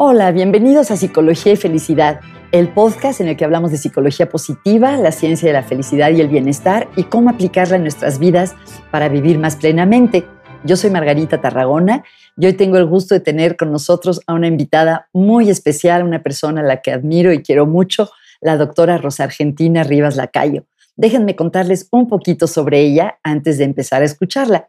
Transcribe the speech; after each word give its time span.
Hola, 0.00 0.30
bienvenidos 0.30 0.92
a 0.92 0.96
Psicología 0.96 1.54
y 1.54 1.56
Felicidad, 1.56 2.20
el 2.52 2.68
podcast 2.68 3.20
en 3.20 3.26
el 3.26 3.36
que 3.36 3.44
hablamos 3.44 3.72
de 3.72 3.78
psicología 3.78 4.28
positiva, 4.28 4.96
la 4.96 5.10
ciencia 5.10 5.48
de 5.48 5.52
la 5.52 5.64
felicidad 5.64 6.10
y 6.12 6.20
el 6.20 6.28
bienestar 6.28 6.88
y 6.94 7.02
cómo 7.02 7.30
aplicarla 7.30 7.74
en 7.74 7.82
nuestras 7.82 8.20
vidas 8.20 8.54
para 8.92 9.08
vivir 9.08 9.40
más 9.40 9.56
plenamente. 9.56 10.24
Yo 10.62 10.76
soy 10.76 10.90
Margarita 10.90 11.40
Tarragona 11.40 12.04
y 12.36 12.46
hoy 12.46 12.52
tengo 12.52 12.76
el 12.76 12.86
gusto 12.86 13.16
de 13.16 13.20
tener 13.20 13.56
con 13.56 13.72
nosotros 13.72 14.20
a 14.28 14.34
una 14.34 14.46
invitada 14.46 15.08
muy 15.12 15.50
especial, 15.50 16.04
una 16.04 16.22
persona 16.22 16.60
a 16.60 16.64
la 16.64 16.80
que 16.80 16.92
admiro 16.92 17.32
y 17.32 17.42
quiero 17.42 17.66
mucho, 17.66 18.08
la 18.40 18.56
doctora 18.56 18.98
Rosa 18.98 19.24
Argentina 19.24 19.82
Rivas 19.82 20.14
Lacayo. 20.14 20.64
Déjenme 20.94 21.34
contarles 21.34 21.88
un 21.90 22.06
poquito 22.06 22.46
sobre 22.46 22.82
ella 22.82 23.18
antes 23.24 23.58
de 23.58 23.64
empezar 23.64 24.02
a 24.02 24.04
escucharla. 24.04 24.68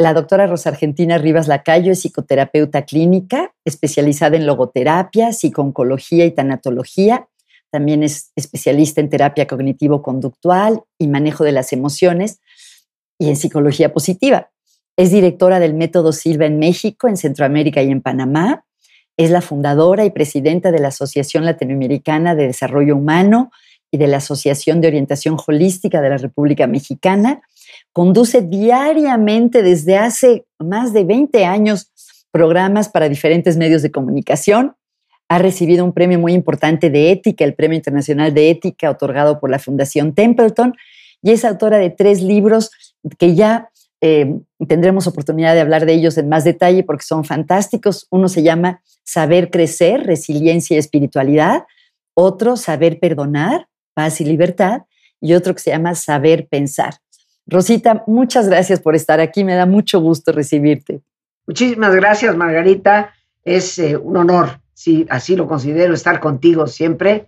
La 0.00 0.14
doctora 0.14 0.46
Rosa 0.46 0.70
Argentina 0.70 1.18
Rivas 1.18 1.46
Lacayo 1.46 1.92
es 1.92 2.00
psicoterapeuta 2.00 2.86
clínica, 2.86 3.52
especializada 3.66 4.34
en 4.34 4.46
logoterapia, 4.46 5.30
psicooncología 5.34 6.24
y 6.24 6.30
tanatología. 6.30 7.28
También 7.70 8.02
es 8.02 8.32
especialista 8.34 9.02
en 9.02 9.10
terapia 9.10 9.46
cognitivo-conductual 9.46 10.80
y 10.96 11.06
manejo 11.06 11.44
de 11.44 11.52
las 11.52 11.74
emociones 11.74 12.40
y 13.18 13.28
en 13.28 13.36
psicología 13.36 13.92
positiva. 13.92 14.50
Es 14.96 15.10
directora 15.10 15.60
del 15.60 15.74
Método 15.74 16.12
Silva 16.12 16.46
en 16.46 16.58
México, 16.58 17.06
en 17.06 17.18
Centroamérica 17.18 17.82
y 17.82 17.90
en 17.90 18.00
Panamá. 18.00 18.64
Es 19.18 19.30
la 19.30 19.42
fundadora 19.42 20.06
y 20.06 20.10
presidenta 20.12 20.72
de 20.72 20.78
la 20.78 20.88
Asociación 20.88 21.44
Latinoamericana 21.44 22.34
de 22.34 22.46
Desarrollo 22.46 22.96
Humano 22.96 23.50
y 23.90 23.98
de 23.98 24.06
la 24.06 24.16
Asociación 24.16 24.80
de 24.80 24.88
Orientación 24.88 25.36
Holística 25.46 26.00
de 26.00 26.08
la 26.08 26.16
República 26.16 26.66
Mexicana 26.66 27.42
conduce 27.92 28.42
diariamente 28.42 29.62
desde 29.62 29.96
hace 29.96 30.46
más 30.58 30.92
de 30.92 31.04
20 31.04 31.44
años 31.44 31.90
programas 32.30 32.88
para 32.88 33.08
diferentes 33.08 33.56
medios 33.56 33.82
de 33.82 33.90
comunicación. 33.90 34.74
Ha 35.28 35.38
recibido 35.38 35.84
un 35.84 35.92
premio 35.92 36.18
muy 36.18 36.32
importante 36.32 36.90
de 36.90 37.10
ética, 37.10 37.44
el 37.44 37.54
Premio 37.54 37.76
Internacional 37.76 38.34
de 38.34 38.50
Ética, 38.50 38.90
otorgado 38.90 39.40
por 39.40 39.50
la 39.50 39.58
Fundación 39.58 40.14
Templeton, 40.14 40.74
y 41.22 41.32
es 41.32 41.44
autora 41.44 41.78
de 41.78 41.90
tres 41.90 42.22
libros 42.22 42.70
que 43.18 43.34
ya 43.34 43.70
eh, 44.00 44.34
tendremos 44.66 45.06
oportunidad 45.06 45.54
de 45.54 45.60
hablar 45.60 45.84
de 45.84 45.92
ellos 45.92 46.16
en 46.16 46.28
más 46.28 46.44
detalle 46.44 46.82
porque 46.82 47.04
son 47.04 47.24
fantásticos. 47.24 48.06
Uno 48.10 48.28
se 48.28 48.42
llama 48.42 48.82
Saber 49.04 49.50
Crecer, 49.50 50.04
Resiliencia 50.04 50.76
y 50.76 50.78
Espiritualidad, 50.78 51.64
otro 52.14 52.56
Saber 52.56 52.98
Perdonar, 52.98 53.68
Paz 53.94 54.20
y 54.20 54.24
Libertad, 54.24 54.82
y 55.20 55.34
otro 55.34 55.54
que 55.54 55.60
se 55.60 55.70
llama 55.70 55.94
Saber 55.94 56.48
Pensar. 56.48 56.94
Rosita, 57.50 58.04
muchas 58.06 58.48
gracias 58.48 58.78
por 58.78 58.94
estar 58.94 59.18
aquí. 59.20 59.42
Me 59.42 59.56
da 59.56 59.66
mucho 59.66 60.00
gusto 60.00 60.30
recibirte. 60.30 61.02
Muchísimas 61.46 61.94
gracias, 61.94 62.36
Margarita. 62.36 63.12
Es 63.44 63.78
eh, 63.78 63.96
un 63.96 64.16
honor, 64.16 64.60
sí, 64.72 65.04
así 65.10 65.34
lo 65.34 65.48
considero, 65.48 65.92
estar 65.92 66.20
contigo 66.20 66.68
siempre, 66.68 67.26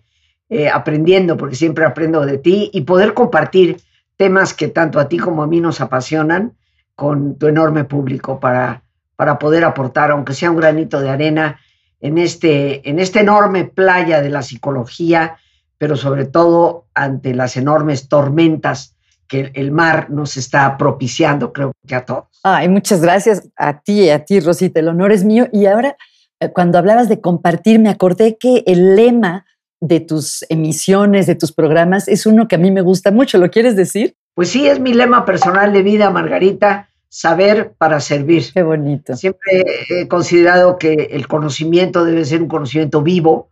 eh, 0.49 0.69
aprendiendo, 0.69 1.37
porque 1.37 1.57
siempre 1.57 1.85
aprendo 1.85 2.25
de 2.25 2.39
ti 2.39 2.71
y 2.73 2.83
poder 2.83 3.15
compartir 3.15 3.79
temas 4.17 4.55
que 4.55 4.69
tanto 4.69 5.01
a 5.01 5.09
ti 5.09 5.19
como 5.19 5.43
a 5.43 5.49
mí 5.49 5.61
nos 5.61 5.81
apasionan 5.81 6.53
con 6.95 7.37
tu 7.37 7.49
enorme 7.49 7.85
público 7.85 8.39
para, 8.39 8.85
para 9.17 9.39
poder 9.41 9.65
aportar, 9.65 10.13
aunque 10.13 10.35
sea 10.35 10.51
un 10.51 10.59
granito 10.59 11.01
de 11.01 11.11
arena, 11.11 11.59
en 12.01 12.19
este, 12.19 12.89
en 12.89 12.99
esta 12.99 13.21
enorme 13.21 13.65
playa 13.65 14.21
de 14.21 14.29
la 14.29 14.43
psicología, 14.43 15.39
pero 15.79 15.97
sobre 15.97 16.27
todo 16.27 16.87
ante 16.95 17.35
las 17.35 17.57
enormes 17.57 18.09
tormentas 18.09 18.97
que 19.33 19.51
el 19.55 19.73
mar 19.73 20.11
nos 20.11 20.37
está 20.37 20.77
propiciando, 20.77 21.55
creo 21.55 21.73
que 21.87 21.95
a 21.95 22.05
todos. 22.05 22.25
Ay, 22.43 22.69
muchas 22.69 23.01
gracias 23.01 23.49
a 23.57 23.81
ti 23.81 24.03
y 24.03 24.11
a 24.11 24.27
ti, 24.27 24.41
Rosita. 24.41 24.79
El 24.79 24.89
honor 24.89 25.11
es 25.11 25.25
mío. 25.25 25.49
Y 25.51 25.65
ahora, 25.65 25.97
eh, 26.39 26.51
cuando 26.53 26.77
hablabas 26.77 27.09
de 27.09 27.23
compartir, 27.23 27.81
me 27.81 27.89
acordé 27.89 28.37
que 28.37 28.63
el 28.67 28.95
lema 28.95 29.47
de 29.81 30.01
tus 30.01 30.45
emisiones, 30.51 31.27
de 31.27 31.35
tus 31.35 31.51
programas, 31.51 32.09
es 32.09 32.27
uno 32.27 32.47
que 32.47 32.57
a 32.57 32.59
mí 32.59 32.71
me 32.71 32.83
gusta 32.83 33.11
mucho. 33.11 33.39
¿Lo 33.39 33.51
quieres 33.51 33.75
decir? 33.75 34.17
Pues 34.35 34.51
sí, 34.51 34.69
es 34.69 34.81
mi 34.81 34.93
lema 34.93 35.25
personal 35.25 35.73
de 35.73 35.83
vida, 35.83 36.11
Margarita, 36.11 36.91
saber 37.09 37.73
para 37.79 38.01
servir. 38.01 38.45
Qué 38.53 38.63
bonito. 38.63 39.17
Siempre 39.17 39.65
he 39.89 40.09
considerado 40.09 40.77
que 40.77 41.09
el 41.13 41.27
conocimiento 41.27 42.05
debe 42.05 42.27
ser 42.27 42.43
un 42.43 42.49
conocimiento 42.49 43.01
vivo 43.01 43.49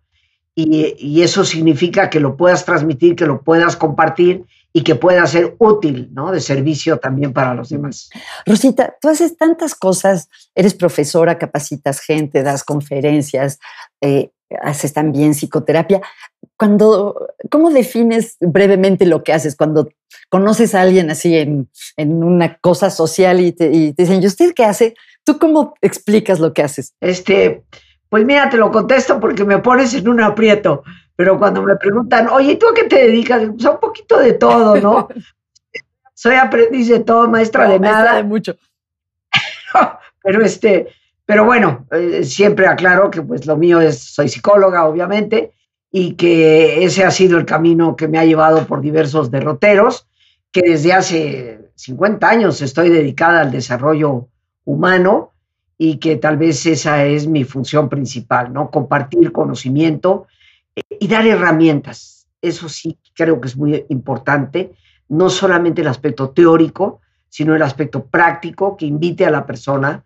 y, 0.55 0.95
y 0.99 1.23
eso 1.23 1.47
significa 1.47 2.11
que 2.11 2.21
lo 2.21 2.37
puedas 2.37 2.67
transmitir, 2.67 3.17
que 3.17 3.25
lo 3.25 3.41
puedas 3.41 3.77
compartir 3.77 4.45
y 4.73 4.83
que 4.83 4.95
pueda 4.95 5.27
ser 5.27 5.57
útil, 5.59 6.11
¿no? 6.13 6.31
De 6.31 6.41
servicio 6.41 6.99
también 6.99 7.33
para 7.33 7.55
los 7.55 7.71
demás. 7.71 8.11
Rosita, 8.47 8.97
tú 9.01 9.09
haces 9.09 9.37
tantas 9.37 9.75
cosas, 9.75 10.29
eres 10.55 10.75
profesora, 10.75 11.39
capacitas 11.39 12.01
gente, 12.01 12.43
das 12.43 12.63
conferencias, 12.63 13.59
eh, 14.01 14.31
haces 14.63 14.93
también 14.93 15.35
psicoterapia. 15.35 16.01
Cuando, 16.57 17.29
¿Cómo 17.51 17.71
defines 17.71 18.37
brevemente 18.41 19.07
lo 19.07 19.25
que 19.25 19.33
haces 19.33 19.57
cuando 19.57 19.89
conoces 20.29 20.75
a 20.75 20.83
alguien 20.83 21.11
así 21.11 21.37
en, 21.37 21.69
una 21.97 22.59
cosa 22.59 22.91
social 22.91 23.41
y 23.41 23.53
te, 23.53 23.71
y 23.73 23.93
te 23.93 24.05
dicen, 24.05 24.23
¿y 24.23 24.27
usted 24.27 24.53
qué 24.55 24.65
hace? 24.65 24.95
¿Tú 25.25 25.39
cómo 25.39 25.75
explicas 25.81 26.39
lo 26.39 26.53
que 26.53 26.63
haces? 26.63 26.95
Este, 27.01 27.65
pues 28.09 28.25
mira, 28.25 28.51
te 28.51 28.57
lo 28.57 28.71
contesto 28.71 29.21
porque 29.21 29.45
me 29.45 29.59
pones 29.59 29.95
en 29.95 30.09
un 30.09 30.21
aprieto. 30.21 30.83
Pero 31.21 31.39
cuando 31.39 31.63
me 31.63 31.77
preguntan, 31.77 32.29
oye, 32.29 32.57
¿tú 32.57 32.67
a 32.67 32.73
qué 32.73 32.85
te 32.85 32.97
dedicas? 32.97 33.43
Pues 33.53 33.67
un 33.67 33.79
poquito 33.79 34.19
de 34.19 34.33
todo, 34.33 34.81
¿no? 34.81 35.07
Soy 36.15 36.35
aprendiz 36.37 36.89
de 36.89 37.01
todo, 37.01 37.29
maestra 37.29 37.69
de 37.69 37.79
nada. 37.79 38.15
de 38.15 38.23
mucho. 38.23 38.57
pero 40.23 40.43
este, 40.43 40.89
pero 41.27 41.45
bueno, 41.45 41.87
eh, 41.91 42.25
siempre 42.25 42.67
aclaro 42.67 43.11
que 43.11 43.21
pues 43.21 43.45
lo 43.45 43.59
mío 43.59 43.83
es, 43.83 43.99
soy 43.99 44.31
psicóloga, 44.31 44.87
obviamente, 44.87 45.53
y 45.91 46.15
que 46.15 46.85
ese 46.85 47.05
ha 47.05 47.11
sido 47.11 47.37
el 47.37 47.45
camino 47.45 47.97
que 47.97 48.09
me 48.09 48.19
ha 48.19 48.25
llevado 48.25 48.67
por 48.67 48.81
diversos 48.81 49.31
derroteros, 49.31 50.09
que 50.51 50.63
desde 50.63 50.95
hace 50.95 51.71
50 51.75 52.27
años 52.27 52.63
estoy 52.63 52.89
dedicada 52.89 53.43
al 53.43 53.51
desarrollo 53.51 54.29
humano 54.65 55.33
y 55.77 55.99
que 55.99 56.17
tal 56.17 56.39
vez 56.39 56.65
esa 56.65 57.05
es 57.05 57.27
mi 57.27 57.45
función 57.45 57.91
principal, 57.91 58.55
¿no? 58.55 58.71
Compartir 58.71 59.33
conocimiento 59.33 60.27
y 60.75 61.09
dar 61.09 61.27
herramientas. 61.27 62.27
Eso 62.43 62.69
sí 62.69 62.99
creo 63.15 63.41
que 63.41 63.49
es 63.49 63.57
muy 63.57 63.85
importante, 63.89 64.73
no 65.09 65.29
solamente 65.29 65.83
el 65.83 65.89
aspecto 65.89 66.31
teórico, 66.31 67.01
sino 67.29 67.55
el 67.55 67.63
aspecto 67.63 68.05
práctico 68.05 68.77
que 68.77 68.87
invite 68.87 69.25
a 69.25 69.31
la 69.31 69.47
persona 69.47 70.05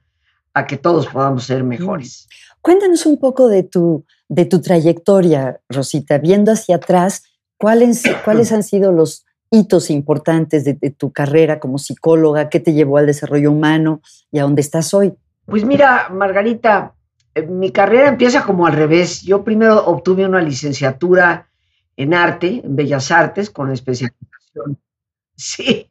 a 0.53 0.67
que 0.67 0.77
todos 0.77 1.07
podamos 1.09 1.45
ser 1.45 1.65
mejores. 1.65 2.29
Cuéntanos 2.61 3.05
un 3.07 3.19
poco 3.19 3.49
de 3.49 3.63
tu, 3.63 4.05
de 4.29 4.47
tu 4.47 4.61
trayectoria, 4.61 5.61
Rosita, 5.69 6.19
viendo 6.19 6.53
hacia 6.53 6.77
atrás, 6.77 7.25
¿cuáles, 7.57 8.03
cuáles 8.25 8.53
han 8.53 8.63
sido 8.63 8.93
los 8.93 9.27
hitos 9.51 9.91
importantes 9.91 10.65
de, 10.65 10.75
de, 10.75 10.91
tu 10.91 11.13
carrera 11.13 11.61
como 11.61 11.79
psicóloga? 11.79 12.49
¿Qué 12.49 12.61
te 12.61 12.73
llevó 12.73 12.99
al 12.99 13.07
desarrollo 13.07 13.51
humano 13.51 14.01
y 14.31 14.39
a 14.39 14.43
dónde 14.43 14.63
estás 14.63 14.95
hoy? 14.95 15.15
Pues 15.47 15.65
mira, 15.65 16.09
Margarita, 16.11 16.95
mi 17.43 17.71
carrera 17.71 18.09
empieza 18.09 18.45
como 18.45 18.67
al 18.67 18.75
revés. 18.75 19.23
Yo 19.23 19.45
primero 19.45 19.85
obtuve 19.87 20.27
una 20.27 20.41
licenciatura 20.41 21.49
en 21.97 22.15
arte, 22.15 22.63
en 22.65 22.77
Bellas 22.77 23.11
Artes, 23.11 23.51
con 23.51 23.71
especialización, 23.71 24.79
sí, 25.37 25.91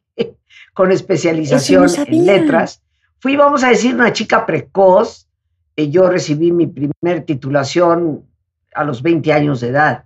con 0.72 0.92
especialización 0.92 1.88
en 2.06 2.26
letras. 2.26 2.82
Fui, 3.18 3.36
vamos 3.36 3.64
a 3.64 3.70
decir, 3.70 3.94
una 3.94 4.12
chica 4.12 4.44
precoz. 4.44 5.28
Eh, 5.76 5.90
yo 5.90 6.08
recibí 6.08 6.52
mi 6.52 6.66
primer 6.66 7.24
titulación 7.24 8.26
a 8.74 8.84
los 8.84 9.02
20 9.02 9.32
años 9.32 9.60
de 9.60 9.68
edad. 9.68 10.04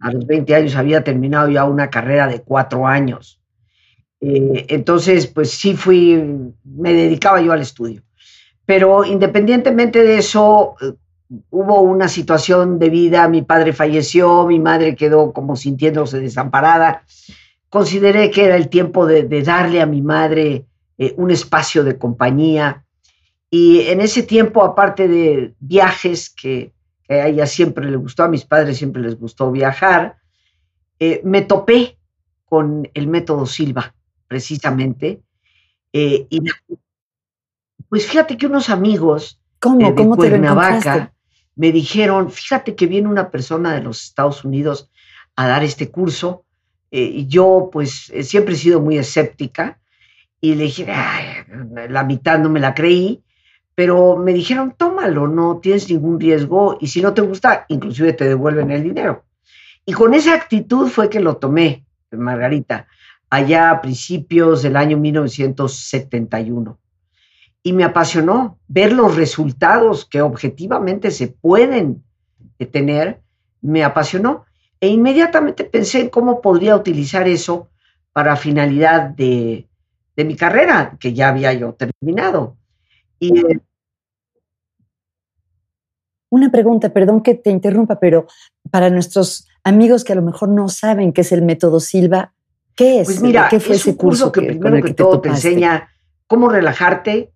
A 0.00 0.10
los 0.10 0.26
20 0.26 0.54
años 0.54 0.76
había 0.76 1.04
terminado 1.04 1.48
ya 1.48 1.64
una 1.64 1.90
carrera 1.90 2.26
de 2.26 2.42
cuatro 2.42 2.86
años. 2.86 3.40
Eh, 4.20 4.66
entonces, 4.68 5.26
pues 5.26 5.50
sí 5.50 5.76
fui, 5.76 6.52
me 6.64 6.92
dedicaba 6.94 7.40
yo 7.40 7.52
al 7.52 7.60
estudio. 7.60 8.02
Pero 8.66 9.04
independientemente 9.04 10.02
de 10.02 10.18
eso, 10.18 10.74
eh, 10.80 10.92
hubo 11.50 11.80
una 11.82 12.08
situación 12.08 12.78
de 12.78 12.90
vida, 12.90 13.28
mi 13.28 13.42
padre 13.42 13.72
falleció, 13.72 14.46
mi 14.46 14.58
madre 14.58 14.96
quedó 14.96 15.32
como 15.32 15.56
sintiéndose 15.56 16.20
desamparada. 16.20 17.04
Consideré 17.68 18.30
que 18.30 18.44
era 18.44 18.56
el 18.56 18.68
tiempo 18.68 19.06
de, 19.06 19.24
darle 19.42 19.82
a 19.82 19.86
mi 19.86 20.00
madre 20.00 20.66
eh, 20.96 21.14
un 21.16 21.30
espacio 21.30 21.84
de 21.84 21.98
compañía. 21.98 22.84
Y 23.50 23.82
en 23.82 24.00
ese 24.00 24.22
tiempo, 24.22 24.64
aparte 24.64 25.08
de 25.08 25.54
viajes 25.60 26.30
que, 26.30 26.72
a 27.08 27.26
ella 27.26 27.46
siempre 27.46 27.90
le 27.90 27.96
gustó, 27.96 28.22
a 28.24 28.28
mis 28.28 28.46
padres 28.46 28.78
siempre 28.78 29.02
les 29.02 29.18
gustó 29.18 29.50
viajar, 29.50 30.16
eh, 30.98 31.20
me 31.22 31.42
topé 31.42 31.98
con 32.46 32.88
el 32.94 33.08
método 33.08 33.44
Silva, 33.44 33.94
precisamente, 34.26 35.20
y 35.92 36.40
pues 37.88 38.06
fíjate 38.06 38.36
que 38.36 38.46
unos 38.46 38.70
amigos 38.70 39.40
¿Cómo? 39.58 39.86
Eh, 39.86 39.92
de 39.92 40.06
Cuernavaca 40.06 41.12
me 41.56 41.72
dijeron, 41.72 42.30
fíjate 42.30 42.74
que 42.74 42.86
viene 42.86 43.08
una 43.08 43.30
persona 43.30 43.74
de 43.74 43.82
los 43.82 44.02
Estados 44.02 44.44
Unidos 44.44 44.90
a 45.36 45.46
dar 45.46 45.62
este 45.64 45.90
curso. 45.90 46.44
Eh, 46.90 47.02
y 47.02 47.26
yo, 47.26 47.70
pues, 47.72 48.10
eh, 48.10 48.22
siempre 48.24 48.54
he 48.54 48.58
sido 48.58 48.80
muy 48.80 48.98
escéptica. 48.98 49.78
Y 50.40 50.54
le 50.56 50.64
dije, 50.64 50.86
la 51.88 52.04
mitad 52.04 52.38
no 52.38 52.50
me 52.50 52.60
la 52.60 52.74
creí. 52.74 53.22
Pero 53.74 54.16
me 54.16 54.32
dijeron, 54.32 54.74
pruébalo, 54.76 55.26
no 55.26 55.58
tienes 55.58 55.90
ningún 55.90 56.20
riesgo 56.20 56.78
y 56.80 56.86
si 56.88 57.02
no 57.02 57.12
te 57.12 57.22
gusta, 57.22 57.66
inclusive 57.68 58.12
te 58.12 58.24
devuelven 58.24 58.70
el 58.70 58.84
dinero. 58.84 59.24
Y 59.84 59.92
con 59.92 60.14
esa 60.14 60.34
actitud 60.34 60.88
fue 60.88 61.10
que 61.10 61.20
lo 61.20 61.36
tomé, 61.38 61.84
Margarita, 62.12 62.86
allá 63.30 63.70
a 63.70 63.80
principios 63.80 64.62
del 64.62 64.76
año 64.76 64.96
1971. 64.96 66.78
Y 67.64 67.72
me 67.72 67.82
apasionó 67.82 68.58
ver 68.68 68.92
los 68.92 69.16
resultados 69.16 70.04
que 70.04 70.22
objetivamente 70.22 71.10
se 71.10 71.28
pueden 71.28 72.04
tener, 72.70 73.20
me 73.60 73.82
apasionó. 73.82 74.44
E 74.80 74.88
inmediatamente 74.88 75.64
pensé 75.64 76.02
en 76.02 76.08
cómo 76.10 76.40
podría 76.40 76.76
utilizar 76.76 77.26
eso 77.26 77.70
para 78.12 78.36
finalidad 78.36 79.08
de, 79.08 79.66
de 80.16 80.24
mi 80.24 80.36
carrera, 80.36 80.96
que 81.00 81.12
ya 81.12 81.28
había 81.28 81.52
yo 81.52 81.74
terminado. 81.74 82.56
Y, 83.18 83.38
eh, 83.38 83.60
Una 86.30 86.50
pregunta, 86.50 86.92
perdón 86.92 87.22
que 87.22 87.34
te 87.34 87.50
interrumpa, 87.50 87.98
pero 87.98 88.26
para 88.70 88.90
nuestros 88.90 89.48
amigos 89.62 90.04
que 90.04 90.12
a 90.12 90.16
lo 90.16 90.22
mejor 90.22 90.48
no 90.48 90.68
saben 90.68 91.12
qué 91.12 91.22
es 91.22 91.32
el 91.32 91.42
método 91.42 91.80
Silva, 91.80 92.34
¿qué 92.76 93.00
es? 93.00 93.06
Pues 93.06 93.22
mira, 93.22 93.48
¿qué 93.48 93.60
fue 93.60 93.76
es 93.76 93.86
un 93.86 93.94
curso 93.94 94.30
que, 94.30 94.42
primero 94.42 94.84
que, 94.84 94.94
todo 94.94 95.20
te, 95.20 95.30
enseña 95.30 95.88
cómo 96.26 96.48
relajarte, 96.48 97.32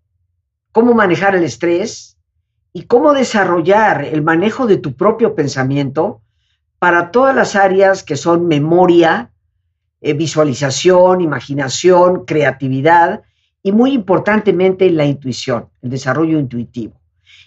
cómo 0.73 0.95
manejar 0.95 1.35
el 1.35 1.45
estrés 1.45 2.17
y 2.73 2.83
cómo 2.83 3.13
desarrollar 3.13 4.05
el 4.05 4.23
manejo 4.23 4.67
de 4.67 4.77
tu 4.77 4.95
propio 4.95 5.35
pensamiento 5.35 6.21
para 6.79 7.11
todas 7.11 7.35
las 7.35 7.57
áreas 7.57 8.03
que 8.03 8.17
son 8.17 8.47
memoria, 8.47 9.31
eh, 10.01 10.15
visualización, 10.15 11.21
imaginación, 11.21 12.25
creatividad 12.25 13.23
y 13.63 13.73
muy 13.73 13.93
importantemente 13.93 14.89
la 14.91 15.05
intuición, 15.05 15.69
el 15.83 15.91
desarrollo 15.91 16.39
intuitivo. 16.39 16.95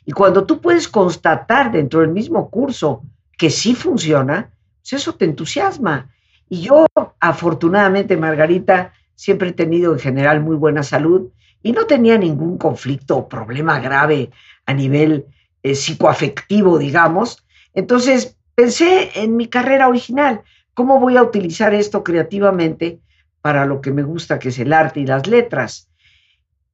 Y 0.06 0.12
cuando 0.12 0.46
tú 0.46 0.60
puedes 0.60 0.88
constatar 0.88 1.72
dentro 1.72 2.02
del 2.02 2.10
mismo 2.10 2.50
curso 2.50 3.04
que 3.38 3.50
sí 3.50 3.76
funciona, 3.76 4.52
pues 4.82 4.94
eso 4.94 5.16
te 5.16 5.26
entusiasma. 5.26 6.10
Y 6.50 6.62
yo, 6.62 6.86
afortunadamente, 7.20 8.18
Margarita, 8.18 8.94
siempre 9.16 9.50
he 9.50 9.54
tenido 9.54 9.94
en 9.94 10.00
general 10.00 10.42
muy 10.42 10.58
buena 10.58 10.84
salud 10.84 11.30
y 11.64 11.72
no 11.72 11.86
tenía 11.86 12.18
ningún 12.18 12.58
conflicto 12.58 13.18
o 13.18 13.30
problema 13.30 13.80
grave 13.80 14.32
a 14.66 14.74
nivel 14.74 15.26
eh, 15.64 15.76
psicoafectivo, 15.76 16.78
digamos. 16.78 17.46
Entonces, 17.74 18.38
pensé 18.56 19.12
en 19.16 19.36
mi 19.36 19.48
carrera 19.48 19.88
original, 19.88 20.42
¿cómo 20.74 21.00
voy 21.00 21.18
a 21.18 21.24
utilizar 21.24 21.74
esto 21.74 22.04
creativamente 22.04 23.00
para 23.42 23.66
lo 23.66 23.82
que 23.82 23.92
me 23.92 24.04
gusta, 24.04 24.40
que 24.40 24.50
es 24.50 24.60
el 24.60 24.74
arte 24.74 25.02
y 25.02 25.06
las 25.06 25.28
letras? 25.28 25.90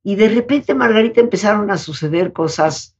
Y 0.03 0.15
de 0.15 0.29
repente, 0.29 0.73
Margarita, 0.73 1.19
empezaron 1.19 1.69
a 1.69 1.77
suceder 1.77 2.31
cosas 2.31 2.95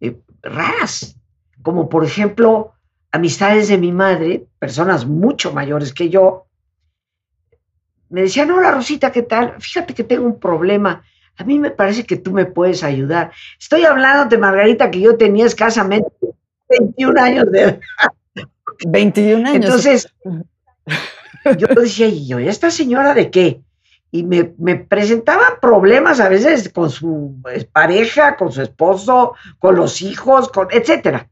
eh, 0.00 0.16
raras, 0.42 1.16
como 1.62 1.88
por 1.88 2.04
ejemplo, 2.04 2.72
amistades 3.10 3.68
de 3.68 3.78
mi 3.78 3.90
madre, 3.90 4.46
personas 4.58 5.06
mucho 5.06 5.52
mayores 5.52 5.92
que 5.92 6.08
yo, 6.08 6.46
me 8.08 8.22
decían, 8.22 8.50
hola 8.50 8.70
Rosita, 8.70 9.10
¿qué 9.10 9.22
tal? 9.22 9.56
Fíjate 9.60 9.94
que 9.94 10.04
tengo 10.04 10.24
un 10.24 10.38
problema. 10.38 11.04
A 11.38 11.44
mí 11.44 11.58
me 11.58 11.70
parece 11.70 12.04
que 12.04 12.16
tú 12.16 12.32
me 12.32 12.46
puedes 12.46 12.82
ayudar. 12.82 13.32
Estoy 13.58 13.84
hablando 13.84 14.26
de 14.26 14.38
Margarita, 14.38 14.90
que 14.90 15.00
yo 15.00 15.16
tenía 15.16 15.46
escasamente 15.46 16.08
21 16.68 17.20
años 17.20 17.50
de 17.50 17.60
edad. 17.60 17.80
21 18.86 19.48
años. 19.48 19.64
Entonces, 19.64 20.14
yo 21.58 21.66
decía, 21.68 22.06
¿y 22.06 22.26
yo, 22.26 22.38
esta 22.38 22.70
señora 22.70 23.14
de 23.14 23.30
qué? 23.30 23.60
Y 24.10 24.22
me, 24.22 24.54
me, 24.58 24.76
presentaban 24.76 25.54
problemas 25.60 26.20
a 26.20 26.28
veces 26.28 26.70
con 26.70 26.90
su 26.90 27.36
pareja, 27.72 28.36
con 28.36 28.52
su 28.52 28.62
esposo, 28.62 29.34
con 29.58 29.76
los 29.76 30.00
hijos, 30.00 30.48
con, 30.48 30.68
etcétera. 30.70 31.28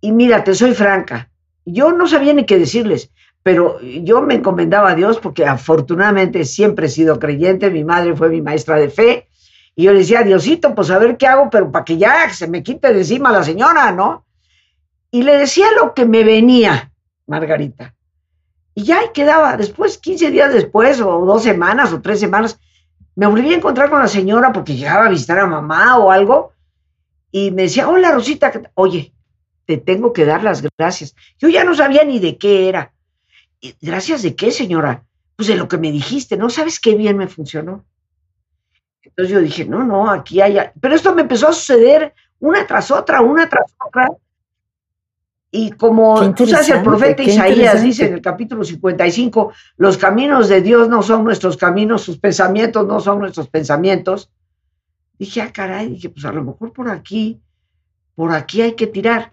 Y 0.00 0.12
mira, 0.12 0.44
te 0.44 0.54
soy 0.54 0.74
franca, 0.74 1.30
yo 1.66 1.92
no 1.92 2.06
sabía 2.06 2.32
ni 2.32 2.46
qué 2.46 2.58
decirles, 2.58 3.10
pero 3.46 3.80
yo 3.80 4.22
me 4.22 4.34
encomendaba 4.34 4.90
a 4.90 4.94
Dios 4.96 5.20
porque 5.20 5.46
afortunadamente 5.46 6.44
siempre 6.44 6.86
he 6.86 6.88
sido 6.88 7.20
creyente, 7.20 7.70
mi 7.70 7.84
madre 7.84 8.16
fue 8.16 8.28
mi 8.28 8.42
maestra 8.42 8.74
de 8.74 8.90
fe, 8.90 9.28
y 9.76 9.84
yo 9.84 9.92
le 9.92 10.00
decía, 10.00 10.24
Diosito, 10.24 10.74
pues 10.74 10.90
a 10.90 10.98
ver 10.98 11.16
qué 11.16 11.28
hago, 11.28 11.48
pero 11.48 11.70
para 11.70 11.84
que 11.84 11.96
ya 11.96 12.28
se 12.30 12.48
me 12.48 12.64
quite 12.64 12.92
de 12.92 12.98
encima 12.98 13.30
la 13.30 13.44
señora, 13.44 13.92
¿no? 13.92 14.24
Y 15.12 15.22
le 15.22 15.36
decía 15.36 15.66
lo 15.80 15.94
que 15.94 16.06
me 16.06 16.24
venía, 16.24 16.90
Margarita. 17.28 17.94
Y 18.74 18.82
ya 18.82 18.98
ahí 18.98 19.10
quedaba. 19.14 19.56
Después, 19.56 19.98
15 19.98 20.32
días 20.32 20.52
después, 20.52 21.00
o 21.00 21.24
dos 21.24 21.44
semanas, 21.44 21.92
o 21.92 22.00
tres 22.00 22.18
semanas, 22.18 22.58
me 23.14 23.28
volví 23.28 23.54
a 23.54 23.58
encontrar 23.58 23.90
con 23.90 24.00
la 24.00 24.08
señora 24.08 24.52
porque 24.52 24.74
llegaba 24.74 25.06
a 25.06 25.10
visitar 25.10 25.38
a 25.38 25.46
mamá 25.46 25.98
o 25.98 26.10
algo. 26.10 26.52
Y 27.30 27.52
me 27.52 27.62
decía, 27.62 27.88
hola 27.88 28.10
Rosita, 28.10 28.52
oye, 28.74 29.12
te 29.66 29.76
tengo 29.76 30.12
que 30.12 30.24
dar 30.24 30.42
las 30.42 30.66
gracias. 30.76 31.14
Yo 31.38 31.48
ya 31.48 31.62
no 31.62 31.76
sabía 31.76 32.02
ni 32.02 32.18
de 32.18 32.38
qué 32.38 32.68
era. 32.68 32.92
¿Gracias 33.80 34.22
de 34.22 34.34
qué, 34.36 34.50
señora? 34.50 35.04
Pues 35.36 35.48
de 35.48 35.56
lo 35.56 35.68
que 35.68 35.78
me 35.78 35.92
dijiste, 35.92 36.36
¿no? 36.36 36.50
¿Sabes 36.50 36.80
qué 36.80 36.94
bien 36.94 37.16
me 37.16 37.28
funcionó? 37.28 37.84
Entonces 39.02 39.32
yo 39.32 39.40
dije, 39.40 39.64
no, 39.64 39.84
no, 39.84 40.10
aquí 40.10 40.40
hay... 40.40 40.58
Pero 40.80 40.94
esto 40.94 41.14
me 41.14 41.22
empezó 41.22 41.48
a 41.48 41.52
suceder 41.52 42.14
una 42.38 42.66
tras 42.66 42.90
otra, 42.90 43.20
una 43.20 43.48
tras 43.48 43.74
otra. 43.86 44.08
Y 45.50 45.70
como 45.72 46.34
tú 46.34 46.46
sabes, 46.46 46.68
el 46.68 46.82
profeta 46.82 47.22
Isaías 47.22 47.82
dice 47.82 48.06
en 48.06 48.14
el 48.14 48.20
capítulo 48.20 48.64
55, 48.64 49.52
los 49.78 49.96
caminos 49.96 50.48
de 50.48 50.60
Dios 50.60 50.88
no 50.88 51.02
son 51.02 51.24
nuestros 51.24 51.56
caminos, 51.56 52.02
sus 52.02 52.18
pensamientos 52.18 52.86
no 52.86 53.00
son 53.00 53.20
nuestros 53.20 53.48
pensamientos. 53.48 54.30
Dije, 55.18 55.40
ah, 55.40 55.52
caray, 55.52 55.88
dije, 55.88 56.10
pues 56.10 56.24
a 56.26 56.32
lo 56.32 56.44
mejor 56.44 56.72
por 56.72 56.90
aquí, 56.90 57.40
por 58.14 58.32
aquí 58.32 58.60
hay 58.60 58.72
que 58.72 58.86
tirar. 58.86 59.32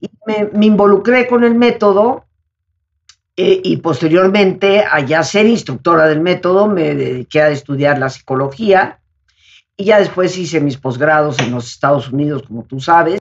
Y 0.00 0.10
me, 0.26 0.66
involucré 0.66 1.28
con 1.28 1.44
el 1.44 1.54
método 1.54 2.24
eh, 3.44 3.60
y 3.64 3.78
posteriormente, 3.78 4.84
allá 4.88 5.24
ser 5.24 5.46
instructora 5.46 6.06
del 6.06 6.20
método, 6.20 6.68
me 6.68 6.94
dediqué 6.94 7.42
a 7.42 7.48
estudiar 7.48 7.98
la 7.98 8.08
psicología 8.08 9.00
y 9.76 9.86
ya 9.86 9.98
después 9.98 10.38
hice 10.38 10.60
mis 10.60 10.76
posgrados 10.76 11.40
en 11.40 11.50
los 11.50 11.66
Estados 11.66 12.12
Unidos, 12.12 12.44
como 12.46 12.62
tú 12.62 12.78
sabes. 12.78 13.20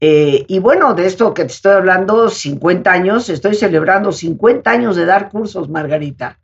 Eh, 0.00 0.46
y 0.48 0.58
bueno, 0.58 0.94
de 0.94 1.04
esto 1.04 1.34
que 1.34 1.44
te 1.44 1.52
estoy 1.52 1.72
hablando, 1.72 2.30
50 2.30 2.90
años, 2.90 3.28
estoy 3.28 3.54
celebrando 3.54 4.10
50 4.10 4.70
años 4.70 4.96
de 4.96 5.04
dar 5.04 5.28
cursos, 5.28 5.68
Margarita. 5.68 6.38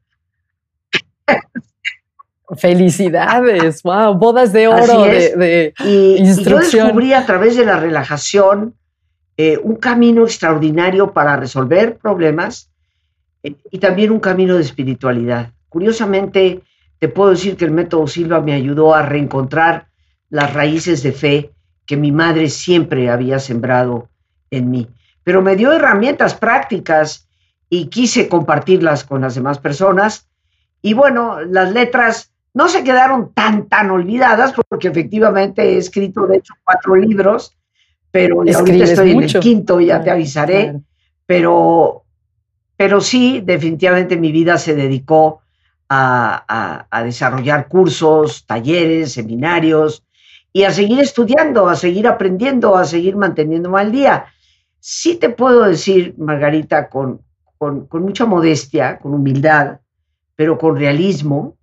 Felicidades, 2.59 3.83
wow, 3.83 4.13
bodas 4.15 4.53
de 4.53 4.69
oro 4.69 5.03
de, 5.05 5.73
y, 5.83 6.45
yo 6.45 6.59
descubrí 6.59 7.15
a 7.15 7.25
través 7.25 7.57
de 7.57 7.65
la 7.65 7.81
relajación 7.81 8.75
eh, 9.39 9.59
un 9.63 9.77
camino 9.77 10.25
extraordinario 10.25 11.13
para 11.13 11.37
resolver 11.37 11.97
problemas 11.97 12.71
y 13.71 13.79
también 13.79 14.11
un 14.11 14.21
camino 14.21 14.57
de 14.57 14.63
espiritualidad. 14.63 15.53
Curiosamente, 15.69 16.63
te 16.99 17.09
puedo 17.09 17.31
decir 17.31 17.57
que 17.57 17.65
el 17.65 17.71
método 17.71 18.07
Silva 18.07 18.41
me 18.41 18.55
ayudó 18.55 18.95
a 18.95 19.03
reencontrar 19.03 19.89
las 20.31 20.53
raíces 20.55 21.03
de 21.03 21.13
fe 21.13 21.51
que 21.85 21.97
mi 21.97 22.13
madre 22.13 22.49
siempre 22.49 23.11
había 23.11 23.39
sembrado 23.39 24.09
en 24.51 24.71
mí. 24.71 24.89
Pero 25.23 25.43
me 25.43 25.57
dio 25.57 25.73
herramientas 25.73 26.35
prácticas 26.35 27.29
y 27.69 27.87
quise 27.87 28.29
compartirlas 28.29 29.05
con 29.05 29.21
las 29.21 29.35
demás 29.35 29.59
personas. 29.59 30.29
Y 30.83 30.95
bueno, 30.95 31.41
las 31.43 31.73
letras 31.73 32.33
no 32.55 32.69
se 32.69 32.83
quedaron 32.85 33.33
tan, 33.35 33.69
tan 33.69 33.91
olvidadas 33.91 34.55
porque 34.69 34.89
efectivamente 34.89 35.63
he 35.63 35.77
escrito, 35.77 36.27
de 36.27 36.39
hecho, 36.39 36.55
cuatro 36.65 36.97
libros, 36.97 37.57
pero 38.11 38.41
ahorita 38.41 38.85
estoy 38.85 39.11
en 39.13 39.23
el 39.25 39.41
quinto, 39.41 39.81
ya 39.81 40.03
te 40.03 40.11
avisaré. 40.11 40.81
Pero, 41.27 42.06
pero 42.77 43.01
sí, 43.01 43.41
definitivamente 43.45 44.17
mi 44.17 44.33
vida 44.33 44.59
se 44.59 44.75
dedicó 44.75 45.41
a, 45.89 46.87
desarrollar 47.05 47.69
cursos, 47.69 48.45
talleres, 48.47 49.13
seminarios, 49.13 50.03
y 50.53 50.65
a 50.65 50.71
seguir 50.71 51.01
estudiando, 51.01 51.69
a 51.69 51.77
seguir 51.77 52.07
aprendiendo, 52.09 52.77
a 52.77 52.85
seguir 52.85 53.17
manteniéndome 53.17 53.81
al 53.81 53.93
día. 53.93 54.27
Sí 54.81 55.17
te 55.17 55.29
puedo 55.29 55.65
decir, 55.65 56.15
Margarita, 56.19 56.89
con, 56.89 57.21
con, 57.59 57.89
mucha 57.93 58.25
modestia, 58.25 58.99
con 58.99 59.15
humildad, 59.15 59.81
pero 60.35 60.59
con 60.59 60.77
realismo, 60.77 61.57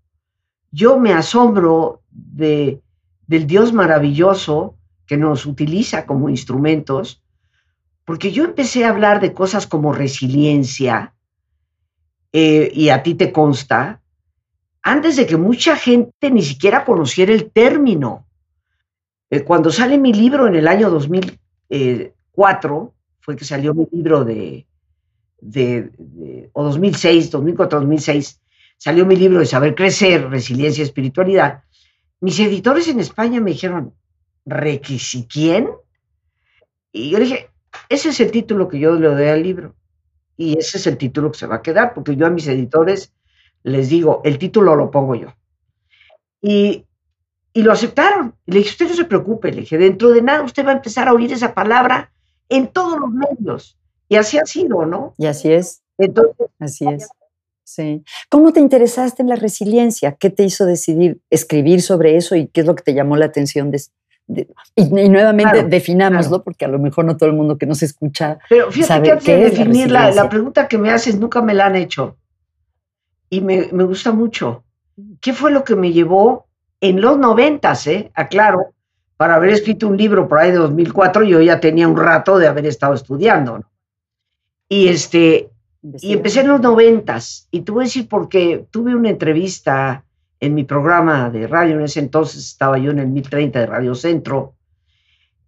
yo 0.72 1.00
me 1.00 1.14
asombro 1.14 2.02
de, 2.12 2.82
del 3.28 3.48
Dios 3.48 3.74
maravilloso 3.74 4.76
que 5.06 5.18
nos 5.18 5.46
utiliza 5.46 6.06
como 6.06 6.30
instrumentos, 6.30 7.23
porque 8.06 8.32
yo 8.32 8.44
empecé 8.44 8.86
a 8.86 8.90
hablar 8.90 9.22
de 9.22 9.34
cosas 9.34 9.68
como 9.68 9.94
resiliencia, 9.94 11.14
eh, 12.36 12.72
y 12.74 12.90
a 12.90 13.04
ti 13.04 13.14
te 13.14 13.32
consta, 13.32 14.02
antes 14.82 15.16
de 15.16 15.28
que 15.28 15.38
mucha 15.38 15.76
gente 15.76 16.32
ni 16.32 16.42
siquiera 16.42 16.84
conociera 16.84 17.32
el 17.32 17.52
término. 17.52 18.26
Eh, 19.30 19.44
cuando 19.44 19.72
sale 19.72 20.00
mi 20.00 20.14
libro 20.14 20.48
en 20.48 20.56
el 20.56 20.68
año 20.68 20.90
2004, 20.90 22.94
fue 23.22 23.36
que 23.36 23.46
salió 23.46 23.76
mi 23.76 23.88
libro 23.92 24.26
de, 24.26 24.66
o 26.54 26.64
2006, 26.64 27.32
2004, 27.32 27.80
2006, 27.80 28.42
salió 28.78 29.06
mi 29.06 29.16
libro 29.16 29.40
de 29.40 29.46
Saber 29.46 29.76
Crecer, 29.76 30.28
Resiliencia 30.30 30.82
y 30.82 30.86
Espiritualidad. 30.86 31.64
Mis 32.20 32.40
editores 32.40 32.88
en 32.88 33.00
España 33.00 33.40
me 33.40 33.52
dijeron, 33.52 33.94
¿requisiquién? 34.46 35.70
Y 36.92 37.12
yo 37.12 37.20
dije, 37.20 37.50
ese 37.90 38.10
es 38.10 38.20
el 38.20 38.32
título 38.32 38.68
que 38.68 38.80
yo 38.80 38.94
le 38.94 39.08
doy 39.08 39.28
al 39.28 39.44
libro. 39.44 39.76
Y 40.36 40.58
ese 40.58 40.78
es 40.78 40.88
el 40.88 40.98
título 40.98 41.32
que 41.32 41.40
se 41.40 41.48
va 41.48 41.56
a 41.56 41.62
quedar, 41.62 41.94
porque 41.94 42.16
yo 42.16 42.26
a 42.26 42.30
mis 42.30 42.48
editores 42.48 43.14
les 43.64 43.90
digo, 43.90 44.22
el 44.26 44.38
título 44.38 44.76
lo 44.76 44.92
pongo 44.92 45.16
yo. 45.16 45.34
Y, 46.42 46.86
y 47.54 47.62
lo 47.64 47.72
aceptaron. 47.72 48.36
Le 48.46 48.60
dije, 48.60 48.72
usted 48.72 48.90
no 48.90 48.96
se 48.96 49.06
preocupe, 49.06 49.52
le 49.52 49.62
dije, 49.62 49.78
dentro 49.78 50.10
de 50.10 50.22
nada 50.22 50.44
usted 50.44 50.66
va 50.66 50.72
a 50.72 50.76
empezar 50.76 51.08
a 51.08 51.14
oír 51.14 51.32
esa 51.32 51.54
palabra 51.54 52.12
en 52.50 52.68
todos 52.68 53.00
los 53.00 53.10
medios. 53.10 53.78
Y 54.10 54.16
así 54.16 54.38
ha 54.38 54.46
sido, 54.46 54.86
¿no? 54.86 55.14
Y 55.18 55.28
así 55.28 55.52
es. 55.52 55.82
Entonces, 55.98 56.48
así 56.60 56.86
es. 56.88 57.10
Sí. 57.64 58.04
¿Cómo 58.30 58.52
te 58.52 58.60
interesaste 58.60 59.22
en 59.22 59.30
la 59.30 59.38
resiliencia? 59.38 60.18
¿Qué 60.20 60.30
te 60.30 60.44
hizo 60.44 60.66
decidir 60.66 61.22
escribir 61.30 61.82
sobre 61.82 62.18
eso 62.18 62.36
y 62.36 62.48
qué 62.48 62.62
es 62.62 62.68
lo 62.68 62.76
que 62.76 62.84
te 62.84 62.94
llamó 62.94 63.16
la 63.16 63.26
atención 63.26 63.72
de, 63.72 63.82
y, 64.28 65.10
nuevamente 65.10 65.64
definámoslo, 65.64 66.44
porque 66.44 66.66
a 66.66 66.68
lo 66.68 66.80
mejor 66.80 67.06
no 67.06 67.18
todo 67.18 67.30
el 67.30 67.36
mundo 67.36 67.58
que 67.58 67.66
nos 67.66 67.84
escucha. 67.84 68.40
Pero 68.50 68.72
fíjate 68.72 69.04
que 69.04 69.12
antes 69.12 69.26
de 69.26 69.38
definir 69.38 69.92
la, 69.92 70.30
pregunta 70.30 70.68
que 70.68 70.78
me 70.78 70.92
haces, 70.92 71.20
nunca 71.20 71.42
me 71.42 71.54
la 71.54 71.68
han 71.68 71.76
hecho. 71.76 72.18
Y 73.30 73.42
me, 73.42 73.70
me, 73.72 73.84
gusta 73.84 74.12
mucho. 74.12 74.64
¿Qué 75.20 75.34
fue 75.34 75.52
lo 75.52 75.64
que 75.64 75.76
me 75.76 75.92
llevó 75.92 76.48
en 76.80 77.02
los 77.02 77.18
noventas, 77.18 77.88
eh? 77.88 78.12
Aclaro, 78.14 78.74
para 79.18 79.36
haber 79.36 79.50
escrito 79.50 79.88
un 79.88 79.98
libro 79.98 80.28
por 80.28 80.40
ahí 80.40 80.52
de 80.52 80.58
2004, 80.58 81.24
yo 81.24 81.42
ya 81.42 81.60
tenía 81.60 81.88
un 81.88 81.98
rato 81.98 82.38
de 82.38 82.48
haber 82.48 82.66
estado 82.66 82.94
estudiando. 82.94 83.64
Y, 84.70 84.88
este, 84.88 85.50
y 85.82 86.14
empecé 86.14 86.42
en 86.42 86.50
los 86.50 86.62
noventas. 86.62 87.48
Y 87.52 87.62
te 87.62 87.72
voy 87.72 87.84
a 87.84 87.86
decir 87.86 88.08
porque 88.08 88.66
tuve 88.72 88.96
una 88.96 89.10
entrevista 89.10 90.04
en 90.44 90.56
mi 90.56 90.66
programa 90.66 91.30
de 91.30 91.48
radio, 91.48 91.78
en 91.78 91.86
ese 91.86 92.02
entonces 92.02 92.46
estaba 92.46 92.78
yo 92.78 92.92
en 92.92 93.00
el 93.00 93.08
1030 93.08 93.60
de 93.60 93.66
Radio 93.66 93.96
Centro, 93.96 94.56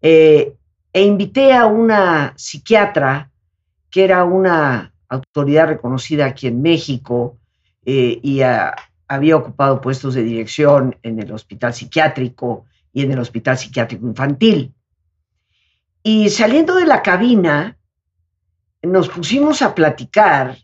eh, 0.02 0.56
e 0.94 1.04
invité 1.04 1.54
a 1.54 1.66
una 1.66 2.34
psiquiatra 2.38 3.30
que 3.92 4.06
era 4.06 4.24
una 4.24 4.94
autoridad 5.10 5.68
reconocida 5.68 6.26
aquí 6.26 6.48
en 6.48 6.62
México 6.62 7.38
eh, 7.86 8.20
y 8.24 8.40
había 9.10 9.36
ocupado 9.36 9.82
puestos 9.82 10.14
de 10.14 10.24
dirección 10.24 10.96
en 11.04 11.20
el 11.20 11.30
hospital 11.34 11.74
psiquiátrico 11.74 12.64
y 12.94 13.04
en 13.04 13.12
el 13.12 13.20
hospital 13.20 13.58
psiquiátrico 13.58 14.08
infantil. 14.08 14.74
Y 16.04 16.30
saliendo 16.30 16.76
de 16.76 16.86
la 16.86 17.02
cabina, 17.02 17.78
nos 18.82 19.10
pusimos 19.10 19.62
a 19.62 19.76
platicar 19.76 20.58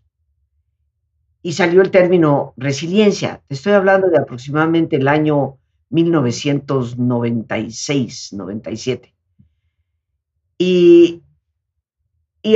y 1.43 1.53
salió 1.53 1.81
el 1.81 1.89
término 1.91 2.53
resiliencia. 2.57 3.41
Te 3.47 3.53
estoy 3.55 3.71
hablando 3.73 4.09
de 4.09 4.19
aproximadamente 4.19 4.97
el 4.97 5.07
año 5.07 5.57
1996, 5.89 8.33
97. 8.33 9.15
Y, 10.57 11.21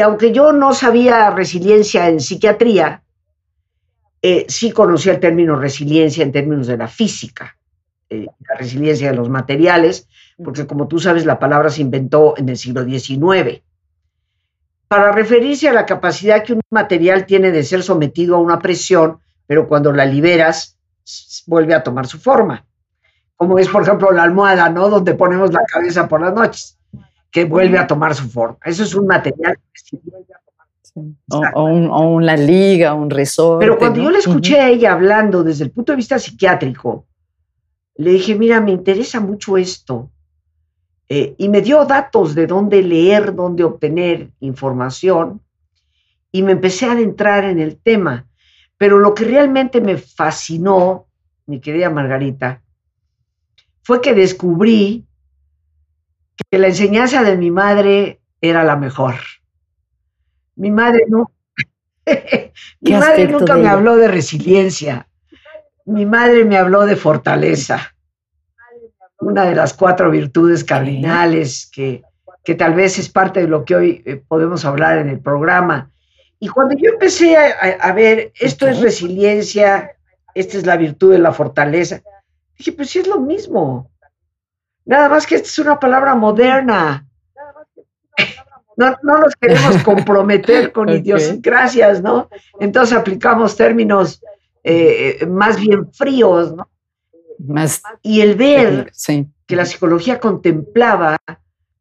aunque 0.04 0.32
yo 0.32 0.52
no 0.52 0.74
sabía 0.74 1.30
resiliencia 1.32 2.08
en 2.08 2.20
psiquiatría, 2.20 3.04
eh, 4.22 4.46
sí 4.48 4.72
conocía 4.72 5.14
el 5.14 5.20
término 5.20 5.56
resiliencia 5.56 6.24
en 6.24 6.32
términos 6.32 6.68
de 6.68 6.78
la 6.78 6.88
física, 6.88 7.58
eh, 8.10 8.28
la 8.48 8.56
resiliencia 8.58 9.10
de 9.10 9.18
los 9.18 9.30
materiales, 9.30 10.08
porque 10.44 10.68
como 10.68 10.88
tú 10.88 11.00
sabes, 11.00 11.26
la 11.26 11.40
palabra 11.40 11.70
se 11.70 11.82
inventó 11.82 12.36
en 12.38 12.50
el 12.50 12.58
siglo 12.58 12.86
XIX 12.86 13.64
para 14.88 15.12
referirse 15.12 15.68
a 15.68 15.74
la 15.74 15.86
capacidad 15.86 16.44
que 16.44 16.54
un 16.54 16.62
material 16.70 17.26
tiene 17.26 17.52
de 17.52 17.64
ser 17.64 17.84
sometido 17.84 18.36
a 18.36 18.40
una 18.40 18.60
presión, 18.60 19.20
pero 19.48 19.68
cuando 19.68 19.92
la 19.92 20.06
liberas 20.06 20.78
vuelve 21.48 21.74
a 21.74 21.84
tomar 21.84 22.08
su 22.08 22.20
forma. 22.20 22.66
Como 23.36 23.60
es, 23.60 23.68
por 23.68 23.84
ejemplo, 23.84 24.12
la 24.12 24.24
almohada, 24.24 24.70
¿no? 24.70 24.90
Donde 24.90 25.14
ponemos 25.14 25.52
la 25.52 25.64
cabeza 25.66 26.08
por 26.08 26.22
las 26.22 26.34
noches, 26.34 26.78
que 27.32 27.46
vuelve 27.46 27.78
a 27.78 27.88
tomar 27.88 28.16
su 28.16 28.30
forma. 28.30 28.58
Eso 28.64 28.84
es 28.84 28.96
un 28.96 29.08
material 29.08 29.58
que 29.74 29.98
o, 31.30 31.64
una 31.64 32.38
liga, 32.38 32.94
un 32.94 33.10
resorte. 33.10 33.66
Pero 33.66 33.78
cuando 33.78 34.02
yo 34.02 34.10
le 34.10 34.20
escuché 34.20 34.60
a 34.60 34.70
ella 34.70 34.94
hablando 34.94 35.44
desde 35.44 35.66
el 35.66 35.72
punto 35.72 35.92
de 35.92 35.98
vista 35.98 36.18
psiquiátrico, 36.18 37.06
le 37.98 38.12
dije, 38.12 38.36
mira, 38.36 38.62
me 38.62 38.72
interesa 38.72 39.20
mucho 39.20 39.58
esto. 39.58 40.10
Eh, 41.08 41.36
y 41.38 41.50
me 41.50 41.62
dio 41.62 41.86
datos 41.86 42.34
de 42.34 42.48
dónde 42.48 42.82
leer, 42.82 43.36
dónde 43.36 43.64
obtener 43.64 44.32
información 44.40 45.42
y 46.32 46.42
me 46.42 46.54
empecé 46.54 46.88
a 46.88 46.94
adentrar 46.94 47.46
en 47.46 47.60
el 47.60 47.78
tema. 47.78 48.28
Pero 48.78 49.00
lo 49.00 49.14
que 49.14 49.26
realmente 49.26 49.82
me 49.82 49.98
fascinó, 49.98 51.08
mi 51.46 51.62
querida 51.62 51.90
Margarita, 51.90 52.62
fue 53.84 54.02
que 54.02 54.14
descubrí 54.14 55.06
que 56.50 56.58
la 56.58 56.68
enseñanza 56.68 57.24
de 57.24 57.38
mi 57.38 57.52
madre 57.52 58.20
era 58.42 58.64
la 58.64 58.76
mejor. 58.76 59.16
Mi 60.56 60.72
madre 60.72 61.04
no. 61.08 61.32
mi 62.82 62.92
madre 62.92 63.28
nunca 63.28 63.56
me 63.56 63.68
habló 63.68 63.96
de 63.96 64.08
resiliencia. 64.08 65.08
Mi 65.86 66.06
madre 66.06 66.46
me 66.46 66.58
habló 66.58 66.86
de 66.86 66.96
fortaleza 66.96 67.95
una 69.26 69.46
de 69.46 69.56
las 69.56 69.74
cuatro 69.74 70.12
virtudes 70.12 70.64
cardinales 70.64 71.68
que, 71.74 72.04
que 72.44 72.54
tal 72.54 72.76
vez 72.76 73.00
es 73.00 73.10
parte 73.10 73.42
de 73.42 73.48
lo 73.48 73.66
que 73.66 73.76
hoy 73.76 74.04
eh, 74.06 74.22
podemos 74.28 74.64
hablar 74.66 75.00
en 75.00 75.10
el 75.10 75.20
programa. 75.20 75.92
Y 76.40 76.48
cuando 76.48 76.76
yo 76.76 76.92
empecé 76.92 77.36
a, 77.36 77.92
ver, 77.94 78.32
esto 78.40 78.68
es 78.68 78.82
resiliencia, 78.82 79.94
esta 80.36 80.58
es 80.58 80.66
la 80.66 80.78
virtud 80.78 81.14
de 81.14 81.18
la 81.18 81.32
fortaleza, 81.32 82.02
dije, 82.58 82.72
pues 82.74 82.90
sí 82.92 83.00
es 83.00 83.08
lo 83.08 83.20
mismo. 83.20 83.90
Nada 84.86 85.10
más 85.10 85.26
que 85.26 85.36
esta 85.36 85.48
es 85.48 85.60
una 85.60 85.80
palabra 85.80 86.14
moderna. 86.14 87.08
No, 88.78 88.96
no 89.02 89.18
nos 89.18 89.36
queremos 89.38 89.78
comprometer 89.84 90.72
con 90.72 90.90
idiosincrasias, 90.90 92.04
¿no? 92.04 92.30
Entonces 92.60 92.96
aplicamos 92.96 93.56
términos 93.56 94.22
eh, 94.64 95.18
eh, 95.22 95.26
más 95.26 95.60
bien 95.60 95.92
fríos, 95.94 96.54
¿no? 96.54 96.70
Y 98.02 98.22
el 98.22 98.36
ver 98.36 98.92
que 99.46 99.56
la 99.56 99.66
psicología 99.66 100.20
contemplaba 100.20 101.18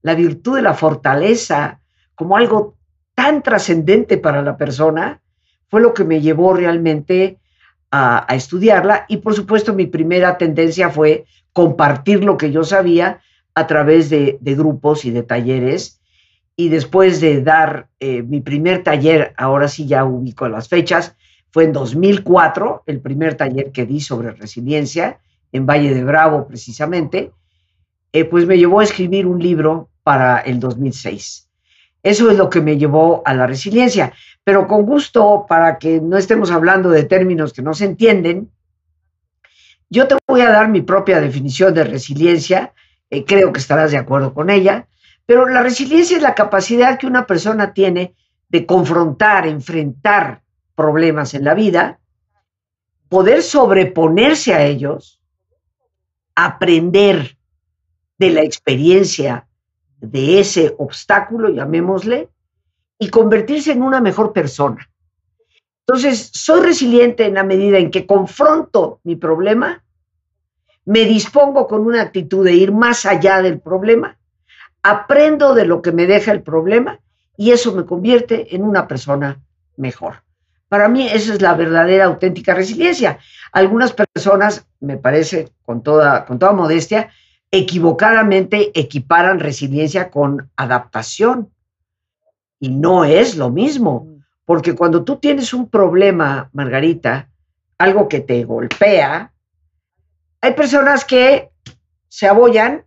la 0.02 0.14
virtud 0.14 0.56
de 0.56 0.62
la 0.62 0.74
fortaleza 0.74 1.80
como 2.14 2.36
algo 2.36 2.76
tan 3.14 3.42
trascendente 3.42 4.18
para 4.18 4.42
la 4.42 4.56
persona, 4.56 5.20
fue 5.68 5.80
lo 5.80 5.94
que 5.94 6.04
me 6.04 6.20
llevó 6.20 6.52
realmente 6.54 7.38
a, 7.90 8.26
estudiarla. 8.30 9.06
Y 9.08 9.18
por 9.18 9.34
supuesto 9.34 9.72
mi 9.74 9.86
primera 9.86 10.36
tendencia 10.36 10.90
fue 10.90 11.24
compartir 11.52 12.24
lo 12.24 12.36
que 12.36 12.50
yo 12.50 12.64
sabía 12.64 13.20
a 13.54 13.66
través 13.66 14.10
de, 14.10 14.38
grupos 14.42 15.04
y 15.04 15.10
de 15.10 15.22
talleres. 15.22 16.00
Y 16.56 16.68
después 16.68 17.20
de 17.20 17.42
dar 17.42 17.88
eh, 17.98 18.22
mi 18.22 18.40
primer 18.40 18.82
taller, 18.82 19.32
ahora 19.36 19.68
sí 19.68 19.86
ya 19.86 20.04
ubico 20.04 20.48
las 20.48 20.68
fechas, 20.68 21.16
fue 21.50 21.64
en 21.64 21.72
2004, 21.72 22.82
el 22.86 23.00
primer 23.00 23.36
taller 23.36 23.70
que 23.70 23.86
di 23.86 24.00
sobre 24.00 24.32
resiliencia, 24.32 25.20
en 25.54 25.66
Valle 25.66 25.94
de 25.94 26.02
Bravo 26.02 26.48
precisamente, 26.48 27.32
eh, 28.12 28.24
pues 28.24 28.44
me 28.44 28.58
llevó 28.58 28.80
a 28.80 28.84
escribir 28.84 29.24
un 29.26 29.40
libro 29.40 29.88
para 30.02 30.40
el 30.40 30.58
2006. 30.58 31.48
Eso 32.02 32.30
es 32.30 32.36
lo 32.36 32.50
que 32.50 32.60
me 32.60 32.76
llevó 32.76 33.22
a 33.24 33.32
la 33.34 33.46
resiliencia. 33.46 34.12
Pero 34.42 34.66
con 34.66 34.84
gusto, 34.84 35.46
para 35.48 35.78
que 35.78 36.00
no 36.00 36.18
estemos 36.18 36.50
hablando 36.50 36.90
de 36.90 37.04
términos 37.04 37.52
que 37.52 37.62
no 37.62 37.72
se 37.72 37.84
entienden, 37.84 38.50
yo 39.88 40.08
te 40.08 40.16
voy 40.26 40.40
a 40.40 40.50
dar 40.50 40.68
mi 40.68 40.82
propia 40.82 41.20
definición 41.20 41.72
de 41.72 41.84
resiliencia, 41.84 42.72
eh, 43.08 43.24
creo 43.24 43.52
que 43.52 43.60
estarás 43.60 43.92
de 43.92 43.98
acuerdo 43.98 44.34
con 44.34 44.50
ella, 44.50 44.88
pero 45.24 45.48
la 45.48 45.62
resiliencia 45.62 46.16
es 46.16 46.22
la 46.22 46.34
capacidad 46.34 46.98
que 46.98 47.06
una 47.06 47.26
persona 47.26 47.72
tiene 47.72 48.16
de 48.48 48.66
confrontar, 48.66 49.46
enfrentar 49.46 50.42
problemas 50.74 51.32
en 51.34 51.44
la 51.44 51.54
vida, 51.54 52.00
poder 53.08 53.42
sobreponerse 53.42 54.52
a 54.52 54.64
ellos, 54.64 55.20
aprender 56.34 57.36
de 58.18 58.30
la 58.30 58.42
experiencia 58.42 59.46
de 60.00 60.40
ese 60.40 60.74
obstáculo, 60.78 61.48
llamémosle, 61.48 62.28
y 62.98 63.08
convertirse 63.08 63.72
en 63.72 63.82
una 63.82 64.00
mejor 64.00 64.32
persona. 64.32 64.88
Entonces, 65.86 66.30
soy 66.32 66.62
resiliente 66.62 67.26
en 67.26 67.34
la 67.34 67.44
medida 67.44 67.78
en 67.78 67.90
que 67.90 68.06
confronto 68.06 69.00
mi 69.04 69.16
problema, 69.16 69.82
me 70.86 71.04
dispongo 71.04 71.66
con 71.66 71.86
una 71.86 72.02
actitud 72.02 72.44
de 72.44 72.54
ir 72.54 72.72
más 72.72 73.06
allá 73.06 73.42
del 73.42 73.60
problema, 73.60 74.18
aprendo 74.82 75.54
de 75.54 75.66
lo 75.66 75.82
que 75.82 75.92
me 75.92 76.06
deja 76.06 76.32
el 76.32 76.42
problema 76.42 77.00
y 77.36 77.50
eso 77.50 77.74
me 77.74 77.84
convierte 77.84 78.54
en 78.54 78.62
una 78.62 78.86
persona 78.86 79.40
mejor. 79.76 80.23
Para 80.74 80.88
mí 80.88 81.06
esa 81.06 81.34
es 81.34 81.40
la 81.40 81.54
verdadera, 81.54 82.06
auténtica 82.06 82.52
resiliencia. 82.52 83.20
Algunas 83.52 83.92
personas, 83.92 84.66
me 84.80 84.96
parece, 84.96 85.52
con 85.62 85.84
toda, 85.84 86.24
con 86.24 86.40
toda 86.40 86.50
modestia, 86.50 87.10
equivocadamente 87.52 88.72
equiparan 88.74 89.38
resiliencia 89.38 90.10
con 90.10 90.50
adaptación. 90.56 91.52
Y 92.58 92.70
no 92.70 93.04
es 93.04 93.36
lo 93.36 93.50
mismo, 93.50 94.18
porque 94.44 94.74
cuando 94.74 95.04
tú 95.04 95.18
tienes 95.18 95.54
un 95.54 95.68
problema, 95.68 96.50
Margarita, 96.52 97.28
algo 97.78 98.08
que 98.08 98.18
te 98.18 98.42
golpea, 98.42 99.32
hay 100.40 100.54
personas 100.54 101.04
que 101.04 101.52
se 102.08 102.26
abollan 102.26 102.84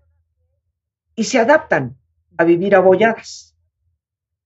y 1.16 1.24
se 1.24 1.40
adaptan 1.40 1.96
a 2.38 2.44
vivir 2.44 2.76
abolladas. 2.76 3.56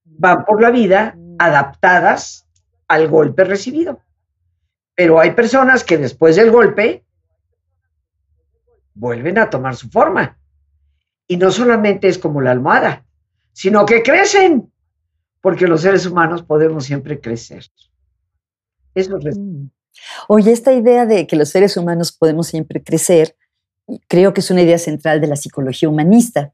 Van 0.03 0.45
por 0.45 0.61
la 0.61 0.69
vida 0.69 1.17
adaptadas 1.39 2.45
al 2.91 3.07
golpe 3.07 3.45
recibido. 3.45 4.01
Pero 4.95 5.19
hay 5.19 5.31
personas 5.31 5.83
que 5.83 5.97
después 5.97 6.35
del 6.35 6.51
golpe 6.51 7.05
vuelven 8.93 9.37
a 9.37 9.49
tomar 9.49 9.75
su 9.77 9.89
forma. 9.89 10.37
Y 11.25 11.37
no 11.37 11.51
solamente 11.51 12.09
es 12.09 12.17
como 12.17 12.41
la 12.41 12.51
almohada, 12.51 13.05
sino 13.53 13.85
que 13.85 14.03
crecen, 14.03 14.71
porque 15.39 15.67
los 15.67 15.81
seres 15.81 16.05
humanos 16.05 16.43
podemos 16.43 16.83
siempre 16.83 17.21
crecer. 17.21 17.65
Eso 18.93 19.17
es. 19.19 19.37
Mm. 19.37 19.69
Oye, 20.27 20.51
esta 20.51 20.73
idea 20.73 21.05
de 21.05 21.25
que 21.27 21.37
los 21.37 21.49
seres 21.49 21.77
humanos 21.77 22.11
podemos 22.11 22.47
siempre 22.47 22.83
crecer, 22.83 23.37
creo 24.09 24.33
que 24.33 24.41
es 24.41 24.51
una 24.51 24.63
idea 24.63 24.77
central 24.77 25.21
de 25.21 25.27
la 25.27 25.37
psicología 25.37 25.87
humanista, 25.87 26.53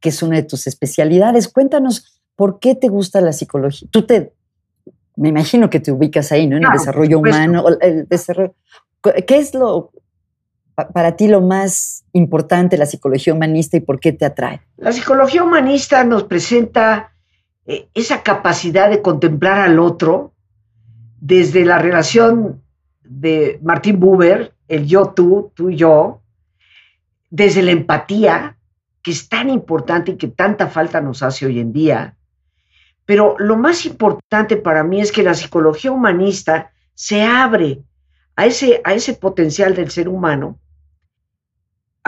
que 0.00 0.10
es 0.10 0.22
una 0.22 0.36
de 0.36 0.42
tus 0.42 0.66
especialidades. 0.66 1.48
Cuéntanos, 1.48 2.22
¿por 2.36 2.60
qué 2.60 2.74
te 2.74 2.88
gusta 2.88 3.22
la 3.22 3.32
psicología? 3.32 3.88
Tú 3.90 4.04
te, 4.04 4.34
me 5.18 5.28
imagino 5.28 5.68
que 5.68 5.80
te 5.80 5.90
ubicas 5.90 6.30
ahí, 6.32 6.46
¿no? 6.46 6.56
En 6.56 6.64
el 6.64 6.72
desarrollo 6.72 7.18
humano, 7.18 7.64
el 7.80 8.06
desarrollo. 8.06 8.54
¿Qué 9.26 9.38
es 9.38 9.52
lo, 9.52 9.90
para 10.92 11.16
ti 11.16 11.26
lo 11.26 11.40
más 11.40 12.04
importante 12.12 12.76
de 12.76 12.80
la 12.80 12.86
psicología 12.86 13.34
humanista 13.34 13.76
y 13.76 13.80
por 13.80 13.98
qué 13.98 14.12
te 14.12 14.24
atrae? 14.24 14.60
La 14.76 14.92
psicología 14.92 15.42
humanista 15.42 16.04
nos 16.04 16.24
presenta 16.24 17.12
eh, 17.66 17.88
esa 17.94 18.22
capacidad 18.22 18.88
de 18.88 19.02
contemplar 19.02 19.58
al 19.58 19.78
otro 19.80 20.34
desde 21.20 21.64
la 21.64 21.78
relación 21.78 22.62
de 23.02 23.58
Martín 23.62 23.98
Buber, 23.98 24.54
el 24.68 24.86
yo-tú, 24.86 25.50
tú 25.54 25.70
y 25.70 25.76
yo, 25.76 26.22
desde 27.30 27.62
la 27.62 27.72
empatía, 27.72 28.56
que 29.02 29.10
es 29.10 29.28
tan 29.28 29.50
importante 29.50 30.12
y 30.12 30.16
que 30.16 30.28
tanta 30.28 30.68
falta 30.68 31.00
nos 31.00 31.22
hace 31.22 31.46
hoy 31.46 31.58
en 31.58 31.72
día. 31.72 32.17
Pero 33.08 33.36
lo 33.38 33.56
más 33.56 33.86
importante 33.86 34.58
para 34.58 34.84
mí 34.84 35.00
es 35.00 35.10
que 35.10 35.22
la 35.22 35.32
psicología 35.32 35.90
humanista 35.90 36.72
se 36.92 37.22
abre 37.22 37.80
a 38.36 38.44
ese, 38.44 38.82
a 38.84 38.92
ese 38.92 39.14
potencial 39.14 39.74
del 39.74 39.90
ser 39.90 40.10
humano 40.10 40.58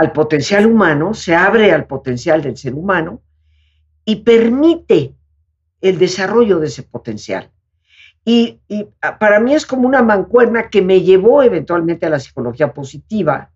al 0.00 0.12
potencial 0.12 0.64
humano, 0.64 1.12
se 1.12 1.34
abre 1.34 1.72
al 1.72 1.86
potencial 1.86 2.40
del 2.40 2.56
ser 2.56 2.72
humano 2.72 3.20
y 4.06 4.16
permite 4.16 5.14
el 5.82 5.98
desarrollo 5.98 6.58
de 6.58 6.68
ese 6.68 6.82
potencial. 6.82 7.50
Y, 8.24 8.60
ah, 9.02 9.18
para 9.18 9.40
mí 9.40 9.54
es 9.54 9.66
como 9.66 9.86
una 9.86 10.02
mancuerna 10.02 10.70
que 10.70 10.80
me 10.80 11.02
llevó 11.02 11.42
eventualmente 11.42 12.06
a 12.06 12.10
la 12.10 12.18
psicología 12.18 12.72
positiva, 12.72 13.50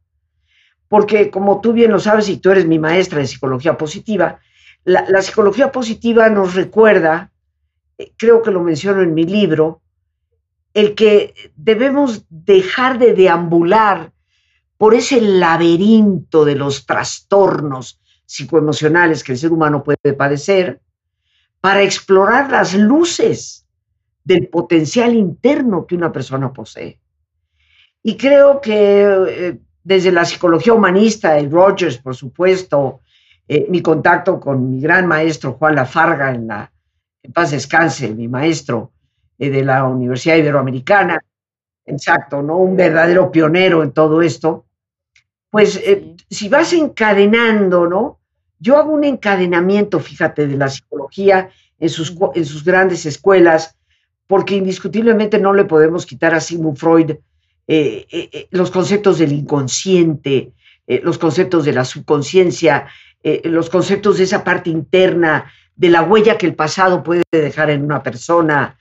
porque 0.89 1.31
como 1.31 1.63
tú 1.63 1.73
bien 1.73 1.91
lo 1.91 1.99
sabes 1.99 2.29
y 2.29 2.37
tú 2.37 2.51
eres 2.51 2.67
mi 2.67 2.79
maestra 2.79 3.21
de 3.21 3.27
psicología 3.27 3.79
positiva, 3.79 4.39
la, 4.85 5.23
psicología 5.23 5.73
positiva 5.73 6.29
nos 6.29 6.55
recuerda, 6.55 7.31
creo 8.17 8.43
que 8.43 8.51
lo 8.51 8.63
menciono 8.63 9.03
en 9.03 9.15
mi 9.15 9.25
libro, 9.25 9.83
el 10.73 10.95
que 10.95 11.35
debemos 11.55 12.25
dejar 12.29 12.99
de 12.99 13.15
deambular 13.15 14.13
por 14.77 14.95
ese 14.95 15.21
laberinto 15.21 16.45
de 16.45 16.57
los 16.57 16.85
trastornos 16.85 18.01
psicoemocionales 18.27 19.23
que 19.23 19.33
el 19.33 19.39
ser 19.39 19.53
humano 19.53 19.83
puede 19.83 20.13
padecer, 20.17 20.81
para 21.61 21.83
explorar 21.83 22.51
las 22.51 22.75
luces 22.75 23.67
del 24.25 24.49
potencial 24.49 25.15
interno 25.15 25.87
que 25.87 25.95
una 25.95 26.13
persona 26.13 26.53
posee. 26.53 27.01
Y 28.03 28.17
creo 28.17 28.61
que 28.61 29.03
eh, 29.29 29.59
desde 29.83 30.13
la 30.13 30.25
psicología 30.25 30.75
humanista, 30.75 31.39
el 31.39 31.51
Rogers, 31.51 31.99
por 31.99 32.15
supuesto, 32.15 33.01
eh, 33.49 33.67
mi 33.71 33.81
contacto 33.81 34.41
con 34.41 34.71
mi 34.71 34.81
gran 34.81 35.07
maestro 35.07 35.55
Juan 35.55 35.77
Lafarga, 35.77 36.35
en 36.35 36.47
la 36.49 36.71
en 37.25 37.33
paz 37.33 37.51
descanse, 37.51 38.15
mi 38.15 38.29
maestro 38.29 38.93
eh, 39.39 39.51
de 39.51 39.65
la 39.65 39.85
Universidad 39.85 40.37
Iberoamericana, 40.37 41.25
exacto, 41.87 42.43
¿no? 42.43 42.59
Un 42.59 42.77
verdadero 42.77 43.33
pionero 43.33 43.83
en 43.83 43.93
todo 43.93 44.23
esto. 44.23 44.67
Pues 45.51 45.77
eh, 45.77 46.15
si 46.31 46.49
vas 46.49 46.73
encadenando, 46.75 47.89
¿no? 47.89 48.21
Yo 48.59 48.77
hago 48.77 48.93
un 48.93 49.05
encadenamiento, 49.05 50.01
fíjate, 50.01 50.47
de 50.47 50.57
la 50.57 50.69
psicología 50.69 51.49
en 51.79 51.89
sus, 51.89 52.15
en 52.35 52.45
sus 52.45 52.63
grandes 52.63 53.07
escuelas, 53.07 53.77
porque 54.27 54.57
indiscutiblemente 54.57 55.39
no 55.39 55.53
le 55.55 55.65
podemos 55.65 56.07
quitar 56.07 56.35
a 56.35 56.41
Sigmund 56.41 56.77
Freud 56.77 57.11
eh, 57.67 58.07
eh, 58.11 58.49
los 58.51 58.71
conceptos 58.71 59.19
del 59.19 59.33
inconsciente, 59.33 60.53
los 60.87 61.17
conceptos 61.17 61.65
de 61.65 61.73
la 61.73 61.87
subconsciencia, 61.87 62.89
los 63.45 63.71
conceptos 63.71 64.19
de 64.19 64.25
esa 64.25 64.45
parte 64.45 64.69
interna, 64.69 65.51
de 65.77 65.89
la 65.89 66.03
huella 66.03 66.39
que 66.39 66.47
el 66.47 66.55
pasado 66.55 67.03
puede 67.03 67.23
dejar 67.33 67.71
en 67.71 67.85
una 67.85 68.03
persona, 68.03 68.79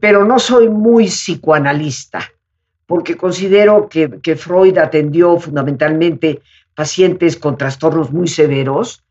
pero 0.00 0.24
no 0.24 0.38
soy 0.38 0.68
muy 0.68 1.06
psicoanalista, 1.06 2.30
porque 2.86 3.16
considero 3.16 3.88
que, 3.88 4.36
Freud 4.36 4.78
atendió 4.78 5.38
fundamentalmente 5.38 6.42
pacientes 6.74 7.36
con 7.36 7.56
trastornos 7.56 8.12
muy 8.12 8.28
severos 8.28 9.04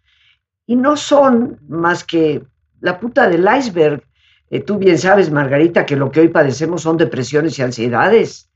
y 0.66 0.76
no 0.76 0.96
son 0.98 1.60
más 1.68 2.04
que 2.04 2.44
la 2.80 3.00
puta 3.00 3.28
del 3.28 3.48
iceberg. 3.58 4.04
Eh, 4.50 4.60
tú 4.60 4.78
bien 4.78 4.98
sabes, 4.98 5.32
Margarita, 5.32 5.86
que 5.86 5.96
lo 5.96 6.12
que 6.12 6.22
hoy 6.22 6.28
padecemos 6.28 6.82
son 6.82 6.98
depresiones 6.98 7.58
y 7.58 7.62
ansiedades 7.62 8.50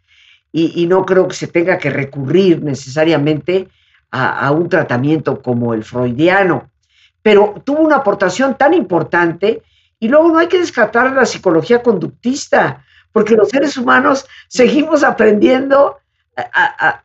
y, 0.51 0.87
no 0.87 1.05
creo 1.05 1.27
que 1.27 1.35
se 1.35 1.47
tenga 1.47 1.77
que 1.77 1.89
recurrir 1.89 2.63
necesariamente 2.63 3.67
a, 4.09 4.47
a 4.47 4.51
un 4.51 4.69
tratamiento 4.69 5.41
como 5.41 5.73
el 5.73 5.83
freudiano. 5.83 6.71
Pero 7.27 7.61
tuvo 7.65 7.81
una 7.81 7.97
aportación 7.97 8.55
tan 8.57 8.73
importante 8.73 9.61
y 9.99 10.07
luego 10.07 10.29
no 10.29 10.39
hay 10.39 10.47
que 10.47 10.59
descartar 10.59 11.11
la 11.11 11.25
psicología 11.25 11.83
conductista, 11.83 12.85
porque 13.11 13.35
los 13.35 13.49
seres 13.49 13.75
humanos 13.75 14.25
seguimos 14.47 15.03
aprendiendo 15.03 15.97
a, 16.37 17.03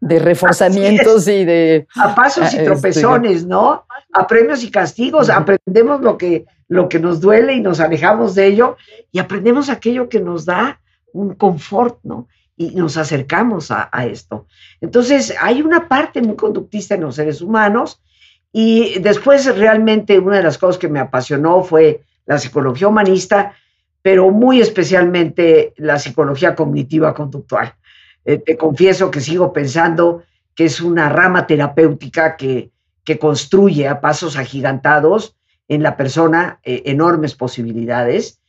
de 0.00 0.20
reforzamientos 0.20 1.26
y 1.26 1.44
de... 1.44 1.88
A 1.96 2.14
pasos 2.14 2.52
y 2.52 2.58
este, 2.58 2.66
tropezones, 2.66 3.44
¿no? 3.44 3.84
A 4.12 4.28
premios 4.28 4.62
y 4.62 4.70
castigos, 4.70 5.28
aprendemos 5.28 6.00
lo 6.00 6.16
que, 6.16 6.44
lo 6.68 6.88
que 6.88 7.00
nos 7.00 7.20
duele 7.20 7.54
y 7.54 7.60
nos 7.60 7.80
alejamos 7.80 8.36
de 8.36 8.46
ello 8.46 8.76
y 9.10 9.18
aprendemos 9.18 9.70
aquello 9.70 10.08
que 10.08 10.20
nos 10.20 10.44
da 10.44 10.80
un 11.12 11.34
confort, 11.34 11.98
¿no? 12.04 12.28
Y 12.56 12.76
nos 12.76 12.96
acercamos 12.96 13.72
a, 13.72 13.88
a 13.90 14.06
esto. 14.06 14.46
Entonces, 14.80 15.34
hay 15.40 15.62
una 15.62 15.88
parte 15.88 16.22
muy 16.22 16.36
conductista 16.36 16.94
en 16.94 17.00
los 17.00 17.16
seres 17.16 17.40
humanos 17.40 18.00
y 18.52 18.98
después 19.00 19.54
realmente 19.56 20.18
una 20.18 20.36
de 20.36 20.42
las 20.42 20.58
cosas 20.58 20.78
que 20.78 20.88
me 20.88 21.00
apasionó 21.00 21.62
fue 21.62 22.02
la 22.26 22.38
psicología 22.38 22.88
humanista, 22.88 23.54
pero 24.02 24.30
muy 24.30 24.60
especialmente 24.60 25.74
la 25.76 25.98
psicología 25.98 26.54
cognitiva 26.54 27.14
conductual. 27.14 27.74
Eh, 28.24 28.38
te 28.38 28.56
confieso 28.56 29.10
que 29.10 29.20
sigo 29.20 29.52
pensando 29.52 30.22
que 30.54 30.64
es 30.64 30.80
una 30.80 31.08
rama 31.08 31.46
terapéutica 31.46 32.36
que, 32.36 32.70
que 33.04 33.18
construye 33.18 33.88
a 33.88 34.00
pasos 34.00 34.36
agigantados 34.36 35.36
en 35.68 35.82
la 35.82 35.96
persona 35.96 36.60
eh, 36.62 36.82
enormes 36.86 37.34
posibilidades. 37.34 38.40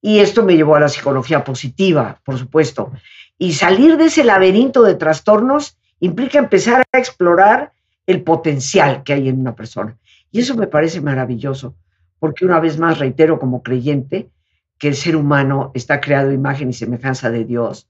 Y 0.00 0.18
esto 0.18 0.42
me 0.42 0.56
llevó 0.56 0.76
a 0.76 0.80
la 0.80 0.88
psicología 0.88 1.44
positiva, 1.44 2.20
por 2.24 2.38
supuesto. 2.38 2.92
Y 3.38 3.52
salir 3.52 3.96
de 3.96 4.06
ese 4.06 4.24
laberinto 4.24 4.82
de 4.82 4.96
trastornos 4.96 5.78
implica 6.00 6.38
empezar 6.38 6.82
a 6.92 6.98
explorar 6.98 7.72
el 8.06 8.22
potencial 8.22 9.02
que 9.02 9.12
hay 9.12 9.28
en 9.28 9.40
una 9.40 9.54
persona. 9.54 9.98
Y 10.30 10.40
eso 10.40 10.56
me 10.56 10.66
parece 10.66 11.00
maravilloso, 11.00 11.76
porque 12.18 12.44
una 12.44 12.60
vez 12.60 12.78
más 12.78 12.98
reitero 12.98 13.38
como 13.38 13.62
creyente, 13.62 14.30
que 14.78 14.88
el 14.88 14.96
ser 14.96 15.14
humano 15.14 15.70
está 15.74 16.00
creado 16.00 16.32
imagen 16.32 16.70
y 16.70 16.72
semejanza 16.72 17.30
de 17.30 17.44
Dios 17.44 17.88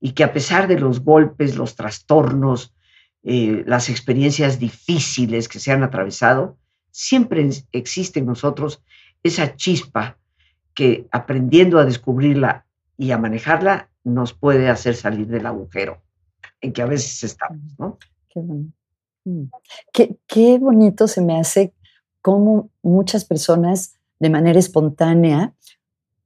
y 0.00 0.12
que 0.12 0.22
a 0.22 0.32
pesar 0.32 0.68
de 0.68 0.78
los 0.78 1.02
golpes, 1.02 1.56
los 1.56 1.74
trastornos, 1.74 2.74
eh, 3.24 3.64
las 3.66 3.88
experiencias 3.88 4.60
difíciles 4.60 5.48
que 5.48 5.58
se 5.58 5.72
han 5.72 5.82
atravesado, 5.82 6.56
siempre 6.90 7.48
existe 7.72 8.20
en 8.20 8.26
nosotros 8.26 8.82
esa 9.22 9.56
chispa 9.56 10.18
que 10.74 11.08
aprendiendo 11.10 11.80
a 11.80 11.84
descubrirla 11.84 12.66
y 12.96 13.10
a 13.10 13.18
manejarla 13.18 13.90
nos 14.04 14.32
puede 14.32 14.68
hacer 14.68 14.94
salir 14.94 15.26
del 15.26 15.46
agujero 15.46 16.02
en 16.60 16.72
que 16.72 16.82
a 16.82 16.86
veces 16.86 17.24
estamos, 17.24 17.78
¿no? 17.78 17.98
Qué, 18.28 18.40
mm. 18.40 18.72
Qué, 19.92 20.16
qué 20.26 20.58
bonito 20.58 21.08
se 21.08 21.20
me 21.20 21.38
hace 21.38 21.72
cómo 22.22 22.70
muchas 22.82 23.24
personas 23.24 23.94
de 24.18 24.30
manera 24.30 24.58
espontánea 24.58 25.54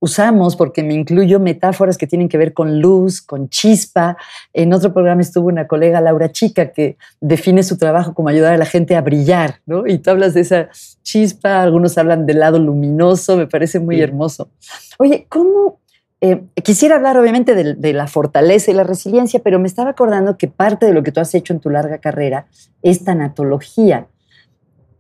usamos, 0.03 0.57
porque 0.57 0.83
me 0.83 0.95
incluyo 0.95 1.39
metáforas 1.39 1.97
que 1.97 2.09
tienen 2.09 2.29
que 2.29 2.37
ver 2.37 2.53
con 2.53 2.81
luz, 2.81 3.23
con 3.23 3.49
chispa. 3.49 4.17
En 4.53 4.73
otro 4.73 4.93
programa 4.93 5.23
estuvo 5.23 5.47
una 5.47 5.69
colega, 5.69 6.01
Laura 6.01 6.33
Chica, 6.33 6.73
que 6.73 6.97
define 7.21 7.63
su 7.63 7.79
trabajo 7.79 8.13
como 8.13 8.29
ayudar 8.29 8.53
a 8.53 8.59
la 8.59 8.67
gente 8.67 8.97
a 8.97 9.01
brillar, 9.01 9.61
¿no? 9.65 9.87
Y 9.87 9.99
tú 9.99 10.11
hablas 10.11 10.35
de 10.35 10.41
esa 10.41 10.71
chispa, 11.03 11.63
algunos 11.63 11.97
hablan 11.99 12.27
del 12.27 12.41
lado 12.41 12.59
luminoso, 12.59 13.37
me 13.37 13.47
parece 13.47 13.79
muy 13.79 14.01
hermoso. 14.01 14.51
Oye, 14.99 15.27
¿cómo? 15.29 15.82
Eh, 16.25 16.43
quisiera 16.63 16.97
hablar 16.97 17.19
obviamente 17.19 17.55
de, 17.55 17.75
de 17.75 17.93
la 17.93 18.07
fortaleza 18.07 18.71
y 18.71 18.75
la 18.75 18.85
resiliencia, 18.85 19.41
pero 19.43 19.59
me 19.59 19.67
estaba 19.67 19.91
acordando 19.91 20.39
que 20.39 20.49
parte 20.49 20.87
de 20.87 20.95
lo 20.95 21.03
que 21.03 21.13
tú 21.13 21.21
has 21.21 21.35
hecho 21.35 21.53
en 21.53 21.61
tu 21.61 21.69
larga 21.69 21.99
carrera 21.99 22.47
es 22.81 23.05
tanatología. 23.05 24.07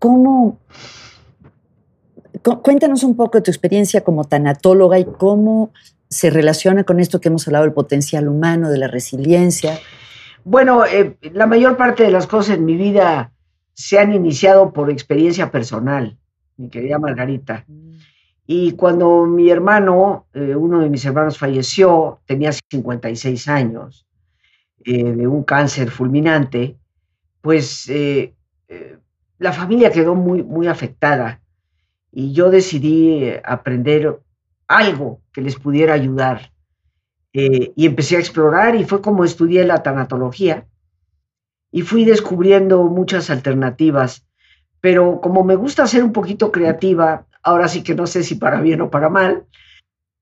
¿cómo, 0.02 0.58
cuéntanos 2.62 3.04
un 3.04 3.14
poco 3.14 3.38
de 3.38 3.42
tu 3.42 3.52
experiencia 3.52 4.00
como 4.00 4.24
tanatóloga 4.24 4.98
y 4.98 5.04
cómo 5.04 5.70
se 6.08 6.28
relaciona 6.28 6.82
con 6.82 6.98
esto 6.98 7.20
que 7.20 7.28
hemos 7.28 7.46
hablado 7.46 7.64
del 7.64 7.72
potencial 7.72 8.26
humano, 8.26 8.68
de 8.68 8.78
la 8.78 8.88
resiliencia. 8.88 9.78
Bueno, 10.42 10.84
eh, 10.84 11.16
la 11.32 11.46
mayor 11.46 11.76
parte 11.76 12.02
de 12.02 12.10
las 12.10 12.26
cosas 12.26 12.56
en 12.56 12.64
mi 12.64 12.76
vida 12.76 13.32
se 13.74 14.00
han 14.00 14.12
iniciado 14.12 14.72
por 14.72 14.90
experiencia 14.90 15.52
personal, 15.52 16.18
mi 16.56 16.68
querida 16.68 16.98
Margarita. 16.98 17.64
Mm. 17.68 17.92
Y 18.46 18.72
cuando 18.72 19.26
mi 19.26 19.50
hermano, 19.50 20.26
eh, 20.34 20.54
uno 20.56 20.80
de 20.80 20.90
mis 20.90 21.04
hermanos 21.04 21.38
falleció, 21.38 22.20
tenía 22.26 22.50
56 22.52 23.48
años, 23.48 24.06
eh, 24.84 25.12
de 25.12 25.26
un 25.26 25.44
cáncer 25.44 25.90
fulminante, 25.90 26.76
pues 27.40 27.90
la 29.38 29.52
familia 29.52 29.90
quedó 29.90 30.14
muy, 30.14 30.42
muy 30.42 30.68
afectada 30.68 31.42
y 32.12 32.32
yo 32.32 32.50
decidí 32.50 33.32
aprender 33.44 34.20
algo 34.68 35.20
que 35.32 35.40
les 35.40 35.56
pudiera 35.56 35.94
ayudar. 35.94 36.52
Eh, 37.34 37.72
y 37.74 37.86
empecé 37.86 38.16
a 38.16 38.20
explorar 38.20 38.76
y 38.76 38.84
fue 38.84 39.00
como 39.00 39.24
estudié 39.24 39.64
la 39.64 39.82
tanatología 39.82 40.66
y 41.70 41.80
fui 41.80 42.04
descubriendo 42.04 42.84
muchas 42.84 43.30
alternativas. 43.30 44.26
Pero 44.80 45.20
como 45.20 45.42
me 45.42 45.56
gusta 45.56 45.86
ser 45.86 46.04
un 46.04 46.12
poquito 46.12 46.52
creativa, 46.52 47.26
ahora 47.42 47.68
sí 47.68 47.82
que 47.82 47.94
no 47.94 48.06
sé 48.06 48.22
si 48.22 48.36
para 48.36 48.60
bien 48.60 48.80
o 48.80 48.90
para 48.90 49.08
mal, 49.08 49.44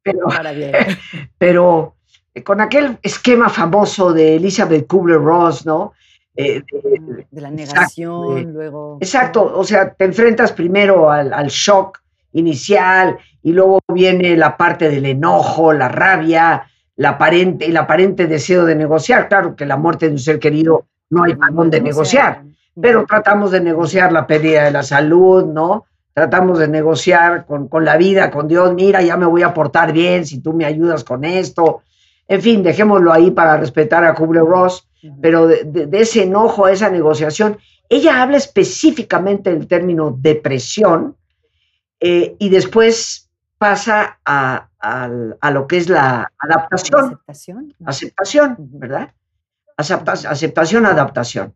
pero, 0.03 0.27
pero 1.39 1.95
eh, 2.35 2.43
con 2.43 2.61
aquel 2.61 2.99
esquema 3.03 3.49
famoso 3.49 4.13
de 4.13 4.37
Elizabeth 4.37 4.87
Kubler-Ross, 4.87 5.67
¿no? 5.67 5.93
Eh, 6.37 6.63
de, 7.31 7.41
la 7.41 7.51
negación, 7.51 8.53
luego... 8.53 8.99
Exacto, 9.01 9.53
o 9.55 9.65
sea, 9.65 9.93
te 9.93 10.05
enfrentas 10.05 10.53
primero 10.53 11.11
al, 11.11 11.33
al 11.33 11.49
shock 11.49 12.01
inicial 12.33 13.19
y 13.43 13.53
luego 13.53 13.81
viene 13.93 14.37
la 14.37 14.57
parte 14.57 14.89
del 14.89 15.07
enojo, 15.07 15.73
la 15.73 15.89
rabia, 15.89 16.67
la 16.97 17.11
aparente, 17.11 17.67
el 17.67 17.77
aparente 17.77 18.27
deseo 18.27 18.65
de 18.65 18.75
negociar. 18.75 19.29
Claro 19.29 19.57
que 19.57 19.67
la 19.67 19.77
muerte 19.77 20.07
de 20.07 20.13
un 20.13 20.19
ser 20.19 20.39
querido 20.39 20.87
no 21.11 21.25
hay 21.25 21.35
para 21.35 21.53
dónde 21.53 21.81
negociar, 21.81 22.43
pero 22.81 23.05
tratamos 23.07 23.51
de 23.51 23.61
negociar 23.61 24.13
la 24.13 24.27
pérdida 24.27 24.65
de 24.65 24.71
la 24.71 24.83
salud, 24.83 25.45
¿no? 25.45 25.87
Tratamos 26.21 26.59
de 26.59 26.69
negociar 26.69 27.47
con, 27.47 27.85
la 27.85 27.97
vida, 27.97 28.31
con 28.31 28.47
Dios, 28.47 28.75
mira, 28.75 29.01
ya 29.01 29.17
me 29.17 29.27
voy 29.27 29.43
a 29.43 29.55
portar 29.55 29.93
bien 29.93 30.27
si 30.27 30.41
tú 30.41 30.53
me 30.53 30.65
ayudas 30.65 31.03
con 31.05 31.25
esto. 31.25 31.83
En 32.29 32.43
fin, 32.43 32.63
dejémoslo 32.63 33.13
ahí 33.13 33.31
para 33.31 33.57
respetar 33.57 34.05
a 34.05 34.15
Kubler-Ross, 34.15 34.87
pero 35.23 35.47
de, 35.47 35.65
de 35.65 36.01
ese 36.01 36.25
enojo, 36.25 36.67
a 36.67 36.73
esa 36.73 36.91
negociación, 36.91 37.59
ella 37.89 38.23
habla 38.23 38.37
específicamente 38.37 39.51
del 39.51 39.67
término 39.67 40.15
depresión, 40.17 41.17
eh, 42.01 42.37
y 42.39 42.49
después 42.49 43.31
pasa 43.59 44.19
a, 44.25 44.69
lo 45.53 45.67
que 45.67 45.77
es 45.77 45.89
la 45.89 46.33
adaptación. 46.39 47.21
Aceptación. 47.27 47.75
Aceptación, 47.85 48.57
¿verdad? 48.59 49.13
aceptación, 49.77 50.87
adaptación. 50.87 51.55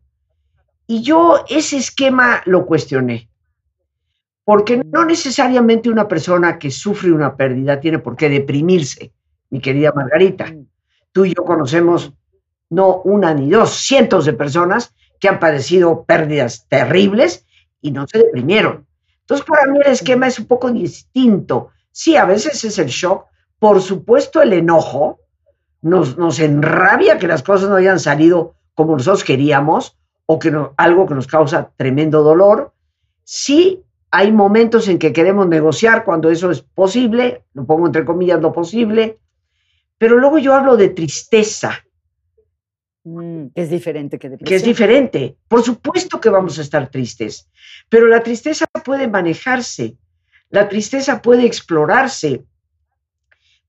Y 0.87 1.01
yo 1.01 1.45
ese 1.49 1.77
esquema 1.77 2.41
lo 2.45 2.65
cuestioné, 2.65 3.29
porque 4.45 4.83
no 4.85 5.03
necesariamente 5.03 5.89
una 5.89 6.07
persona 6.07 6.57
que 6.59 6.69
sufre 6.69 7.11
una 7.11 7.35
pérdida 7.35 7.79
tiene 7.81 7.99
por 7.99 8.15
qué 8.15 8.29
deprimirse, 8.29 9.11
mi 9.49 9.59
querida 9.59 9.91
Margarita. 9.93 10.53
Tú 11.11 11.25
y 11.25 11.33
yo 11.35 11.43
conocemos 11.43 12.13
no 12.69 13.01
una 13.01 13.33
ni 13.33 13.49
dos, 13.49 13.71
cientos 13.71 14.25
de 14.25 14.33
personas 14.33 14.93
que 15.19 15.27
han 15.27 15.39
padecido 15.39 16.05
pérdidas 16.05 16.67
terribles 16.69 17.45
y 17.81 17.91
no 17.91 18.05
se 18.07 18.19
deprimieron. 18.19 18.85
Entonces, 19.21 19.45
para 19.47 19.71
mí 19.71 19.79
el 19.83 19.91
esquema 19.91 20.27
es 20.27 20.37
un 20.37 20.45
poco 20.45 20.71
distinto. 20.71 21.71
Sí, 21.91 22.15
a 22.15 22.25
veces 22.25 22.63
es 22.63 22.77
el 22.77 22.87
shock, 22.87 23.25
por 23.57 23.81
supuesto 23.81 24.41
el 24.43 24.53
enojo, 24.53 25.19
nos, 25.81 26.17
nos 26.17 26.39
enrabia 26.39 27.17
que 27.17 27.27
las 27.27 27.41
cosas 27.41 27.69
no 27.69 27.75
hayan 27.75 27.99
salido 27.99 28.55
como 28.75 28.93
nosotros 28.93 29.23
queríamos 29.23 29.97
o 30.27 30.37
que 30.37 30.55
algo 30.77 31.07
que 31.07 31.15
nos 31.15 31.25
causa 31.25 31.71
tremendo 31.77 32.21
dolor. 32.21 32.73
Sí, 33.23 33.84
hay 34.11 34.31
momentos 34.31 34.87
en 34.87 34.99
que 34.99 35.13
queremos 35.13 35.47
negociar 35.47 36.03
cuando 36.05 36.29
eso 36.29 36.51
es 36.51 36.61
posible, 36.61 37.43
lo 37.53 37.65
pongo 37.65 37.85
entre 37.85 38.05
comillas 38.05 38.41
lo 38.41 38.53
posible, 38.53 39.19
pero 39.97 40.17
luego 40.17 40.37
yo 40.37 40.53
hablo 40.53 40.77
de 40.77 40.89
tristeza. 40.89 41.85
Mm, 43.03 43.47
es 43.53 43.69
diferente 43.69 44.17
que 44.17 44.37
Que 44.37 44.55
es 44.55 44.63
diferente. 44.63 45.37
Por 45.47 45.63
supuesto 45.63 46.19
que 46.19 46.29
vamos 46.29 46.57
a 46.57 46.61
estar 46.61 46.89
tristes, 46.89 47.49
pero 47.89 48.07
la 48.07 48.23
tristeza 48.23 48.65
puede 48.83 49.07
manejarse, 49.07 49.97
la 50.49 50.67
tristeza 50.69 51.21
puede 51.21 51.45
explorarse. 51.45 52.45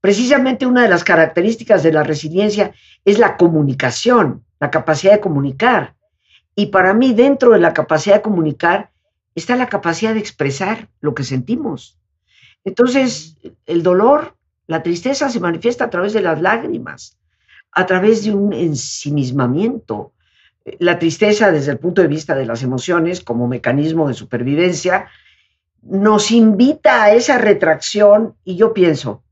Precisamente 0.00 0.66
una 0.66 0.82
de 0.82 0.88
las 0.88 1.04
características 1.04 1.82
de 1.82 1.92
la 1.92 2.02
resiliencia 2.02 2.72
es 3.04 3.18
la 3.18 3.36
comunicación, 3.36 4.44
la 4.60 4.70
capacidad 4.70 5.12
de 5.12 5.20
comunicar. 5.20 5.96
Y 6.54 6.66
para 6.66 6.94
mí, 6.94 7.12
dentro 7.12 7.50
de 7.50 7.58
la 7.58 7.74
capacidad 7.74 8.16
de 8.16 8.22
comunicar, 8.22 8.90
está 9.36 9.54
la 9.54 9.68
capacidad 9.68 10.14
de 10.14 10.20
expresar 10.20 10.88
lo 11.00 11.14
que 11.14 11.22
sentimos. 11.22 11.98
Entonces, 12.64 13.36
el 13.66 13.84
dolor, 13.84 14.34
la 14.66 14.82
tristeza 14.82 15.30
se 15.30 15.38
manifiesta 15.38 15.84
a 15.84 15.90
través 15.90 16.12
de 16.12 16.22
las 16.22 16.40
lágrimas, 16.42 17.16
a 17.70 17.86
través 17.86 18.24
de 18.24 18.34
un 18.34 18.52
ensimismamiento. 18.52 20.12
La 20.80 20.98
tristeza 20.98 21.52
desde 21.52 21.72
el 21.72 21.78
punto 21.78 22.02
de 22.02 22.08
vista 22.08 22.34
de 22.34 22.46
las 22.46 22.64
emociones 22.64 23.20
como 23.20 23.46
mecanismo 23.46 24.08
de 24.08 24.14
supervivencia 24.14 25.08
nos 25.82 26.30
invita 26.32 27.04
a 27.04 27.12
esa 27.12 27.38
retracción 27.38 28.34
y 28.42 28.56
yo 28.56 28.72
pienso, 28.72 29.22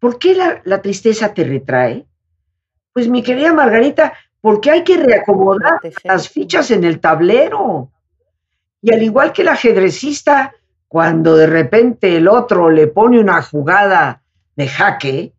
¿por 0.00 0.18
qué 0.18 0.34
la, 0.34 0.82
tristeza 0.82 1.34
te 1.34 1.44
retrae? 1.44 2.06
Pues 2.92 3.08
mi 3.08 3.22
querida 3.22 3.52
Margarita, 3.52 4.14
porque 4.40 4.70
hay 4.70 4.82
que 4.82 4.96
reacomodar 4.96 5.78
las 6.02 6.28
fichas 6.28 6.70
en 6.70 6.82
el 6.82 6.98
tablero. 6.98 7.92
Y 8.82 8.92
al 8.92 9.02
igual 9.02 9.32
que 9.32 9.42
el 9.42 9.48
ajedrecista, 9.48 10.54
cuando 10.86 11.36
de 11.36 11.46
repente 11.46 12.16
el 12.16 12.28
otro 12.28 12.70
le 12.70 12.86
pone 12.86 13.18
una 13.18 13.42
jugada 13.42 14.22
de 14.56 14.68
jaque, 14.68 15.32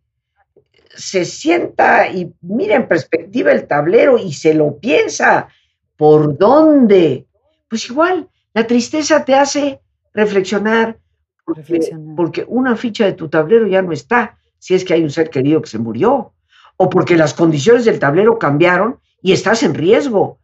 se 0.94 1.24
sienta 1.24 2.08
y 2.08 2.32
mira 2.42 2.76
en 2.76 2.88
perspectiva 2.88 3.52
el 3.52 3.66
tablero 3.66 4.18
y 4.18 4.32
se 4.32 4.54
lo 4.54 4.78
piensa. 4.78 5.48
¿Por 5.96 6.36
dónde? 6.36 7.26
Pues 7.68 7.88
igual, 7.88 8.28
la 8.52 8.66
tristeza 8.66 9.24
te 9.24 9.34
hace 9.34 9.80
reflexionar 10.12 10.98
porque, 12.16 12.44
una 12.46 12.76
ficha 12.76 13.06
de 13.06 13.12
tu 13.12 13.28
tablero 13.28 13.66
ya 13.66 13.82
no 13.82 13.92
está, 13.92 14.38
si 14.58 14.74
es 14.74 14.84
que 14.84 14.94
hay 14.94 15.02
un 15.02 15.10
ser 15.10 15.30
querido 15.30 15.62
que 15.62 15.68
se 15.68 15.78
murió, 15.78 16.32
o 16.76 16.90
porque 16.90 17.16
las 17.16 17.34
condiciones 17.34 17.84
del 17.84 17.98
tablero 17.98 18.38
cambiaron 18.38 19.00
y 19.22 19.32
estás 19.32 19.62
en 19.62 19.74
riesgo. 19.74 20.38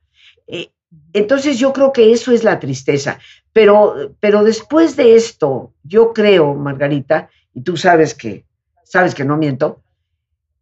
Eh, 0.46 0.70
entonces 1.18 1.58
yo 1.58 1.72
creo 1.72 1.92
que 1.92 2.12
eso 2.12 2.32
es 2.32 2.44
la 2.44 2.58
tristeza. 2.58 3.18
Pero, 3.52 4.14
pero 4.20 4.44
después 4.44 4.96
de 4.96 5.16
esto, 5.16 5.72
yo 5.82 6.12
creo, 6.12 6.54
Margarita, 6.54 7.30
y 7.54 7.62
tú 7.62 7.76
sabes 7.76 8.14
que, 8.14 8.44
sabes 8.84 9.14
que 9.14 9.24
no 9.24 9.36
miento, 9.36 9.80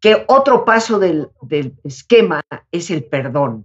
que 0.00 0.24
otro 0.28 0.64
paso 0.64 0.98
del, 0.98 1.30
esquema 1.82 2.42
es 2.70 2.90
el 2.90 3.04
perdón. 3.04 3.64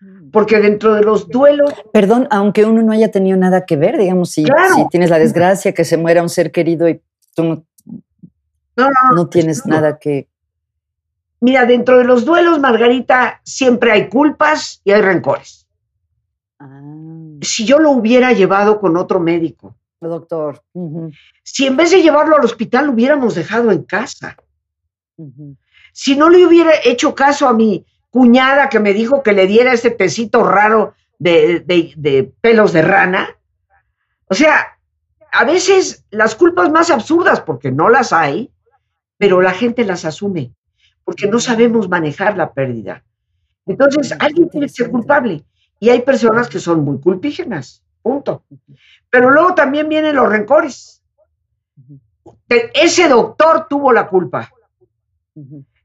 Mm. 0.00 0.30
Porque 0.30 0.60
dentro 0.60 0.94
de 0.94 1.02
los 1.02 1.28
duelos... 1.28 1.72
Perdón, 1.92 2.28
aunque 2.30 2.64
uno 2.64 2.82
no 2.82 2.92
haya 2.92 3.10
tenido 3.10 3.36
nada 3.36 3.64
que 3.66 3.76
ver, 3.76 3.98
digamos, 3.98 4.30
si, 4.30 4.44
tienes 4.90 5.10
la 5.10 5.18
desgracia 5.18 5.72
que 5.72 5.84
se 5.84 5.96
muera 5.96 6.22
un 6.22 6.28
ser 6.28 6.52
querido 6.52 6.88
y 6.88 7.00
tú 7.34 7.64
no, 8.76 9.28
tienes 9.30 9.66
nada 9.66 9.98
que... 9.98 10.28
Mira, 11.40 11.66
dentro 11.66 11.98
de 11.98 12.04
los 12.04 12.24
duelos, 12.24 12.60
Margarita, 12.60 13.40
siempre 13.42 13.90
hay 13.90 14.08
culpas 14.08 14.80
y 14.84 14.92
hay 14.92 15.02
rencores. 15.02 15.61
Ah. 16.62 16.80
Si 17.40 17.64
yo 17.64 17.78
lo 17.78 17.90
hubiera 17.90 18.32
llevado 18.32 18.80
con 18.80 18.96
otro 18.96 19.18
médico. 19.18 19.76
Doctor. 20.00 20.62
Si 21.42 21.66
en 21.66 21.76
vez 21.76 21.90
de 21.90 22.02
llevarlo 22.02 22.36
al 22.36 22.44
hospital 22.44 22.86
lo 22.86 22.92
hubiéramos 22.92 23.34
dejado 23.34 23.70
en 23.70 23.82
casa. 23.84 24.36
Si 25.92 26.16
no 26.16 26.28
le 26.28 26.44
hubiera 26.44 26.72
hecho 26.84 27.14
caso 27.14 27.46
a 27.46 27.52
mi 27.52 27.84
cuñada 28.10 28.68
que 28.68 28.80
me 28.80 28.94
dijo 28.94 29.22
que 29.22 29.32
le 29.32 29.46
diera 29.46 29.72
ese 29.72 29.90
tecito 29.90 30.42
raro 30.42 30.94
de, 31.18 32.32
pelos 32.40 32.72
de 32.72 32.82
rana, 32.82 33.28
o 34.26 34.34
sea, 34.34 34.78
a 35.30 35.44
veces 35.44 36.04
las 36.10 36.34
culpas 36.34 36.70
más 36.70 36.90
absurdas, 36.90 37.40
porque 37.40 37.70
no 37.70 37.88
las 37.88 38.12
hay, 38.12 38.50
pero 39.18 39.40
la 39.40 39.52
gente 39.52 39.84
las 39.84 40.04
asume, 40.04 40.52
porque 41.04 41.28
no 41.28 41.38
sabemos 41.38 41.88
manejar 41.88 42.36
la 42.36 42.52
pérdida. 42.52 43.04
Entonces, 43.66 44.12
alguien 44.18 44.48
tiene 44.50 44.66
que 44.66 44.72
ser 44.72 44.90
culpable. 44.90 45.44
Y 45.82 45.90
hay 45.90 46.02
personas 46.02 46.48
que 46.48 46.60
son 46.60 46.84
muy 46.84 47.00
culpígenas, 47.00 47.82
punto. 48.02 48.44
Pero 49.10 49.30
luego 49.30 49.52
también 49.56 49.88
vienen 49.88 50.14
los 50.14 50.28
rencores. 50.28 51.02
Ese 52.48 53.08
doctor 53.08 53.66
tuvo 53.68 53.92
la 53.92 54.06
culpa. 54.06 54.48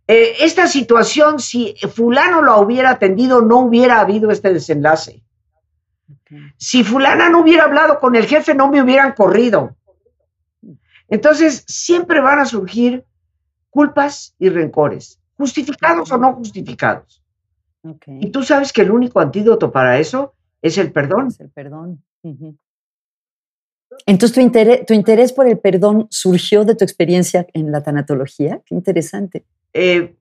Eh, 0.07 0.35
esta 0.41 0.67
situación, 0.67 1.39
si 1.39 1.73
fulano 1.95 2.43
lo 2.43 2.59
hubiera 2.59 2.91
atendido, 2.91 3.41
no 3.41 3.61
hubiera 3.61 3.99
habido 3.99 4.29
este 4.29 4.53
desenlace. 4.53 5.23
Si 6.57 6.83
fulana 6.83 7.29
no 7.29 7.41
hubiera 7.41 7.63
hablado 7.63 7.99
con 7.99 8.15
el 8.15 8.27
jefe, 8.27 8.53
no 8.53 8.69
me 8.69 8.83
hubieran 8.83 9.13
corrido. 9.13 9.75
Entonces, 11.07 11.63
siempre 11.67 12.21
van 12.21 12.37
a 12.37 12.45
surgir 12.45 13.03
culpas 13.71 14.35
y 14.37 14.49
rencores, 14.49 15.19
justificados 15.37 16.11
o 16.11 16.19
no 16.19 16.33
justificados. 16.33 17.23
Y 18.07 18.31
tú 18.31 18.43
sabes 18.43 18.73
que 18.73 18.81
el 18.81 18.91
único 18.91 19.19
antídoto 19.19 19.71
para 19.71 19.99
eso 19.99 20.33
es 20.61 20.77
el 20.77 20.91
perdón. 20.91 21.27
Es 21.27 21.39
el 21.39 21.49
perdón. 21.49 22.03
Entonces, 24.05 24.33
¿tu 24.33 24.41
interés, 24.41 24.85
¿tu 24.85 24.93
interés 24.93 25.33
por 25.33 25.47
el 25.47 25.59
perdón 25.59 26.07
surgió 26.09 26.65
de 26.65 26.75
tu 26.75 26.83
experiencia 26.83 27.47
en 27.53 27.71
la 27.71 27.81
tanatología? 27.81 28.61
Qué 28.65 28.75
interesante. 28.75 29.45
Eh, 29.73 30.15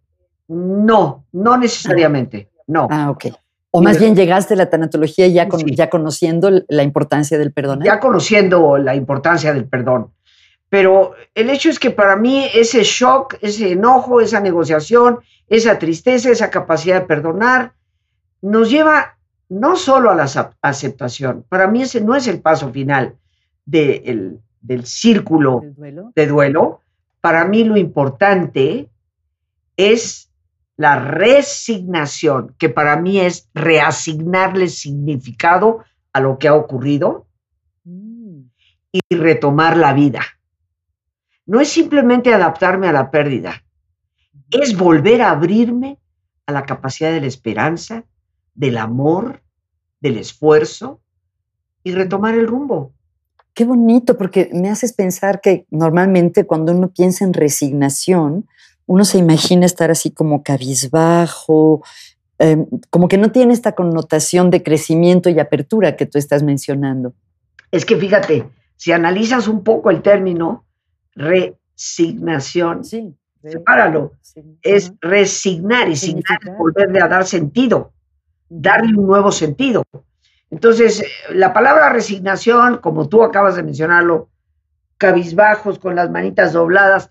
no, 0.48 1.26
no 1.32 1.56
necesariamente, 1.56 2.50
no. 2.66 2.86
Ah, 2.90 3.10
ok. 3.10 3.26
O 3.72 3.82
más 3.82 3.98
bien 3.98 4.16
llegaste 4.16 4.54
a 4.54 4.56
la 4.56 4.70
tanatología 4.70 5.26
ya, 5.26 5.46
ya 5.66 5.90
conociendo 5.90 6.50
la 6.68 6.82
importancia 6.82 7.36
del 7.36 7.52
perdón. 7.52 7.82
Ya 7.84 8.00
conociendo 8.00 8.78
la 8.78 8.94
importancia 8.94 9.52
del 9.52 9.66
perdón. 9.66 10.12
Pero 10.68 11.14
el 11.34 11.50
hecho 11.50 11.70
es 11.70 11.78
que 11.78 11.90
para 11.90 12.16
mí 12.16 12.48
ese 12.52 12.82
shock, 12.82 13.36
ese 13.40 13.72
enojo, 13.72 14.20
esa 14.20 14.40
negociación, 14.40 15.20
esa 15.48 15.78
tristeza, 15.78 16.30
esa 16.30 16.50
capacidad 16.50 17.00
de 17.00 17.06
perdonar, 17.06 17.72
nos 18.42 18.70
lleva 18.70 19.16
no 19.48 19.76
solo 19.76 20.10
a 20.10 20.14
la 20.14 20.28
aceptación. 20.62 21.44
Para 21.48 21.68
mí 21.68 21.82
ese 21.82 22.00
no 22.00 22.16
es 22.16 22.26
el 22.26 22.40
paso 22.40 22.72
final 22.72 23.16
del 23.64 24.40
círculo 24.84 25.62
de 26.14 26.26
duelo. 26.26 26.80
Para 27.20 27.44
mí 27.44 27.64
lo 27.64 27.76
importante 27.76 28.88
es 29.76 30.30
la 30.76 30.98
resignación, 30.98 32.54
que 32.58 32.68
para 32.68 32.96
mí 32.96 33.20
es 33.20 33.48
reasignarle 33.54 34.68
significado 34.68 35.84
a 36.12 36.20
lo 36.20 36.38
que 36.38 36.48
ha 36.48 36.54
ocurrido 36.54 37.26
mm. 37.84 38.40
y 38.92 39.16
retomar 39.16 39.76
la 39.76 39.94
vida. 39.94 40.20
No 41.46 41.60
es 41.60 41.68
simplemente 41.68 42.34
adaptarme 42.34 42.88
a 42.88 42.92
la 42.92 43.10
pérdida, 43.10 43.62
es 44.50 44.76
volver 44.76 45.22
a 45.22 45.30
abrirme 45.30 45.98
a 46.46 46.52
la 46.52 46.64
capacidad 46.64 47.12
de 47.12 47.20
la 47.20 47.26
esperanza, 47.26 48.04
del 48.54 48.76
amor, 48.78 49.42
del 50.00 50.18
esfuerzo 50.18 51.00
y 51.82 51.92
retomar 51.92 52.34
el 52.34 52.46
rumbo. 52.46 52.92
Qué 53.54 53.64
bonito, 53.64 54.18
porque 54.18 54.50
me 54.52 54.68
haces 54.68 54.92
pensar 54.92 55.40
que 55.40 55.66
normalmente 55.70 56.44
cuando 56.46 56.72
uno 56.72 56.90
piensa 56.90 57.24
en 57.24 57.32
resignación, 57.32 58.46
uno 58.86 59.04
se 59.04 59.18
imagina 59.18 59.64
estar 59.64 59.90
así 59.90 60.10
como 60.10 60.42
cabizbajo, 60.42 61.82
em, 62.38 62.66
como 62.90 63.08
que 63.08 63.16
no 63.16 63.32
tiene 63.32 63.54
esta 63.54 63.72
connotación 63.72 64.50
de 64.50 64.62
crecimiento 64.62 65.30
y 65.30 65.38
apertura 65.38 65.96
que 65.96 66.06
tú 66.06 66.18
estás 66.18 66.42
mencionando. 66.42 67.14
Es 67.72 67.84
que 67.84 67.96
fíjate, 67.96 68.46
si 68.76 68.92
analizas 68.92 69.48
un 69.48 69.64
poco 69.64 69.90
el 69.90 70.02
término 70.02 70.65
resignación, 71.16 72.84
sí, 72.84 73.14
sepáralo, 73.42 74.12
es 74.62 74.92
resignar 75.00 75.88
y 75.88 75.96
signar 75.96 76.38
es 76.42 76.56
volverle 76.56 77.00
a 77.00 77.08
dar 77.08 77.26
sentido, 77.26 77.92
darle 78.48 78.96
un 78.96 79.06
nuevo 79.06 79.32
sentido. 79.32 79.82
Entonces, 80.50 81.02
la 81.30 81.52
palabra 81.52 81.90
resignación, 81.90 82.78
como 82.78 83.08
tú 83.08 83.24
acabas 83.24 83.56
de 83.56 83.62
mencionarlo, 83.62 84.28
cabizbajos, 84.98 85.78
con 85.78 85.96
las 85.96 86.10
manitas 86.10 86.52
dobladas, 86.52 87.10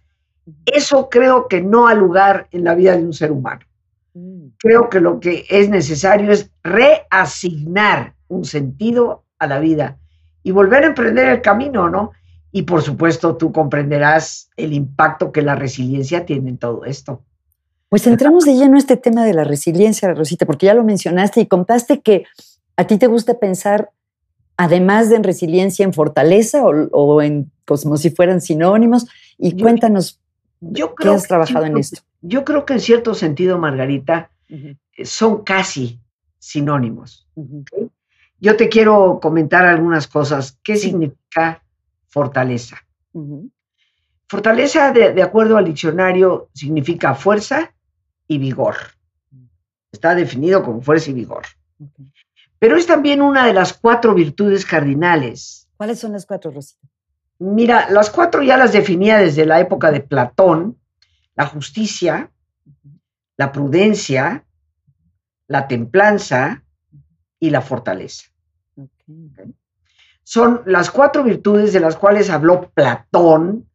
eso 0.65 1.09
creo 1.09 1.47
que 1.47 1.61
no 1.61 1.87
ha 1.87 1.95
lugar 1.95 2.47
en 2.51 2.63
la 2.63 2.75
vida 2.75 2.95
de 2.95 3.03
un 3.03 3.13
ser 3.13 3.31
humano. 3.31 3.65
Mm. 4.13 4.47
Creo 4.57 4.89
que 4.89 5.01
lo 5.01 5.19
que 5.19 5.45
es 5.49 5.69
necesario 5.69 6.31
es 6.31 6.51
reasignar 6.63 8.13
un 8.27 8.45
sentido 8.45 9.23
a 9.39 9.47
la 9.47 9.59
vida 9.59 9.97
y 10.43 10.51
volver 10.51 10.83
a 10.83 10.87
emprender 10.87 11.27
el 11.27 11.41
camino, 11.41 11.89
¿no? 11.89 12.11
Y 12.55 12.61
por 12.61 12.81
supuesto, 12.81 13.35
tú 13.35 13.51
comprenderás 13.51 14.49
el 14.55 14.71
impacto 14.71 15.33
que 15.33 15.41
la 15.41 15.55
resiliencia 15.55 16.25
tiene 16.25 16.51
en 16.51 16.57
todo 16.57 16.85
esto. 16.85 17.21
Pues 17.89 18.07
entramos 18.07 18.45
de 18.45 18.53
lleno 18.53 18.77
a 18.77 18.79
este 18.79 18.95
tema 18.95 19.25
de 19.25 19.33
la 19.33 19.43
resiliencia, 19.43 20.13
Rosita, 20.13 20.45
porque 20.45 20.67
ya 20.67 20.73
lo 20.73 20.85
mencionaste 20.85 21.41
y 21.41 21.47
contaste 21.47 21.99
que 21.99 22.23
a 22.77 22.87
ti 22.87 22.97
te 22.97 23.07
gusta 23.07 23.39
pensar, 23.39 23.91
además 24.55 25.09
de 25.09 25.17
en 25.17 25.25
resiliencia, 25.25 25.83
en 25.83 25.91
fortaleza 25.91 26.63
o, 26.63 27.21
en 27.21 27.51
como 27.65 27.97
si 27.97 28.09
fueran 28.09 28.39
sinónimos. 28.39 29.05
Y 29.37 29.61
cuéntanos 29.61 30.21
yo 30.61 30.95
creo 30.95 31.15
has 31.15 31.27
trabajado 31.27 31.65
en 31.65 31.77
esto? 31.77 32.03
Yo 32.21 32.45
creo 32.45 32.65
que 32.65 32.71
en 32.71 32.79
cierto 32.79 33.15
sentido, 33.15 33.59
Margarita, 33.59 34.29
son 35.03 35.43
casi 35.43 35.99
sinónimos. 36.39 37.27
Yo 38.39 38.55
te 38.55 38.69
quiero 38.69 39.19
comentar 39.21 39.65
algunas 39.65 40.07
cosas. 40.07 40.57
¿Qué 40.63 40.77
significa 40.77 41.64
fortaleza? 42.15 42.78
Fortaleza, 44.30 44.93
de, 44.93 45.21
acuerdo 45.21 45.58
al 45.58 45.65
diccionario, 45.65 46.49
significa 46.54 47.13
fuerza 47.13 47.73
y 48.25 48.38
vigor. 48.38 48.78
Está 49.91 50.15
definido 50.15 50.63
como 50.63 50.82
fuerza 50.82 51.12
y 51.12 51.13
vigor. 51.13 51.43
Pero 52.58 52.78
es 52.78 52.88
también 52.88 53.21
una 53.21 53.45
de 53.45 53.54
las 53.54 53.73
cuatro 53.73 54.13
virtudes 54.13 54.65
cardinales. 54.65 55.67
¿Cuáles 55.75 55.99
son 55.99 56.13
las 56.13 56.25
cuatro, 56.25 56.51
Rosita? 56.51 56.88
Mira, 57.39 57.89
las 57.89 58.10
cuatro 58.10 58.41
ya 58.41 58.56
las 58.56 58.71
definía 58.71 59.17
desde 59.17 59.45
la 59.45 59.60
época 59.60 59.91
de 59.91 59.99
Platón, 59.99 60.80
la 61.36 61.47
justicia, 61.47 62.32
la 63.36 63.51
prudencia, 63.51 64.45
la 65.47 65.67
templanza 65.67 66.63
y 67.41 67.49
la 67.49 67.62
fortaleza. 67.62 68.32
Son 70.27 70.63
las 70.65 70.89
cuatro 70.89 71.23
virtudes 71.23 71.71
de 71.71 71.79
las 71.79 71.95
cuales 71.95 72.31
habló 72.31 72.71
Platón, 72.73 73.69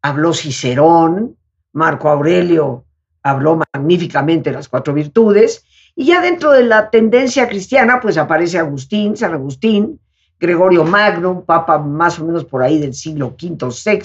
habló 0.00 0.32
Cicerón, 0.32 1.36
Marco 1.72 2.08
Aurelio 2.08 2.86
habló 3.22 3.60
magníficamente 3.74 4.50
las 4.50 4.66
cuatro 4.66 4.94
virtudes, 4.94 5.62
y 5.94 6.06
ya 6.06 6.22
dentro 6.22 6.52
de 6.52 6.64
la 6.64 6.88
tendencia 6.88 7.46
cristiana, 7.46 8.00
pues 8.00 8.16
aparece 8.16 8.58
Agustín, 8.58 9.14
San 9.14 9.34
Agustín, 9.34 10.00
Gregorio 10.38 10.84
Magno, 10.84 11.44
papa 11.44 11.78
más 11.78 12.18
o 12.18 12.24
menos 12.24 12.46
por 12.46 12.62
ahí 12.62 12.78
del 12.78 12.94
siglo 12.94 13.36
V, 13.38 13.68
VI, 13.84 14.00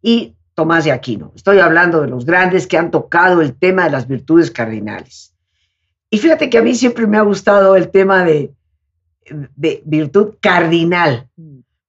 y 0.00 0.36
Tomás 0.54 0.84
de 0.84 0.92
Aquino. 0.92 1.32
Estoy 1.34 1.58
hablando 1.58 2.00
de 2.00 2.06
los 2.06 2.24
grandes 2.24 2.68
que 2.68 2.78
han 2.78 2.92
tocado 2.92 3.40
el 3.40 3.58
tema 3.58 3.84
de 3.84 3.90
las 3.90 4.06
virtudes 4.06 4.52
cardinales. 4.52 5.34
Y 6.10 6.18
fíjate 6.18 6.48
que 6.48 6.58
a 6.58 6.62
mí 6.62 6.76
siempre 6.76 7.08
me 7.08 7.18
ha 7.18 7.22
gustado 7.22 7.74
el 7.74 7.90
tema 7.90 8.24
de, 8.24 8.32
de 8.32 8.54
virtud 9.56 10.34
cardinal, 10.40 11.28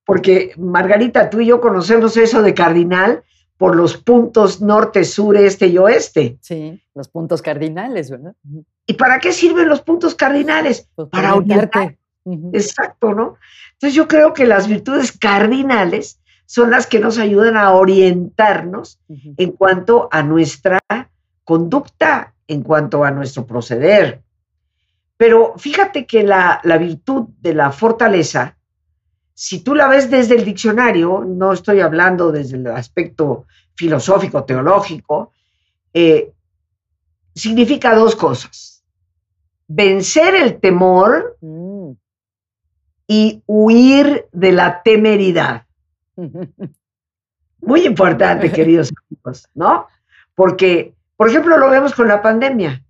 porque 0.05 0.53
Margarita, 0.57 1.29
tú 1.29 1.39
y 1.41 1.47
yo 1.47 1.61
conocemos 1.61 2.17
eso 2.17 2.41
de 2.41 2.53
cardinal 2.53 3.23
por 3.57 3.75
los 3.75 3.97
puntos 3.97 4.61
norte, 4.61 5.05
sur, 5.05 5.37
este 5.37 5.67
y 5.67 5.77
oeste. 5.77 6.37
Sí, 6.41 6.81
los 6.93 7.07
puntos 7.07 7.41
cardinales, 7.41 8.09
¿verdad? 8.09 8.35
¿Y 8.85 8.93
para 8.93 9.19
qué 9.19 9.31
sirven 9.31 9.69
los 9.69 9.81
puntos 9.81 10.15
cardinales? 10.15 10.89
Pues 10.95 11.07
para 11.09 11.35
orientar. 11.35 11.95
Exacto, 12.53 13.13
¿no? 13.13 13.37
Entonces 13.73 13.95
yo 13.95 14.07
creo 14.07 14.33
que 14.33 14.45
las 14.45 14.67
virtudes 14.67 15.11
cardinales 15.11 16.19
son 16.45 16.71
las 16.71 16.87
que 16.87 16.99
nos 16.99 17.17
ayudan 17.17 17.57
a 17.57 17.71
orientarnos 17.71 18.99
en 19.07 19.51
cuanto 19.51 20.09
a 20.11 20.23
nuestra 20.23 20.79
conducta, 21.43 22.33
en 22.47 22.63
cuanto 22.63 23.03
a 23.03 23.11
nuestro 23.11 23.45
proceder. 23.45 24.21
Pero 25.23 25.53
fíjate 25.57 26.05
que 26.05 26.21
la, 26.21 26.59
virtud 26.77 27.29
de 27.39 27.53
la 27.53 27.71
fortaleza, 27.71 28.57
si 29.33 29.63
tú 29.63 29.73
la 29.73 29.87
ves 29.87 30.11
desde 30.11 30.35
el 30.35 30.43
diccionario, 30.43 31.23
no 31.25 31.53
estoy 31.53 31.79
hablando 31.79 32.29
desde 32.29 32.57
el 32.57 32.67
aspecto 32.67 33.45
filosófico, 33.73 34.43
teológico, 34.43 35.31
eh, 35.93 36.33
significa 37.33 37.95
dos 37.95 38.17
cosas. 38.17 38.83
Vencer 39.65 40.35
el 40.35 40.59
temor 40.59 41.37
mm 41.39 41.91
y 43.07 43.41
huir 43.45 44.27
de 44.33 44.51
la 44.51 44.81
temeridad. 44.83 45.65
Muy 47.61 47.85
importante, 47.85 48.51
queridos 48.51 48.91
amigos, 49.07 49.47
¿no? 49.53 49.87
Porque, 50.35 50.95
por 51.15 51.29
ejemplo, 51.29 51.57
lo 51.57 51.69
vemos 51.69 51.93
con 51.95 52.09
la 52.09 52.21
pandemia. 52.21 52.83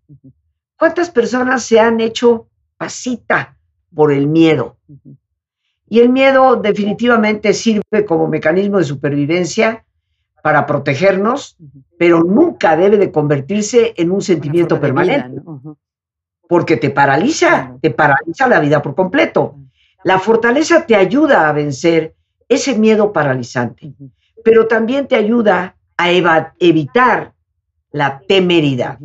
¿Cuántas 0.78 1.10
personas 1.10 1.64
se 1.64 1.80
han 1.80 2.00
hecho 2.00 2.48
pasita 2.78 3.58
por 3.94 4.12
el 4.12 4.28
miedo? 4.28 4.78
Y 5.88 6.00
el 6.00 6.10
miedo 6.10 6.56
definitivamente 6.56 7.54
sirve 7.54 8.06
como 8.06 8.28
mecanismo 8.28 8.80
de 8.80 8.84
supervivencia 8.84 9.86
para 10.42 10.66
protegernos, 10.66 11.56
pero 11.98 12.22
nunca 12.22 12.76
debe 12.76 12.98
de 12.98 13.12
convertirse 13.12 13.94
en 13.96 14.12
un 14.12 14.22
sentimiento 14.22 14.80
permanente, 14.80 15.42
porque 16.50 16.78
te 16.78 16.90
paraliza, 16.90 17.78
te 17.82 17.92
paraliza 17.92 18.48
la 18.48 18.60
vida 18.60 18.82
por 18.82 18.96
completo. 18.96 19.56
La 20.04 20.20
fortaleza 20.20 20.86
te 20.86 20.96
ayuda 20.96 21.48
a 21.48 21.54
vencer 21.54 22.16
ese 22.50 22.78
miedo 22.78 23.14
paralizante, 23.14 23.94
pero 24.44 24.68
también 24.68 25.08
te 25.08 25.16
ayuda 25.16 25.78
a 25.96 26.12
evitar 26.60 27.34
la 27.92 28.20
temeridad. 28.28 29.00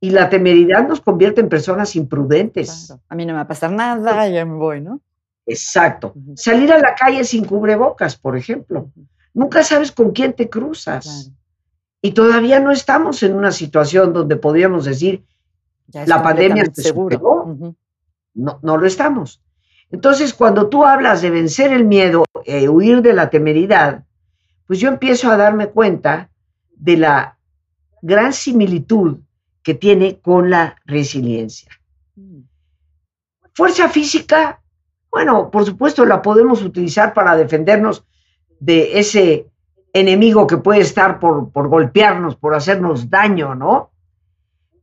Y 0.00 0.10
la 0.10 0.30
temeridad 0.30 0.88
nos 0.88 1.00
convierte 1.00 1.40
en 1.40 1.48
personas 1.48 1.94
imprudentes. 1.94 2.94
A 3.08 3.14
mí 3.14 3.26
no 3.26 3.32
me 3.32 3.36
va 3.36 3.42
a 3.42 3.48
pasar 3.48 3.70
nada, 3.70 4.28
ya 4.28 4.44
me 4.46 4.54
voy, 4.54 4.80
¿no? 4.80 5.00
Exacto. 5.46 6.14
Salir 6.36 6.72
a 6.72 6.78
la 6.78 6.94
calle 6.94 7.22
sin 7.24 7.44
cubrebocas, 7.44 8.16
por 8.16 8.36
ejemplo. 8.36 8.90
Nunca 9.34 9.62
sabes 9.62 9.92
con 9.92 10.12
quién 10.12 10.32
te 10.32 10.48
cruzas. 10.48 11.30
Y 12.00 12.12
todavía 12.12 12.60
no 12.60 12.70
estamos 12.70 13.22
en 13.22 13.34
una 13.34 13.52
situación 13.52 14.12
donde 14.12 14.36
podríamos 14.36 14.86
decir, 14.86 15.24
la 15.92 16.22
pandemia 16.22 16.64
se 16.72 16.82
seguro. 16.82 17.74
no, 18.34 18.58
no 18.62 18.76
lo 18.76 18.86
estamos. 18.86 19.42
Entonces, 19.90 20.32
cuando 20.32 20.68
tú 20.68 20.84
hablas 20.84 21.20
de 21.20 21.30
vencer 21.30 21.72
el 21.72 21.84
miedo 21.84 22.24
e 22.44 22.68
huir 22.68 23.02
de 23.02 23.12
la 23.12 23.28
temeridad, 23.28 24.04
pues 24.66 24.78
yo 24.78 24.88
empiezo 24.88 25.30
a 25.30 25.36
darme 25.36 25.68
cuenta 25.68 26.30
de 26.76 26.96
la 26.96 27.38
gran 28.00 28.32
similitud 28.32 29.18
que 29.62 29.74
tiene 29.74 30.20
con 30.20 30.50
la 30.50 30.76
resiliencia. 30.84 31.70
Mm. 32.16 32.40
Fuerza 33.52 33.88
física, 33.88 34.60
bueno, 35.10 35.50
por 35.50 35.64
supuesto 35.64 36.04
la 36.04 36.22
podemos 36.22 36.62
utilizar 36.62 37.12
para 37.12 37.36
defendernos 37.36 38.04
de 38.58 38.98
ese 38.98 39.46
enemigo 39.92 40.46
que 40.46 40.58
puede 40.58 40.80
estar 40.80 41.18
por, 41.18 41.50
por 41.50 41.68
golpearnos, 41.68 42.36
por 42.36 42.54
hacernos 42.54 43.10
daño, 43.10 43.54
¿no? 43.54 43.90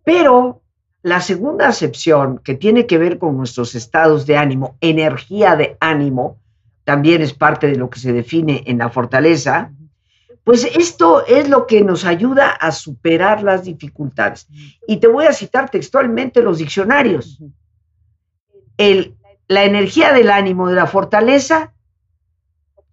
Pero 0.03 0.61
la 1.01 1.21
segunda 1.21 1.69
acepción, 1.69 2.39
que 2.39 2.55
tiene 2.55 2.85
que 2.85 2.97
ver 2.97 3.17
con 3.17 3.37
nuestros 3.37 3.75
estados 3.75 4.25
de 4.25 4.37
ánimo, 4.37 4.75
energía 4.81 5.55
de 5.55 5.77
ánimo, 5.79 6.37
también 6.83 7.21
es 7.21 7.33
parte 7.33 7.67
de 7.67 7.75
lo 7.75 7.89
que 7.89 7.99
se 7.99 8.13
define 8.13 8.63
en 8.65 8.77
la 8.77 8.89
fortaleza, 8.89 9.71
pues 10.47 10.63
esto 10.63 11.25
es 11.25 11.49
lo 11.49 11.67
que 11.67 11.83
nos 11.83 12.05
ayuda 12.05 12.51
a 12.51 12.71
superar 12.71 13.43
las 13.43 13.65
dificultades. 13.65 14.47
Y 14.88 14.95
te 14.95 15.07
voy 15.07 15.25
a 15.25 15.33
citar 15.33 15.69
textualmente 15.69 16.41
los 16.41 16.60
diccionarios. 16.60 17.43
la 18.77 19.63
energía 19.65 20.13
del 20.13 20.31
ánimo 20.31 20.69
de 20.69 20.75
la 20.75 20.88
fortaleza 20.88 21.73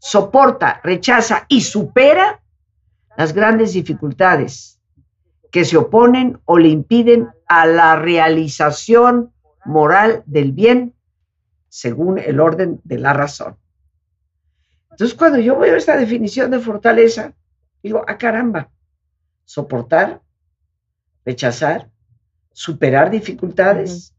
soporta, 0.00 0.80
rechaza 0.82 1.46
y 1.46 1.60
supera 1.60 2.42
las 3.16 3.32
grandes 3.32 3.72
dificultades 3.72 4.80
que 5.52 5.64
se 5.64 5.76
oponen 5.76 6.40
o 6.46 6.58
le 6.58 6.70
impiden 6.70 7.28
a 7.46 7.66
la 7.66 7.94
realización 7.94 9.32
moral 9.64 10.24
del 10.26 10.50
bien 10.50 10.96
según 11.68 12.18
el 12.18 12.40
orden 12.40 12.80
de 12.82 12.98
la 12.98 13.12
razón. 13.12 13.56
Entonces, 14.90 15.16
cuando 15.16 15.38
yo 15.38 15.56
veo 15.56 15.76
esta 15.76 15.96
definición 15.96 16.50
de 16.50 16.58
fortaleza, 16.58 17.32
Digo, 17.84 18.02
ah, 18.08 18.16
caramba, 18.16 18.70
soportar, 19.44 20.22
rechazar, 21.22 21.90
superar 22.50 23.10
dificultades, 23.10 24.14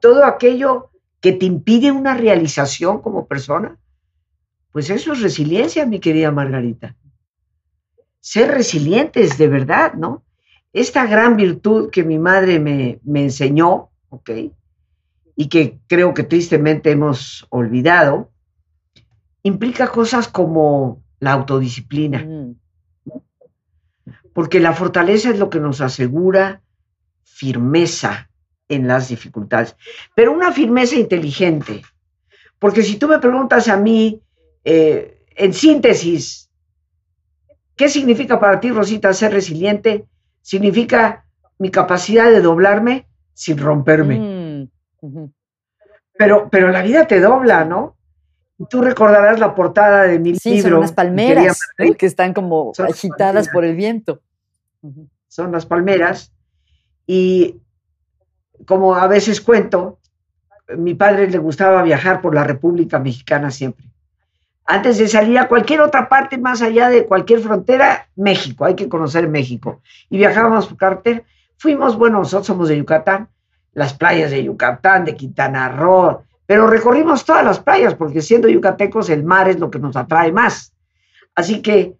todo 0.00 0.24
aquello 0.24 0.92
que 1.20 1.32
te 1.32 1.46
impide 1.46 1.90
una 1.90 2.14
realización 2.14 3.02
como 3.02 3.26
persona, 3.26 3.76
pues 4.70 4.88
eso 4.88 5.14
es 5.14 5.20
resiliencia, 5.20 5.84
mi 5.84 5.98
querida 5.98 6.30
Margarita. 6.30 6.94
Ser 8.20 8.52
resilientes 8.52 9.36
de 9.36 9.48
verdad, 9.48 9.94
¿no? 9.94 10.22
Esta 10.72 11.06
gran 11.06 11.36
virtud 11.36 11.90
que 11.90 12.04
mi 12.04 12.20
madre 12.20 12.60
me, 12.60 13.00
enseñó, 13.20 13.90
¿ok? 14.10 14.30
Y 15.34 15.48
que 15.48 15.80
creo 15.88 16.14
que 16.14 16.22
tristemente 16.22 16.92
hemos 16.92 17.48
olvidado, 17.50 18.30
implica 19.42 19.88
cosas 19.88 20.28
como 20.28 21.02
la 21.18 21.32
autodisciplina 21.32 22.54
porque 24.36 24.60
la 24.60 24.74
fortaleza 24.74 25.30
es 25.30 25.38
lo 25.38 25.48
que 25.48 25.60
nos 25.60 25.80
asegura 25.80 26.60
firmeza 27.22 28.28
en 28.68 28.86
las 28.86 29.08
dificultades, 29.08 29.74
pero 30.14 30.30
una 30.30 30.52
firmeza 30.52 30.96
inteligente, 30.96 31.80
porque 32.58 32.82
si 32.82 32.98
tú 32.98 33.08
me 33.08 33.18
preguntas 33.18 33.66
a 33.68 33.78
mí, 33.78 34.20
eh, 34.62 35.24
en 35.36 35.54
síntesis, 35.54 36.50
¿qué 37.76 37.88
significa 37.88 38.38
para 38.38 38.60
ti, 38.60 38.70
Rosita, 38.70 39.14
ser 39.14 39.32
resiliente? 39.32 40.04
Significa 40.42 41.24
mi 41.58 41.70
capacidad 41.70 42.30
de 42.30 42.42
doblarme 42.42 43.06
sin 43.32 43.56
romperme. 43.56 44.68
Mm, 45.00 45.30
pero, 46.12 46.50
pero 46.50 46.68
la 46.68 46.82
vida 46.82 47.06
te 47.06 47.20
dobla, 47.20 47.64
¿no? 47.64 47.96
Tú 48.68 48.82
recordarás 48.82 49.40
la 49.40 49.54
portada 49.54 50.02
de 50.02 50.18
mi 50.18 50.34
sí, 50.34 50.56
libro. 50.56 50.68
Son 50.68 50.78
unas 50.80 50.92
palmeras 50.92 51.58
que 51.96 52.04
están 52.04 52.34
como 52.34 52.72
agitadas 52.78 53.48
por 53.48 53.64
el 53.64 53.74
viento 53.76 54.20
son 55.28 55.52
las 55.52 55.66
palmeras. 55.66 56.32
Y 57.06 57.56
como 58.66 58.94
a 58.94 59.06
veces 59.06 59.40
cuento, 59.40 59.98
mi 60.76 60.94
padre 60.94 61.30
le 61.30 61.38
gustaba 61.38 61.82
viajar 61.82 62.20
por 62.20 62.34
la 62.34 62.44
República 62.44 62.98
Mexicana 62.98 63.50
siempre. 63.50 63.86
Antes 64.64 64.98
de 64.98 65.06
salir 65.06 65.38
a 65.38 65.46
cualquier 65.46 65.80
otra 65.80 66.08
parte 66.08 66.38
más 66.38 66.60
allá 66.60 66.88
de 66.88 67.06
cualquier 67.06 67.40
frontera, 67.40 68.08
México, 68.16 68.64
hay 68.64 68.74
que 68.74 68.88
conocer 68.88 69.28
México. 69.28 69.80
Y 70.10 70.18
viajábamos 70.18 70.66
por 70.66 70.76
carretera. 70.76 71.22
Fuimos, 71.56 71.96
bueno, 71.96 72.18
nosotros 72.18 72.48
somos 72.48 72.68
de 72.68 72.76
Yucatán, 72.76 73.28
las 73.72 73.94
playas 73.94 74.32
de 74.32 74.42
Yucatán, 74.42 75.04
de 75.04 75.14
Quintana 75.14 75.68
Roo, 75.68 76.22
pero 76.46 76.66
recorrimos 76.68 77.24
todas 77.24 77.44
las 77.44 77.58
playas 77.58 77.94
porque 77.94 78.22
siendo 78.22 78.48
yucatecos 78.48 79.10
el 79.10 79.24
mar 79.24 79.48
es 79.48 79.58
lo 79.58 79.70
que 79.70 79.80
nos 79.80 79.96
atrae 79.96 80.32
más. 80.32 80.72
Así 81.34 81.60
que 81.60 81.94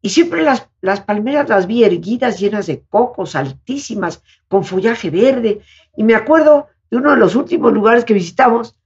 y 0.00 0.10
siempre 0.10 0.42
las, 0.42 0.68
las 0.80 1.00
palmeras 1.00 1.48
las 1.48 1.66
vi 1.66 1.84
erguidas, 1.84 2.38
llenas 2.38 2.66
de 2.66 2.82
cocos, 2.88 3.34
altísimas, 3.34 4.22
con 4.46 4.64
follaje 4.64 5.10
verde. 5.10 5.60
Y 5.96 6.04
me 6.04 6.14
acuerdo 6.14 6.68
de 6.90 6.98
uno 6.98 7.10
de 7.10 7.16
los 7.16 7.34
últimos 7.34 7.72
lugares 7.72 8.04
que 8.04 8.14
visitamos, 8.14 8.76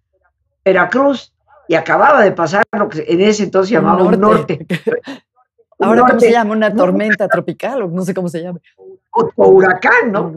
Veracruz, 0.64 1.34
y 1.68 1.74
acababa 1.74 2.22
de 2.22 2.32
pasar 2.32 2.64
lo 2.72 2.88
que 2.88 3.04
en 3.06 3.20
ese 3.20 3.44
entonces 3.44 3.68
se 3.68 3.74
llamaba 3.74 4.02
un 4.02 4.18
norte. 4.20 4.66
Ahora, 5.78 6.02
¿cómo 6.02 6.20
se 6.20 6.30
llama? 6.30 6.52
¿Una 6.52 6.72
tormenta 6.72 7.28
tropical 7.28 7.82
o 7.82 7.88
no 7.88 8.02
sé 8.02 8.14
cómo 8.14 8.28
se 8.28 8.40
llama? 8.40 8.60
O, 9.10 9.48
huracán, 9.48 10.12
¿no? 10.12 10.32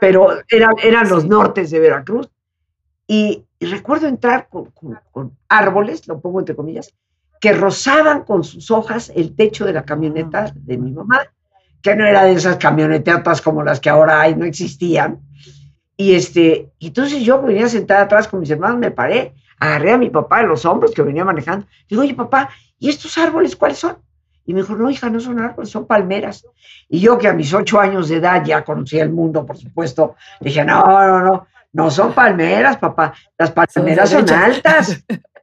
Pero 0.00 0.28
eran, 0.48 0.74
eran 0.82 1.08
los 1.08 1.26
nortes 1.26 1.70
de 1.70 1.80
Veracruz. 1.80 2.30
Y, 3.06 3.44
recuerdo 3.60 4.06
entrar 4.06 4.48
con, 4.48 4.72
con, 5.10 5.36
árboles, 5.48 6.06
lo 6.06 6.20
pongo 6.20 6.40
entre 6.40 6.54
comillas, 6.54 6.94
que 7.44 7.52
rozaban 7.52 8.24
con 8.24 8.42
sus 8.42 8.70
hojas 8.70 9.12
el 9.14 9.36
techo 9.36 9.66
de 9.66 9.74
la 9.74 9.84
camioneta 9.84 10.50
de 10.54 10.78
mi 10.78 10.92
mamá, 10.92 11.20
que 11.82 11.94
no 11.94 12.06
era 12.06 12.24
de 12.24 12.32
esas 12.32 12.56
camionetas 12.56 13.42
como 13.42 13.62
las 13.62 13.80
que 13.80 13.90
ahora 13.90 14.22
hay, 14.22 14.34
no 14.34 14.46
existían. 14.46 15.20
Y 15.94 16.14
este, 16.14 16.72
entonces 16.80 17.22
yo 17.22 17.42
venía 17.42 17.68
sentada 17.68 18.04
atrás 18.04 18.28
con 18.28 18.40
mis 18.40 18.48
hermanos, 18.48 18.78
me 18.78 18.90
paré, 18.90 19.34
agarré 19.60 19.92
a 19.92 19.98
mi 19.98 20.08
papá 20.08 20.40
de 20.40 20.46
los 20.46 20.64
hombros 20.64 20.92
que 20.92 21.02
venía 21.02 21.22
manejando. 21.22 21.66
Digo, 21.86 22.00
oye, 22.00 22.14
papá, 22.14 22.48
¿y 22.78 22.88
estos 22.88 23.18
árboles 23.18 23.56
cuáles 23.56 23.76
son? 23.76 23.98
Y 24.46 24.54
me 24.54 24.62
dijo, 24.62 24.74
no, 24.74 24.88
hija, 24.88 25.10
no 25.10 25.20
son 25.20 25.38
árboles, 25.38 25.68
son 25.68 25.86
palmeras. 25.86 26.46
Y 26.88 27.00
yo, 27.00 27.18
que 27.18 27.28
a 27.28 27.34
mis 27.34 27.52
ocho 27.52 27.78
años 27.78 28.08
de 28.08 28.16
edad 28.16 28.42
ya 28.42 28.64
conocía 28.64 29.02
el 29.02 29.10
mundo, 29.10 29.44
por 29.44 29.58
supuesto, 29.58 30.16
dije, 30.40 30.64
no, 30.64 30.82
no, 30.82 31.20
no, 31.20 31.46
no 31.74 31.90
son 31.90 32.14
palmeras, 32.14 32.78
papá. 32.78 33.12
Las 33.36 33.50
palmeras 33.50 34.08
son 34.08 34.30
altas. 34.30 35.04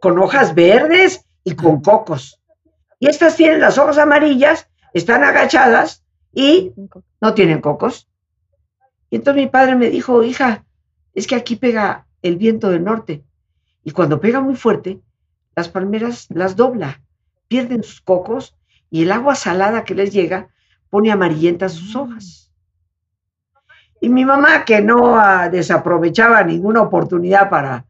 con 0.00 0.18
hojas 0.18 0.54
verdes 0.54 1.24
y 1.44 1.54
con 1.54 1.82
cocos. 1.82 2.40
Y 2.98 3.08
estas 3.08 3.36
tienen 3.36 3.60
las 3.60 3.78
hojas 3.78 3.98
amarillas, 3.98 4.68
están 4.92 5.24
agachadas 5.24 6.04
y 6.32 6.72
no 7.20 7.34
tienen 7.34 7.60
cocos. 7.60 8.08
Y 9.10 9.16
entonces 9.16 9.42
mi 9.42 9.48
padre 9.48 9.74
me 9.74 9.90
dijo, 9.90 10.22
hija, 10.22 10.64
es 11.14 11.26
que 11.26 11.34
aquí 11.34 11.56
pega 11.56 12.06
el 12.22 12.36
viento 12.36 12.70
del 12.70 12.84
norte. 12.84 13.24
Y 13.82 13.92
cuando 13.92 14.20
pega 14.20 14.40
muy 14.40 14.56
fuerte, 14.56 15.00
las 15.56 15.68
palmeras 15.68 16.26
las 16.30 16.56
dobla, 16.56 17.00
pierden 17.48 17.82
sus 17.82 18.00
cocos 18.00 18.56
y 18.90 19.02
el 19.02 19.12
agua 19.12 19.34
salada 19.34 19.84
que 19.84 19.94
les 19.94 20.12
llega 20.12 20.48
pone 20.90 21.10
amarillentas 21.10 21.72
sus 21.72 21.96
hojas. 21.96 22.52
Y 24.00 24.08
mi 24.08 24.24
mamá, 24.24 24.64
que 24.64 24.80
no 24.80 25.18
ah, 25.18 25.48
desaprovechaba 25.48 26.42
ninguna 26.42 26.82
oportunidad 26.82 27.50
para 27.50 27.86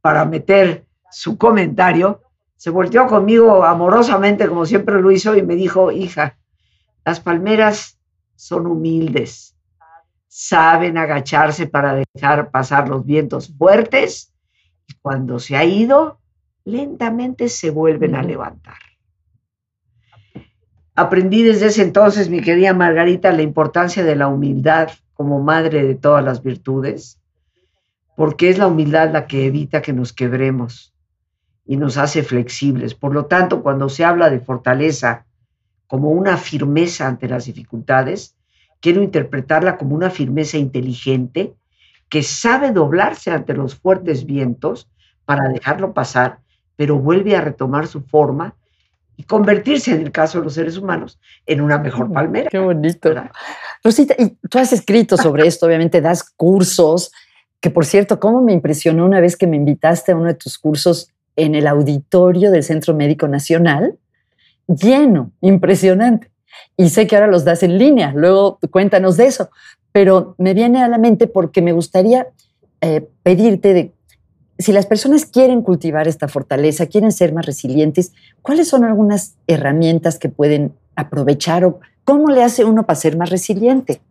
para 0.00 0.24
meter 0.24 0.86
su 1.10 1.38
comentario, 1.38 2.22
se 2.56 2.70
volteó 2.70 3.06
conmigo 3.06 3.64
amorosamente, 3.64 4.48
como 4.48 4.66
siempre 4.66 5.00
lo 5.00 5.10
hizo, 5.10 5.36
y 5.36 5.42
me 5.42 5.56
dijo, 5.56 5.90
hija, 5.90 6.38
las 7.04 7.20
palmeras 7.20 7.98
son 8.36 8.66
humildes, 8.66 9.56
saben 10.28 10.98
agacharse 10.98 11.66
para 11.66 12.02
dejar 12.14 12.50
pasar 12.50 12.88
los 12.88 13.04
vientos 13.04 13.52
fuertes, 13.56 14.32
y 14.86 14.94
cuando 15.00 15.38
se 15.38 15.56
ha 15.56 15.64
ido, 15.64 16.20
lentamente 16.64 17.48
se 17.48 17.70
vuelven 17.70 18.14
a 18.14 18.22
levantar. 18.22 18.78
Aprendí 20.94 21.42
desde 21.42 21.66
ese 21.66 21.82
entonces, 21.82 22.28
mi 22.28 22.42
querida 22.42 22.74
Margarita, 22.74 23.32
la 23.32 23.42
importancia 23.42 24.04
de 24.04 24.16
la 24.16 24.28
humildad 24.28 24.90
como 25.14 25.40
madre 25.40 25.84
de 25.84 25.94
todas 25.94 26.24
las 26.24 26.42
virtudes 26.42 27.20
porque 28.20 28.50
es 28.50 28.58
la 28.58 28.66
humildad 28.66 29.10
la 29.12 29.26
que 29.26 29.46
evita 29.46 29.80
que 29.80 29.94
nos 29.94 30.12
quebremos 30.12 30.92
y 31.70 31.76
nos 31.76 31.98
hace 31.98 32.24
flexibles. 32.24 32.96
Por 32.96 33.14
lo 33.14 33.26
tanto, 33.26 33.62
cuando 33.62 33.88
se 33.88 34.04
habla 34.04 34.28
de 34.28 34.40
fortaleza 34.40 35.24
como 35.86 36.10
una 36.10 36.36
firmeza 36.36 37.06
ante 37.06 37.28
las 37.28 37.44
dificultades, 37.44 38.34
quiero 38.80 39.04
interpretarla 39.04 39.78
como 39.78 39.94
una 39.94 40.10
firmeza 40.10 40.58
inteligente 40.58 41.54
que 42.08 42.24
sabe 42.24 42.72
doblarse 42.72 43.30
ante 43.30 43.54
los 43.54 43.76
fuertes 43.76 44.26
vientos 44.26 44.88
para 45.24 45.48
dejarlo 45.48 45.94
pasar, 45.94 46.40
pero 46.74 46.98
vuelve 46.98 47.36
a 47.36 47.40
retomar 47.40 47.86
su 47.86 48.00
forma 48.00 48.56
y 49.16 49.22
convertirse, 49.22 49.92
en 49.92 50.00
el 50.00 50.10
caso 50.10 50.38
de 50.38 50.46
los 50.46 50.54
seres 50.54 50.76
humanos, 50.76 51.20
en 51.46 51.60
una 51.60 51.78
mejor 51.78 52.08
mm, 52.08 52.12
palmera. 52.12 52.50
Qué 52.50 52.58
bonito. 52.58 53.14
Rosita, 53.84 54.16
y 54.18 54.30
tú 54.48 54.58
has 54.58 54.72
escrito 54.72 55.16
sobre 55.16 55.46
esto, 55.46 55.66
obviamente 55.66 56.00
das 56.00 56.32
cursos, 56.36 57.12
que 57.60 57.70
por 57.70 57.86
cierto, 57.86 58.18
cómo 58.18 58.42
me 58.42 58.52
impresionó 58.52 59.06
una 59.06 59.20
vez 59.20 59.36
que 59.36 59.46
me 59.46 59.54
invitaste 59.54 60.10
a 60.10 60.16
uno 60.16 60.26
de 60.26 60.34
tus 60.34 60.58
cursos 60.58 61.12
en 61.42 61.54
el 61.54 61.66
auditorio 61.66 62.50
del 62.50 62.62
Centro 62.62 62.94
Médico 62.94 63.28
Nacional, 63.28 63.98
lleno, 64.66 65.32
impresionante. 65.40 66.30
Y 66.76 66.90
sé 66.90 67.06
que 67.06 67.16
ahora 67.16 67.28
los 67.28 67.44
das 67.44 67.62
en 67.62 67.78
línea, 67.78 68.12
luego 68.14 68.58
cuéntanos 68.70 69.16
de 69.16 69.26
eso, 69.26 69.50
pero 69.92 70.34
me 70.38 70.54
viene 70.54 70.82
a 70.82 70.88
la 70.88 70.98
mente 70.98 71.26
porque 71.26 71.62
me 71.62 71.72
gustaría 71.72 72.28
eh, 72.80 73.06
pedirte 73.22 73.74
de 73.74 73.92
si 74.58 74.72
las 74.72 74.84
personas 74.84 75.24
quieren 75.24 75.62
cultivar 75.62 76.06
esta 76.06 76.28
fortaleza, 76.28 76.86
quieren 76.86 77.12
ser 77.12 77.32
más 77.32 77.46
resilientes, 77.46 78.12
¿cuáles 78.42 78.68
son 78.68 78.84
algunas 78.84 79.36
herramientas 79.46 80.18
que 80.18 80.28
pueden 80.28 80.74
aprovechar 80.96 81.64
o 81.64 81.80
cómo 82.04 82.28
le 82.28 82.44
hace 82.44 82.64
uno 82.64 82.84
para 82.84 82.98
ser 82.98 83.16
más 83.16 83.30
resiliente? 83.30 84.02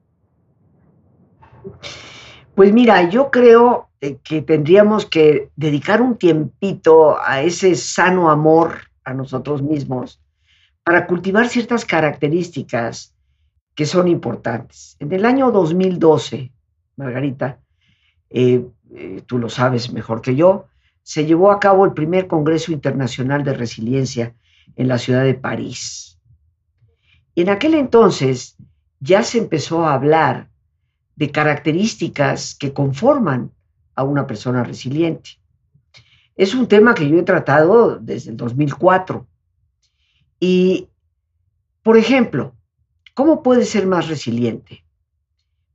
Pues 2.55 2.73
mira, 2.73 3.09
yo 3.09 3.29
creo 3.29 3.88
que 3.99 4.41
tendríamos 4.41 5.05
que 5.05 5.49
dedicar 5.55 6.01
un 6.01 6.17
tiempito 6.17 7.17
a 7.21 7.41
ese 7.41 7.75
sano 7.75 8.29
amor 8.29 8.79
a 9.03 9.13
nosotros 9.13 9.61
mismos 9.61 10.21
para 10.83 11.05
cultivar 11.05 11.49
ciertas 11.49 11.83
características 11.85 13.13
que 13.75 13.85
son 13.85 14.07
importantes. 14.07 14.95
En 14.99 15.11
el 15.11 15.25
año 15.25 15.51
2012, 15.51 16.51
Margarita, 16.95 17.59
eh, 18.29 18.65
eh, 18.95 19.21
tú 19.25 19.37
lo 19.37 19.49
sabes 19.49 19.91
mejor 19.91 20.21
que 20.21 20.35
yo, 20.35 20.67
se 21.03 21.25
llevó 21.25 21.51
a 21.51 21.59
cabo 21.59 21.85
el 21.85 21.93
primer 21.93 22.27
Congreso 22.27 22.71
Internacional 22.71 23.43
de 23.43 23.53
Resiliencia 23.53 24.35
en 24.75 24.87
la 24.87 24.97
ciudad 24.97 25.23
de 25.23 25.33
París. 25.33 26.19
En 27.35 27.49
aquel 27.49 27.73
entonces 27.73 28.57
ya 28.99 29.23
se 29.23 29.37
empezó 29.37 29.85
a 29.85 29.93
hablar 29.93 30.49
de 31.15 31.31
características 31.31 32.55
que 32.55 32.73
conforman 32.73 33.51
a 33.99 34.03
una 34.03 34.25
persona 34.25 34.63
resiliente. 34.63 35.31
Es 36.35 36.53
un 36.53 36.67
tema 36.67 36.93
que 36.93 37.09
yo 37.09 37.17
he 37.17 37.23
tratado 37.23 37.97
desde 37.99 38.31
el 38.31 38.37
2004. 38.37 39.27
Y, 40.39 40.87
por 41.83 41.97
ejemplo, 41.97 42.55
¿cómo 43.13 43.43
puedes 43.43 43.69
ser 43.69 43.87
más 43.87 44.07
resiliente? 44.07 44.85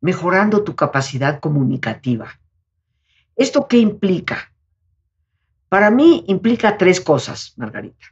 Mejorando 0.00 0.64
tu 0.64 0.74
capacidad 0.74 1.40
comunicativa 1.40 2.38
¿Esto 3.36 3.66
qué 3.66 3.78
implica? 3.78 4.52
Para 5.68 5.90
mí 5.90 6.24
implica 6.28 6.78
tres 6.78 7.00
cosas, 7.00 7.52
Margarita. 7.56 8.06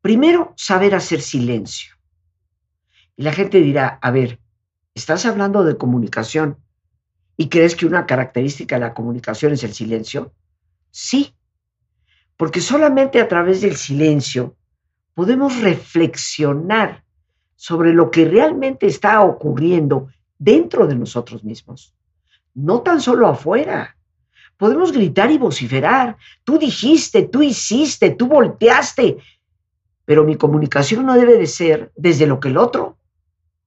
Primero, 0.00 0.54
saber 0.56 0.94
hacer 0.94 1.20
silencio. 1.20 1.96
Y 3.16 3.24
la 3.24 3.32
gente 3.32 3.60
dirá, 3.60 3.98
a 4.00 4.10
ver, 4.12 4.38
¿estás 4.94 5.26
hablando 5.26 5.64
de 5.64 5.76
comunicación 5.76 6.61
y 7.42 7.48
crees 7.48 7.74
que 7.74 7.86
una 7.86 8.06
característica 8.06 8.76
de 8.76 8.82
la 8.82 8.94
comunicación 8.94 9.52
es 9.52 9.64
el 9.64 9.74
silencio? 9.74 10.32
Sí, 10.92 11.34
porque 12.36 12.60
solamente 12.60 13.20
a 13.20 13.26
través 13.26 13.62
del 13.62 13.74
silencio 13.74 14.54
podemos 15.12 15.60
reflexionar 15.60 17.02
sobre 17.56 17.92
lo 17.92 18.12
que 18.12 18.26
realmente 18.26 18.86
está 18.86 19.22
ocurriendo 19.22 20.06
dentro 20.38 20.86
de 20.86 20.94
nosotros 20.94 21.42
mismos, 21.42 21.96
no 22.54 22.82
tan 22.82 23.00
solo 23.00 23.26
afuera. 23.26 23.96
Podemos 24.56 24.92
gritar 24.92 25.32
y 25.32 25.38
vociferar. 25.38 26.16
Tú 26.44 26.60
dijiste, 26.60 27.24
tú 27.24 27.42
hiciste, 27.42 28.10
tú 28.10 28.28
volteaste. 28.28 29.16
Pero 30.04 30.22
mi 30.22 30.36
comunicación 30.36 31.06
no 31.06 31.16
debe 31.16 31.38
de 31.38 31.48
ser 31.48 31.90
desde 31.96 32.28
lo 32.28 32.38
que 32.38 32.50
el 32.50 32.56
otro 32.56 32.98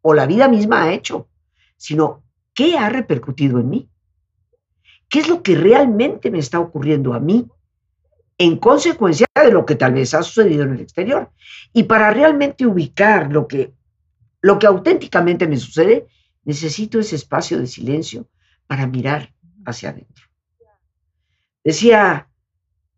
o 0.02 0.14
la 0.14 0.28
vida 0.28 0.48
misma 0.48 0.84
ha 0.84 0.94
hecho, 0.94 1.28
sino 1.76 2.25
qué 2.56 2.78
ha 2.78 2.90
repercutido 2.90 3.60
en 3.60 3.70
mí. 3.70 3.90
¿Qué 5.08 5.20
es 5.20 5.30
lo 5.30 5.44
que 5.44 5.56
realmente 5.56 6.32
me 6.32 6.40
está 6.40 6.60
ocurriendo 6.60 7.14
a 7.14 7.20
mí 7.20 7.48
en 8.38 8.58
consecuencia 8.58 9.28
de 9.36 9.52
lo 9.52 9.66
que 9.66 9.76
tal 9.76 9.94
vez 9.94 10.14
ha 10.16 10.24
sucedido 10.24 10.64
en 10.64 10.74
el 10.74 10.82
exterior? 10.82 11.32
Y 11.74 11.84
para 11.84 12.10
realmente 12.10 12.66
ubicar 12.66 13.32
lo 13.32 13.48
que, 13.48 13.74
lo 14.42 14.58
que 14.58 14.66
auténticamente 14.66 15.48
me 15.48 15.58
sucede, 15.58 16.08
necesito 16.44 17.00
ese 17.00 17.18
espacio 17.18 17.60
de 17.60 17.68
silencio 17.68 18.28
para 18.66 18.88
mirar 18.88 19.34
hacia 19.66 19.90
adentro. 19.90 20.26
Decía 21.64 22.30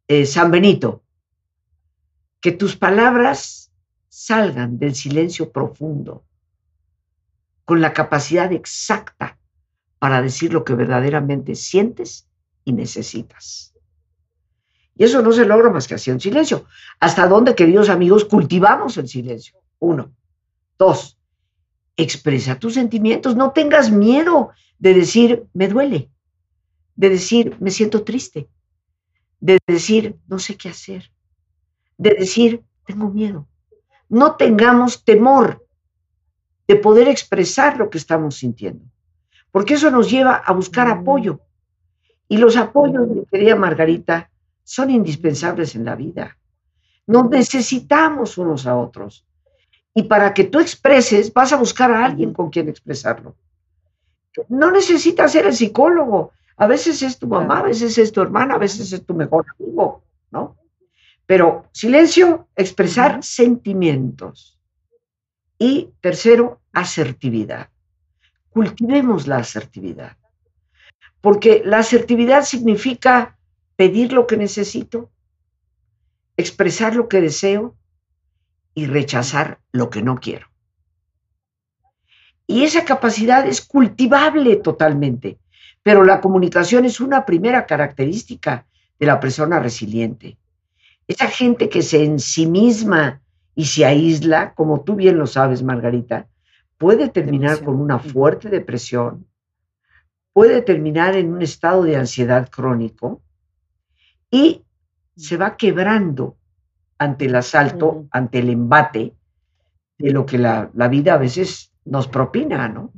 eh, 0.07 0.25
San 0.25 0.51
Benito, 0.51 1.03
que 2.39 2.51
tus 2.51 2.75
palabras 2.75 3.73
salgan 4.07 4.77
del 4.77 4.95
silencio 4.95 5.51
profundo, 5.51 6.25
con 7.65 7.81
la 7.81 7.91
capacidad 7.91 8.51
exacta 8.53 9.36
para 9.99 10.21
decir 10.21 10.53
lo 10.53 10.63
que 10.63 10.73
verdaderamente 10.73 11.55
sientes 11.55 12.27
y 12.63 12.73
necesitas. 12.73 13.73
Y 14.95 15.03
eso 15.03 15.21
no 15.21 15.31
se 15.31 15.45
logra 15.45 15.69
más 15.69 15.87
que 15.87 15.95
haciendo 15.95 16.21
silencio. 16.21 16.65
¿Hasta 16.99 17.27
dónde, 17.27 17.55
queridos 17.55 17.89
amigos, 17.89 18.25
cultivamos 18.25 18.97
el 18.97 19.07
silencio? 19.07 19.59
Uno. 19.79 20.11
Dos, 20.77 21.17
expresa 21.95 22.57
tus 22.57 22.73
sentimientos. 22.73 23.35
No 23.35 23.51
tengas 23.51 23.91
miedo 23.91 24.51
de 24.79 24.93
decir, 24.93 25.45
me 25.53 25.67
duele, 25.67 26.09
de 26.95 27.09
decir, 27.09 27.55
me 27.59 27.71
siento 27.71 28.03
triste, 28.03 28.49
de 29.39 29.59
decir, 29.67 30.17
no 30.27 30.39
sé 30.39 30.55
qué 30.55 30.69
hacer, 30.69 31.11
de 31.97 32.11
decir, 32.11 32.63
tengo 32.85 33.09
miedo. 33.09 33.47
No 34.09 34.35
tengamos 34.35 35.03
temor 35.03 35.65
de 36.67 36.75
poder 36.75 37.07
expresar 37.07 37.77
lo 37.77 37.89
que 37.89 37.97
estamos 37.97 38.35
sintiendo, 38.35 38.85
porque 39.57 39.73
eso 39.73 39.89
nos 39.89 40.07
lleva 40.07 40.35
a 40.35 40.53
buscar 40.53 40.87
apoyo. 40.87 41.39
Y 42.29 42.37
los 42.37 42.55
apoyos, 42.57 43.07
mi 43.07 43.25
querida 43.25 43.55
Margarita, 43.55 44.29
son 44.63 44.91
indispensables 44.91 45.73
en 45.73 45.83
la 45.83 45.95
vida. 45.95 46.37
Nos 47.07 47.27
necesitamos 47.27 48.37
unos 48.37 48.67
a 48.67 48.77
otros. 48.77 49.25
Y 49.95 50.03
para 50.03 50.31
que 50.35 50.43
tú 50.43 50.59
expreses, 50.59 51.33
vas 51.33 51.53
a 51.53 51.57
buscar 51.57 51.89
a 51.89 52.05
alguien 52.05 52.33
con 52.33 52.51
quien 52.51 52.69
expresarlo. 52.69 53.35
No 54.47 54.69
necesitas 54.69 55.31
ser 55.31 55.47
el 55.47 55.55
psicólogo, 55.55 56.33
a 56.55 56.67
veces 56.67 57.01
es 57.01 57.17
tu 57.17 57.25
mamá, 57.25 57.61
a 57.61 57.63
veces 57.63 57.97
es 57.97 58.11
tu 58.11 58.21
hermana, 58.21 58.53
a 58.53 58.59
veces 58.59 58.93
es 58.93 59.03
tu 59.03 59.15
mejor 59.15 59.43
amigo, 59.57 60.03
¿no? 60.29 60.55
Pero 61.25 61.65
silencio, 61.71 62.47
expresar 62.55 63.23
sentimientos. 63.23 64.59
Y 65.57 65.89
tercero, 65.99 66.61
asertividad. 66.73 67.71
Cultivemos 68.57 69.27
la 69.27 69.37
asertividad. 69.37 70.17
Porque 71.21 71.61
la 71.63 71.77
asertividad 71.77 72.41
significa 72.41 73.37
pedir 73.75 74.13
lo 74.13 74.25
que 74.25 74.35
necesito, 74.35 75.11
expresar 76.37 76.95
lo 76.95 77.07
que 77.07 77.21
deseo 77.21 77.75
y 78.73 78.87
rechazar 78.87 79.59
lo 79.71 79.91
que 79.91 80.01
no 80.01 80.15
quiero. 80.15 80.47
Y 82.47 82.63
esa 82.63 82.83
capacidad 82.83 83.45
es 83.45 83.61
cultivable 83.61 84.55
totalmente. 84.55 85.37
Pero 85.83 86.03
la 86.03 86.19
comunicación 86.19 86.85
es 86.85 86.99
una 86.99 87.27
primera 87.27 87.67
característica 87.67 88.65
de 88.97 89.05
la 89.05 89.19
persona 89.19 89.59
resiliente. 89.59 90.39
Esa 91.07 91.27
gente 91.27 91.69
que 91.69 91.83
se 91.83 92.03
en 92.03 92.19
sí 92.19 92.47
misma 92.47 93.21
y 93.53 93.65
se 93.65 93.85
aísla, 93.85 94.55
como 94.55 94.81
tú 94.81 94.95
bien 94.95 95.19
lo 95.19 95.27
sabes, 95.27 95.61
Margarita, 95.61 96.27
puede 96.77 97.09
terminar 97.09 97.63
con 97.63 97.79
una 97.79 97.99
fuerte 97.99 98.49
depresión, 98.49 99.27
puede 100.33 100.61
terminar 100.61 101.15
en 101.15 101.33
un 101.33 101.41
estado 101.41 101.83
de 101.83 101.97
ansiedad 101.97 102.49
crónico 102.49 103.21
y 104.29 104.63
se 105.15 105.37
va 105.37 105.57
quebrando 105.57 106.37
ante 106.99 107.25
el 107.25 107.35
asalto, 107.35 108.07
ante 108.11 108.39
el 108.39 108.49
embate 108.49 109.13
de 109.97 110.11
lo 110.11 110.25
que 110.25 110.37
la, 110.37 110.69
vida 110.89 111.15
a 111.15 111.17
veces 111.17 111.71
nos 111.85 112.07
propina, 112.07 112.67
¿no? 112.67 112.91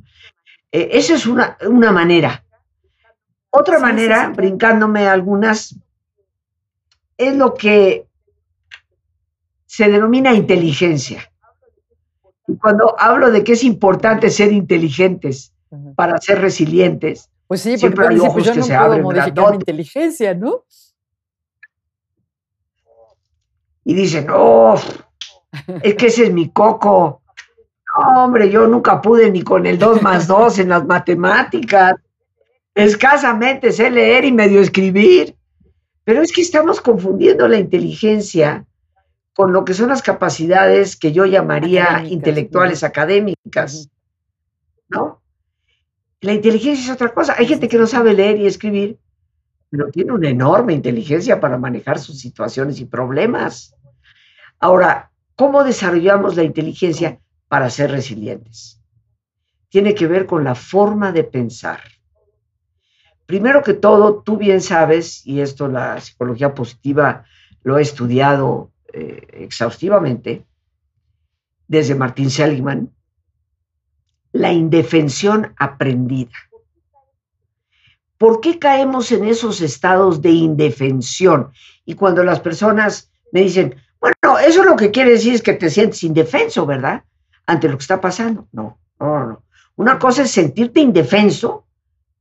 Eh, 0.70 0.90
esa 0.92 1.14
es 1.14 1.26
una, 1.26 1.56
una 1.66 1.92
manera. 1.92 2.44
Otra 3.50 3.78
manera, 3.78 4.28
brincándome 4.28 5.08
algunas, 5.08 5.74
es 7.16 7.36
lo 7.36 7.54
que 7.54 8.06
se 9.66 9.88
denomina 9.88 10.34
inteligencia. 10.34 11.30
Y 12.50 12.56
cuando 12.56 12.96
hablo 12.98 13.30
de 13.30 13.44
que 13.44 13.52
es 13.52 13.62
importante 13.62 14.28
ser 14.28 14.50
inteligentes 14.52 15.52
para 15.94 16.18
ser 16.18 16.40
resilientes, 16.40 17.30
pues 17.46 17.60
sí, 17.60 17.76
porque 17.80 18.08
hay 18.08 18.18
ojos 18.18 18.32
pues 18.32 18.50
que 18.50 18.62
se 18.62 18.74
abren. 18.74 19.02
modificar 19.02 19.50
mi 19.50 19.56
inteligencia, 19.56 20.34
¿no? 20.34 20.64
Y 23.84 23.94
dicen, 23.94 24.26
oh, 24.32 24.76
es 25.82 25.94
que 25.94 26.06
ese 26.06 26.24
es 26.24 26.32
mi 26.32 26.50
coco. 26.50 27.22
No, 27.96 28.24
hombre, 28.24 28.50
yo 28.50 28.66
nunca 28.66 29.00
pude 29.00 29.30
ni 29.30 29.42
con 29.42 29.66
el 29.66 29.78
2 29.78 30.02
más 30.02 30.26
2 30.26 30.60
en 30.60 30.68
las 30.70 30.84
matemáticas. 30.86 31.94
Escasamente 32.74 33.72
sé 33.72 33.90
leer 33.90 34.24
y 34.24 34.32
medio 34.32 34.60
escribir. 34.60 35.36
Pero 36.04 36.22
es 36.22 36.32
que 36.32 36.40
estamos 36.40 36.80
confundiendo 36.80 37.46
la 37.46 37.58
inteligencia 37.58 38.66
con 39.40 39.54
lo 39.54 39.64
que 39.64 39.72
son 39.72 39.88
las 39.88 40.02
capacidades 40.02 40.98
que 40.98 41.12
yo 41.12 41.24
llamaría 41.24 42.04
intelectuales 42.06 42.84
académicas. 42.84 43.88
¿No? 44.90 45.22
La 46.20 46.34
inteligencia 46.34 46.84
es 46.84 46.90
otra 46.90 47.14
cosa. 47.14 47.36
Hay 47.38 47.46
gente 47.46 47.66
que 47.66 47.78
no 47.78 47.86
sabe 47.86 48.12
leer 48.12 48.36
y 48.36 48.46
escribir, 48.46 48.98
pero 49.70 49.90
tiene 49.90 50.12
una 50.12 50.28
enorme 50.28 50.74
inteligencia 50.74 51.40
para 51.40 51.56
manejar 51.56 51.98
sus 51.98 52.20
situaciones 52.20 52.80
y 52.80 52.84
problemas. 52.84 53.74
Ahora, 54.58 55.10
¿cómo 55.36 55.64
desarrollamos 55.64 56.36
la 56.36 56.42
inteligencia 56.42 57.18
para 57.48 57.70
ser 57.70 57.92
resilientes? 57.92 58.78
Tiene 59.70 59.94
que 59.94 60.06
ver 60.06 60.26
con 60.26 60.44
la 60.44 60.54
forma 60.54 61.12
de 61.12 61.24
pensar. 61.24 61.80
Primero 63.24 63.62
que 63.62 63.72
todo, 63.72 64.20
tú 64.22 64.36
bien 64.36 64.60
sabes, 64.60 65.26
y 65.26 65.40
esto 65.40 65.66
la 65.66 65.98
psicología 65.98 66.52
positiva 66.52 67.24
lo 67.62 67.78
he 67.78 67.80
estudiado 67.80 68.70
eh, 68.92 69.26
exhaustivamente, 69.32 70.44
desde 71.68 71.94
Martín 71.94 72.30
Seligman, 72.30 72.90
la 74.32 74.52
indefensión 74.52 75.54
aprendida. 75.56 76.32
¿Por 78.18 78.40
qué 78.40 78.58
caemos 78.58 79.12
en 79.12 79.24
esos 79.24 79.60
estados 79.60 80.20
de 80.20 80.30
indefensión? 80.30 81.52
Y 81.84 81.94
cuando 81.94 82.22
las 82.22 82.40
personas 82.40 83.10
me 83.32 83.40
dicen, 83.42 83.76
bueno, 84.00 84.38
eso 84.38 84.64
lo 84.64 84.76
que 84.76 84.90
quiere 84.90 85.12
decir 85.12 85.34
es 85.34 85.42
que 85.42 85.54
te 85.54 85.70
sientes 85.70 86.02
indefenso, 86.04 86.66
¿verdad? 86.66 87.04
Ante 87.46 87.68
lo 87.68 87.76
que 87.76 87.82
está 87.82 88.00
pasando. 88.00 88.46
No, 88.52 88.78
no, 88.98 89.26
no. 89.26 89.42
Una 89.76 89.98
cosa 89.98 90.22
es 90.22 90.30
sentirte 90.30 90.80
indefenso 90.80 91.64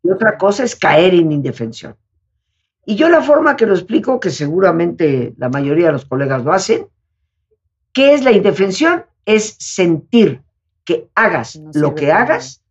y 0.02 0.10
otra 0.10 0.38
cosa 0.38 0.64
es 0.64 0.76
caer 0.76 1.14
en 1.14 1.32
indefensión. 1.32 1.96
Y 2.90 2.96
yo 2.96 3.08
la 3.08 3.22
forma 3.22 3.56
que 3.56 3.68
lo 3.68 3.76
explico, 3.76 4.20
que 4.20 4.32
seguramente 4.32 5.36
la 5.38 5.48
mayoría 5.48 5.86
de 5.86 5.92
los 5.92 6.06
colegas 6.06 6.44
lo 6.44 6.52
hacen, 6.52 6.88
¿qué 7.94 8.16
es 8.16 8.24
la 8.24 8.32
indefensión? 8.32 9.06
Es 9.26 9.58
sentir 9.60 10.42
que 10.84 11.08
hagas 11.14 11.62
lo 11.76 11.94
que 11.94 12.12
hagas, 12.12 12.64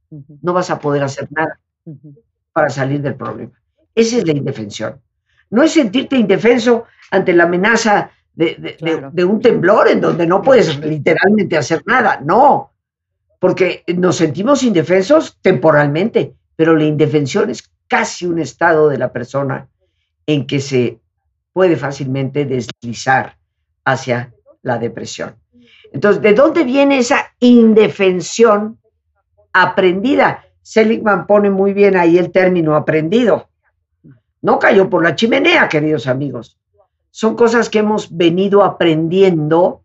no 0.42 0.52
vas 0.52 0.70
a 0.70 0.80
poder 0.80 1.04
hacer 1.04 1.28
nada 1.30 1.60
para 2.52 2.68
salir 2.68 3.00
del 3.00 3.14
problema. 3.14 3.52
Esa 3.94 4.16
es 4.16 4.26
la 4.26 4.32
indefensión. 4.32 5.00
No 5.50 5.62
es 5.62 5.74
sentirte 5.74 6.16
indefenso 6.16 6.86
ante 7.12 7.32
la 7.32 7.44
amenaza 7.44 8.10
de, 8.34 9.24
un 9.24 9.40
temblor 9.40 9.86
en 9.86 10.00
donde 10.00 10.26
no 10.26 10.42
puedes 10.42 10.80
literalmente 10.80 11.56
hacer 11.56 11.84
nada. 11.86 12.20
No, 12.24 12.72
porque 13.38 13.84
nos 13.94 14.16
sentimos 14.16 14.64
indefensos 14.64 15.38
temporalmente, 15.40 16.34
pero 16.56 16.74
la 16.74 16.86
indefensión 16.86 17.50
es 17.50 17.70
casi 17.86 18.26
un 18.26 18.40
estado 18.40 18.88
de 18.88 18.98
la 18.98 19.12
persona 19.12 19.68
en 20.28 20.46
que 20.46 20.60
se 20.60 21.00
puede 21.54 21.76
fácilmente 21.76 22.44
deslizar 22.44 23.38
hacia 23.84 24.34
la 24.62 24.78
depresión. 24.78 25.36
Entonces, 25.90 26.22
¿de 26.22 26.34
dónde 26.34 26.64
viene 26.64 26.98
esa 26.98 27.32
indefensión 27.40 28.78
aprendida? 29.54 30.44
Seligman 30.60 31.26
pone 31.26 31.48
muy 31.48 31.72
bien 31.72 31.96
ahí 31.96 32.18
el 32.18 32.30
término 32.30 32.76
aprendido. 32.76 33.48
No 34.42 34.58
cayó 34.58 34.90
por 34.90 35.02
la 35.02 35.16
chimenea, 35.16 35.66
queridos 35.66 36.06
amigos. 36.06 36.58
Son 37.10 37.34
cosas 37.34 37.70
que 37.70 37.78
hemos 37.78 38.14
venido 38.14 38.62
aprendiendo 38.62 39.82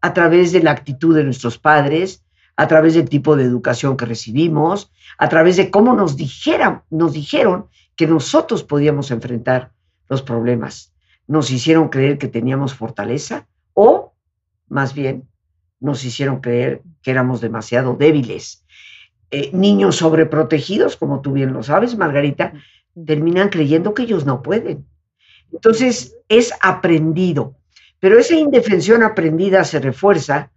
a 0.00 0.12
través 0.12 0.50
de 0.50 0.60
la 0.60 0.72
actitud 0.72 1.14
de 1.14 1.22
nuestros 1.22 1.56
padres, 1.56 2.24
a 2.56 2.66
través 2.66 2.94
del 2.94 3.08
tipo 3.08 3.36
de 3.36 3.44
educación 3.44 3.96
que 3.96 4.06
recibimos, 4.06 4.90
a 5.18 5.28
través 5.28 5.56
de 5.56 5.70
cómo 5.70 5.94
nos, 5.94 6.16
dijeran, 6.16 6.82
nos 6.90 7.12
dijeron 7.12 7.68
que 7.98 8.06
nosotros 8.06 8.62
podíamos 8.62 9.10
enfrentar 9.10 9.72
los 10.08 10.22
problemas. 10.22 10.94
Nos 11.26 11.50
hicieron 11.50 11.88
creer 11.88 12.16
que 12.16 12.28
teníamos 12.28 12.72
fortaleza 12.72 13.48
o 13.74 14.14
más 14.68 14.94
bien 14.94 15.28
nos 15.80 16.04
hicieron 16.04 16.40
creer 16.40 16.82
que 17.02 17.10
éramos 17.10 17.40
demasiado 17.40 17.94
débiles. 17.94 18.64
Eh, 19.32 19.50
niños 19.52 19.96
sobreprotegidos, 19.96 20.96
como 20.96 21.22
tú 21.22 21.32
bien 21.32 21.52
lo 21.52 21.64
sabes, 21.64 21.98
Margarita, 21.98 22.52
terminan 23.04 23.48
creyendo 23.48 23.94
que 23.94 24.04
ellos 24.04 24.24
no 24.24 24.42
pueden. 24.42 24.86
Entonces, 25.52 26.16
es 26.28 26.52
aprendido, 26.62 27.56
pero 27.98 28.16
esa 28.16 28.36
indefensión 28.36 29.02
aprendida 29.02 29.64
se 29.64 29.80
refuerza 29.80 30.52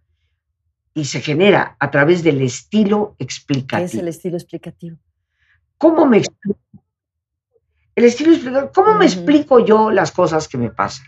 y 0.94 1.06
se 1.06 1.22
genera 1.22 1.76
a 1.80 1.90
través 1.90 2.22
del 2.22 2.40
estilo 2.42 3.16
explicativo. 3.18 3.90
¿Qué 3.90 3.98
es 3.98 4.02
el 4.02 4.08
estilo 4.08 4.38
explicativo? 4.38 4.98
¿Cómo 5.80 6.06
me 6.06 6.18
explico? 6.18 6.60
El 8.02 8.08
estilo 8.08 8.32
explicativo, 8.32 8.72
¿cómo 8.74 8.96
me 8.96 9.06
explico 9.06 9.60
yo 9.60 9.92
las 9.92 10.12
cosas 10.12 10.48
que 10.48 10.58
me 10.58 10.72
pasan? 10.72 11.06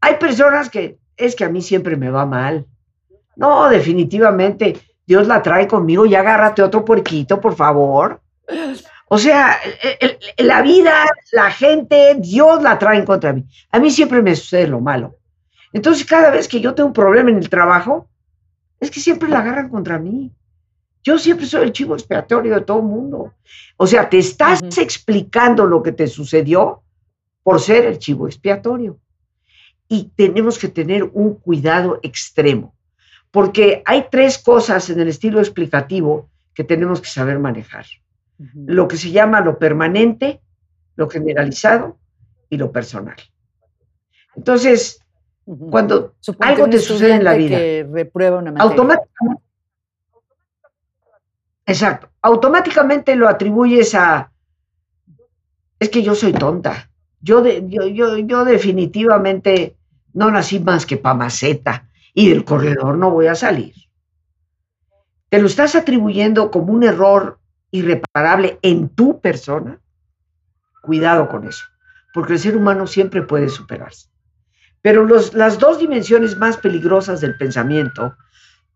Hay 0.00 0.16
personas 0.16 0.70
que 0.70 0.98
es 1.16 1.36
que 1.36 1.44
a 1.44 1.48
mí 1.48 1.62
siempre 1.62 1.94
me 1.96 2.10
va 2.10 2.26
mal. 2.26 2.66
No, 3.36 3.68
definitivamente, 3.68 4.76
Dios 5.06 5.28
la 5.28 5.40
trae 5.40 5.68
conmigo 5.68 6.04
y 6.04 6.16
agárrate 6.16 6.64
otro 6.64 6.84
puerquito, 6.84 7.40
por 7.40 7.54
favor. 7.54 8.20
O 9.08 9.18
sea, 9.18 9.56
la 10.38 10.62
vida, 10.62 11.04
la 11.30 11.48
gente, 11.52 12.16
Dios 12.18 12.60
la 12.60 12.76
trae 12.76 13.04
contra 13.04 13.32
mí. 13.32 13.44
A 13.70 13.78
mí 13.78 13.92
siempre 13.92 14.20
me 14.20 14.34
sucede 14.34 14.66
lo 14.66 14.80
malo. 14.80 15.14
Entonces, 15.72 16.04
cada 16.04 16.30
vez 16.30 16.48
que 16.48 16.60
yo 16.60 16.74
tengo 16.74 16.88
un 16.88 16.92
problema 16.92 17.30
en 17.30 17.38
el 17.38 17.48
trabajo, 17.48 18.10
es 18.80 18.90
que 18.90 18.98
siempre 18.98 19.28
la 19.28 19.38
agarran 19.38 19.68
contra 19.68 19.96
mí. 20.00 20.34
Yo 21.02 21.18
siempre 21.18 21.46
soy 21.46 21.64
el 21.64 21.72
chivo 21.72 21.94
expiatorio 21.94 22.54
de 22.54 22.60
todo 22.62 22.78
el 22.78 22.84
mundo. 22.84 23.34
O 23.76 23.86
sea, 23.86 24.08
te 24.08 24.18
estás 24.18 24.60
explicando 24.78 25.66
lo 25.66 25.82
que 25.82 25.92
te 25.92 26.06
sucedió 26.06 26.82
por 27.42 27.60
ser 27.60 27.86
el 27.86 27.98
chivo 27.98 28.26
expiatorio 28.26 28.98
y 29.88 30.10
tenemos 30.14 30.58
que 30.58 30.68
tener 30.68 31.02
un 31.04 31.34
cuidado 31.34 31.98
extremo, 32.02 32.74
porque 33.30 33.82
hay 33.86 34.06
tres 34.10 34.38
cosas 34.38 34.90
en 34.90 35.00
el 35.00 35.08
estilo 35.08 35.40
explicativo 35.40 36.28
que 36.52 36.64
tenemos 36.64 37.00
que 37.00 37.08
saber 37.08 37.38
manejar. 37.38 37.86
Lo 38.54 38.86
que 38.86 38.96
se 38.96 39.10
llama 39.10 39.40
lo 39.40 39.58
permanente, 39.58 40.40
lo 40.94 41.08
generalizado 41.08 41.98
y 42.50 42.56
lo 42.56 42.70
personal. 42.70 43.16
Entonces, 44.36 45.00
cuando 45.44 46.14
algo 46.40 46.68
te 46.68 46.78
sucede 46.78 47.14
en 47.14 47.24
la 47.24 47.34
vida, 47.34 47.58
reprueba 47.90 48.38
una 48.38 48.60
automáticamente, 48.60 49.42
exacto, 51.68 52.10
automáticamente 52.22 53.14
lo 53.14 53.28
atribuyes 53.28 53.94
a, 53.94 54.32
es 55.78 55.88
que 55.90 56.02
yo 56.02 56.14
soy 56.14 56.32
tonta. 56.32 56.90
Yo, 57.20 57.44
yo, 57.44 57.86
yo, 57.86 58.16
yo 58.18 58.44
definitivamente 58.44 59.76
no 60.12 60.30
nací 60.30 60.60
más 60.60 60.86
que 60.86 60.96
pa' 60.96 61.14
maceta 61.14 61.88
y 62.14 62.30
del 62.30 62.44
corredor 62.44 62.96
no 62.96 63.10
voy 63.10 63.26
a 63.26 63.34
salir. 63.34 63.74
¿Te 65.28 65.40
lo 65.40 65.46
estás 65.46 65.74
atribuyendo 65.74 66.50
como 66.50 66.72
un 66.72 66.84
error 66.84 67.38
irreparable 67.70 68.58
en 68.62 68.88
tu 68.88 69.20
persona? 69.20 69.80
Cuidado 70.80 71.28
con 71.28 71.46
eso, 71.46 71.64
porque 72.14 72.34
el 72.34 72.38
ser 72.38 72.56
humano 72.56 72.86
siempre 72.86 73.22
puede 73.22 73.48
superarse. 73.48 74.08
Pero 74.80 75.06
las 75.06 75.58
dos 75.58 75.78
dimensiones 75.78 76.36
más 76.38 76.56
peligrosas 76.56 77.20
del 77.20 77.36
pensamiento 77.36 78.16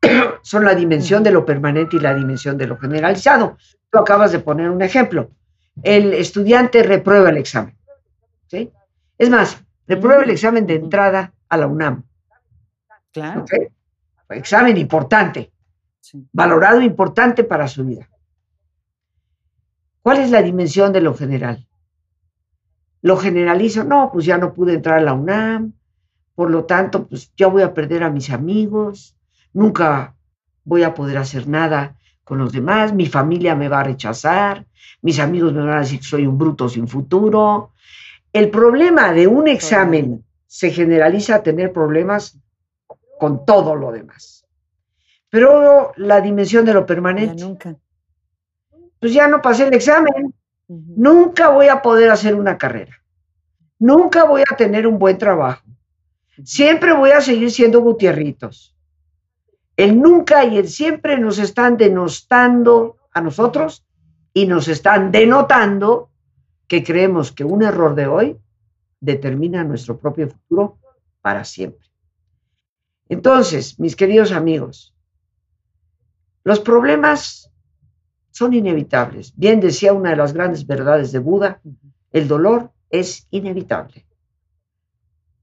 son 0.42 0.64
la 0.64 0.74
dimensión 0.74 1.22
de 1.22 1.30
lo 1.30 1.44
permanente 1.46 1.96
y 1.96 2.00
la 2.00 2.14
dimensión 2.14 2.58
de 2.58 2.66
lo 2.66 2.78
generalizado. 2.78 3.56
Tú 3.90 3.98
acabas 3.98 4.32
de 4.32 4.40
poner 4.40 4.70
un 4.70 4.82
ejemplo. 4.82 5.30
El 5.82 6.12
estudiante 6.12 6.82
reprueba 6.82 7.30
el 7.30 7.38
examen. 7.38 7.76
¿sí? 8.48 8.70
Es 9.18 9.30
más, 9.30 9.62
Reprueba 9.86 10.22
el 10.22 10.30
examen 10.30 10.66
de 10.66 10.76
entrada 10.76 11.34
a 11.48 11.56
la 11.56 11.66
UNAM. 11.66 12.04
Claro. 13.12 13.44
Examen 14.30 14.76
importante, 14.78 15.52
valorado 16.32 16.80
importante 16.80 17.44
para 17.44 17.68
su 17.68 17.84
vida. 17.84 18.08
¿Cuál 20.00 20.18
es 20.18 20.30
la 20.30 20.40
dimensión 20.40 20.92
de 20.92 21.02
lo 21.02 21.14
general? 21.14 21.68
Lo 23.02 23.16
generalizo, 23.16 23.84
no, 23.84 24.10
pues 24.12 24.24
ya 24.24 24.38
no 24.38 24.54
pude 24.54 24.74
entrar 24.74 24.98
a 24.98 25.02
la 25.02 25.12
UNAM, 25.12 25.74
por 26.34 26.50
lo 26.50 26.64
tanto, 26.64 27.06
pues 27.06 27.30
ya 27.36 27.48
voy 27.48 27.62
a 27.62 27.74
perder 27.74 28.04
a 28.04 28.10
mis 28.10 28.30
amigos, 28.30 29.14
nunca 29.52 30.14
voy 30.64 30.82
a 30.82 30.94
poder 30.94 31.18
hacer 31.18 31.48
nada 31.48 31.96
con 32.24 32.38
los 32.38 32.52
demás, 32.52 32.92
mi 32.92 33.06
familia 33.06 33.54
me 33.54 33.68
va 33.68 33.80
a 33.80 33.84
rechazar, 33.84 34.64
mis 35.02 35.18
amigos 35.18 35.52
me 35.52 35.60
van 35.60 35.76
a 35.76 35.80
decir 35.80 35.98
que 36.00 36.06
soy 36.06 36.26
un 36.26 36.38
bruto 36.38 36.68
sin 36.68 36.86
futuro, 36.86 37.72
el 38.32 38.50
problema 38.50 39.12
de 39.12 39.26
un 39.26 39.48
examen 39.48 40.24
se 40.46 40.70
generaliza 40.70 41.36
a 41.36 41.42
tener 41.42 41.72
problemas 41.72 42.38
con 43.18 43.44
todo 43.44 43.74
lo 43.74 43.92
demás. 43.92 44.46
Pero 45.28 45.92
la 45.96 46.20
dimensión 46.20 46.64
de 46.64 46.74
lo 46.74 46.84
permanente. 46.84 47.42
nunca. 47.42 47.76
Pues 49.00 49.12
ya 49.12 49.28
no 49.28 49.40
pasé 49.40 49.66
el 49.66 49.74
examen. 49.74 50.34
Nunca 50.68 51.48
voy 51.48 51.68
a 51.68 51.82
poder 51.82 52.10
hacer 52.10 52.34
una 52.34 52.56
carrera. 52.56 53.02
Nunca 53.78 54.24
voy 54.24 54.42
a 54.42 54.56
tener 54.56 54.86
un 54.86 54.98
buen 54.98 55.18
trabajo. 55.18 55.62
Siempre 56.44 56.92
voy 56.92 57.10
a 57.10 57.20
seguir 57.20 57.50
siendo 57.50 57.80
Gutierritos. 57.80 58.74
El 59.76 60.00
nunca 60.00 60.44
y 60.44 60.58
el 60.58 60.68
siempre 60.68 61.18
nos 61.18 61.38
están 61.38 61.76
denostando 61.76 62.96
a 63.12 63.20
nosotros 63.20 63.84
y 64.34 64.46
nos 64.46 64.68
están 64.68 65.10
denotando 65.12 66.10
que 66.66 66.82
creemos 66.82 67.32
que 67.32 67.44
un 67.44 67.62
error 67.62 67.94
de 67.94 68.06
hoy 68.06 68.38
determina 69.00 69.64
nuestro 69.64 69.98
propio 69.98 70.28
futuro 70.28 70.78
para 71.20 71.44
siempre. 71.44 71.86
Entonces, 73.08 73.78
mis 73.78 73.96
queridos 73.96 74.32
amigos, 74.32 74.94
los 76.44 76.60
problemas 76.60 77.50
son 78.30 78.54
inevitables. 78.54 79.36
Bien 79.36 79.60
decía 79.60 79.92
una 79.92 80.10
de 80.10 80.16
las 80.16 80.32
grandes 80.32 80.66
verdades 80.66 81.12
de 81.12 81.18
Buda, 81.18 81.60
el 82.10 82.26
dolor 82.26 82.72
es 82.90 83.26
inevitable. 83.30 84.06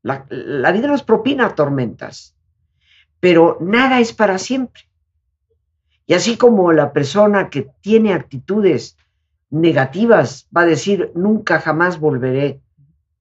La, 0.01 0.71
vida 0.71 0.87
nos 0.87 1.03
propina 1.03 1.53
tormentas, 1.53 2.35
pero 3.19 3.57
nada 3.61 3.99
es 3.99 4.13
para 4.13 4.37
siempre. 4.37 4.83
Y 6.05 6.13
así 6.13 6.37
como 6.37 6.71
la 6.71 6.91
persona 6.91 7.49
que 7.49 7.69
tiene 7.81 8.13
actitudes 8.13 8.97
negativas 9.49 10.47
va 10.55 10.61
a 10.61 10.65
decir, 10.65 11.11
nunca 11.15 11.59
jamás 11.59 11.99
volveré 11.99 12.61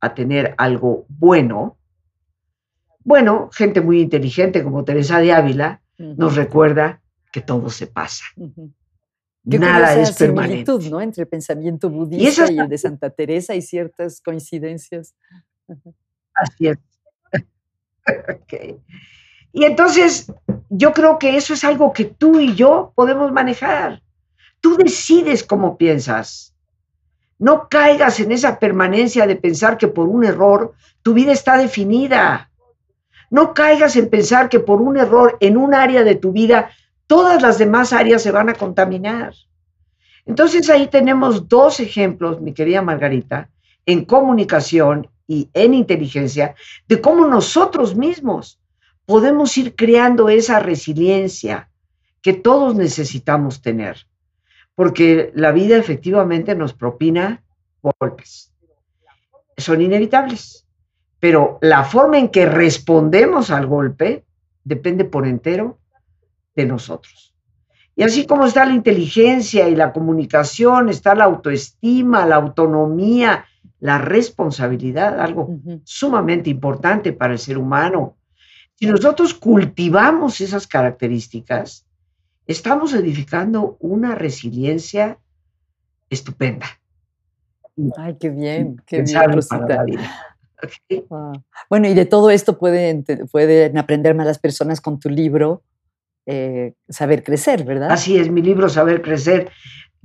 a 0.01 0.15
tener 0.15 0.55
algo 0.57 1.07
bueno, 1.09 1.79
bueno, 3.09 3.49
gente 3.55 3.81
muy 3.81 4.03
inteligente 4.03 4.63
como 4.63 4.85
Teresa 4.85 5.19
de 5.19 5.33
Ávila 5.33 5.81
nos 5.97 6.37
recuerda 6.37 7.01
que 7.33 7.41
todo 7.41 7.71
se 7.71 7.87
pasa. 7.87 8.25
Nada 9.45 9.99
es 9.99 10.13
permanente. 10.13 10.71
¿no? 10.91 11.01
Entre 11.01 11.23
el 11.23 11.29
pensamiento 11.29 11.89
budista 11.89 12.53
y, 12.53 12.59
el 12.59 12.69
de 12.69 12.77
Santa 12.77 13.09
Teresa 13.09 13.55
hay 13.55 13.63
ciertas 13.63 14.21
coincidencias. 14.21 15.15
Así 16.35 16.69
es. 16.69 16.79
Y 19.53 19.65
entonces 19.65 20.33
yo 20.69 20.93
creo 20.93 21.19
que 21.19 21.37
eso 21.37 21.55
es 21.55 21.65
algo 21.65 21.93
que 21.93 22.05
tú 22.05 22.41
y 22.41 22.55
yo 22.55 22.93
podemos 22.95 23.33
manejar. 23.33 24.03
Tú 24.61 24.77
decides 24.77 25.45
cómo 25.45 25.77
piensas. 25.77 26.55
No 27.39 27.69
caigas 27.69 28.19
en 28.21 28.33
esa 28.33 28.59
permanencia 28.59 29.27
de 29.27 29.37
pensar 29.37 29.79
que 29.79 29.89
por 29.89 30.09
un 30.09 30.25
error 30.25 30.75
tu 31.03 31.15
vida 31.15 31.33
está 31.33 31.57
definida. 31.57 32.51
No 33.31 33.55
caigas 33.55 33.97
en 33.97 34.11
pensar 34.11 34.49
que 34.49 34.59
por 34.59 34.81
un 34.81 34.97
error 34.97 35.37
en 35.41 35.57
un 35.57 35.75
área 35.75 36.03
de 36.03 36.17
tu 36.17 36.33
vida 36.33 36.71
todas 37.07 37.41
las 37.41 37.59
demás 37.59 37.93
áreas 37.93 38.23
se 38.23 38.33
van 38.33 38.49
a 38.49 38.55
contaminar. 38.55 39.35
Entonces 40.27 40.69
ahí 40.69 40.89
tenemos 40.89 41.49
dos 41.49 41.81
ejemplos, 41.81 42.41
mi 42.41 42.53
querida 42.53 42.83
Margarita, 42.83 43.49
en 43.87 44.05
comunicación 44.05 45.09
y 45.27 45.49
en 45.55 45.75
inteligencia, 45.75 46.55
de 46.87 47.01
cómo 47.01 47.27
nosotros 47.27 47.97
mismos 47.97 48.59
podemos 49.09 49.57
ir 49.57 49.75
creando 49.75 50.29
esa 50.29 50.61
resiliencia 50.61 51.71
que 52.21 52.35
todos 52.35 52.75
necesitamos 52.75 53.63
tener, 53.63 54.07
porque 54.75 55.33
la 55.35 55.51
vida 55.51 55.79
efectivamente 55.79 56.55
nos 56.55 56.75
propina 56.75 57.43
golpes. 57.81 58.53
Son 59.57 59.81
inevitables, 59.81 60.67
pero 61.19 61.59
la 61.63 61.85
forma 61.85 62.19
en 62.19 62.29
que 62.29 62.45
respondemos 62.45 63.51
al 63.51 63.67
golpe 63.67 64.27
depende 64.63 65.07
por 65.07 65.27
entero 65.27 65.79
de 66.55 66.67
nosotros. 66.67 67.35
Y 67.97 68.03
así 68.03 68.27
como 68.27 68.45
está 68.45 68.67
la 68.67 68.75
inteligencia 68.75 69.71
y 69.71 69.75
la 69.75 69.95
comunicación, 69.95 70.91
está 70.91 71.15
la 71.15 71.25
autoestima, 71.25 72.27
la 72.27 72.37
autonomía, 72.37 73.47
la 73.81 73.97
responsabilidad, 73.97 75.19
algo 75.19 75.49
sumamente 75.85 76.51
importante 76.51 77.15
para 77.15 77.33
el 77.33 77.39
ser 77.39 77.57
humano, 77.57 78.18
si 78.79 78.87
nosotros 78.87 79.35
cultivamos 79.35 80.41
esas 80.41 80.69
características, 80.69 81.85
estamos 82.47 82.95
edificando 82.95 83.77
una 83.81 84.15
resiliencia 84.15 85.19
estupenda. 86.09 86.67
Ay, 87.97 88.17
qué 88.21 88.31
bien, 88.31 88.81
qué 88.87 89.03
bien, 89.03 89.33
Rosita. 89.33 89.85
Bueno, 91.71 91.87
y 91.87 91.95
de 91.95 92.05
todo 92.05 92.31
esto 92.31 92.59
pueden, 92.59 93.05
pueden 93.31 93.79
aprender 93.79 94.17
más 94.17 94.27
las 94.27 94.41
personas 94.41 94.81
con 94.81 94.99
tu 94.99 95.09
libro, 95.09 95.63
eh, 96.27 96.73
Saber 96.89 97.23
Crecer, 97.23 97.63
¿verdad? 97.63 97.93
Así 97.93 98.19
es, 98.19 98.29
mi 98.29 98.43
libro 98.43 98.69
Saber 98.69 99.01
Crecer, 99.01 99.53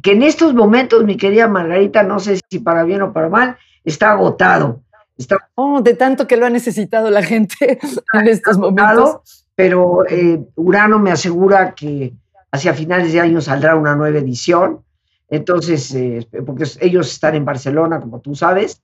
que 0.04 0.12
en 0.12 0.22
estos 0.22 0.54
momentos, 0.54 1.04
mi 1.06 1.18
querida 1.18 1.48
Margarita, 1.48 2.04
no 2.04 2.20
sé 2.20 2.40
si 2.52 2.60
para 2.60 2.84
bien 2.84 3.02
o 3.02 3.14
para 3.14 3.30
mal, 3.30 3.58
está 3.84 4.12
agotado. 4.12 4.83
Oh, 5.55 5.82
de 5.82 5.93
tanto 5.93 6.28
que 6.28 6.38
lo 6.38 6.45
ha 6.45 6.49
necesitado 6.49 7.09
la 7.09 7.24
gente 7.24 7.80
en 8.14 8.28
estos 8.28 8.57
momentos. 8.57 9.45
Pero 9.55 10.07
eh, 10.09 10.41
Urano 10.55 10.97
me 10.97 11.11
asegura 11.11 11.76
que 11.76 12.14
hacia 12.51 12.74
finales 12.74 13.14
de 13.14 13.20
año 13.20 13.39
saldrá 13.39 13.76
una 13.76 13.95
nueva 13.95 14.18
edición. 14.18 14.84
Entonces, 15.30 15.93
eh, 15.93 16.28
porque 16.45 16.66
ellos 16.82 17.11
están 17.11 17.36
en 17.36 17.45
Barcelona, 17.45 17.99
como 17.99 18.20
tú 18.20 18.36
sabes, 18.36 18.82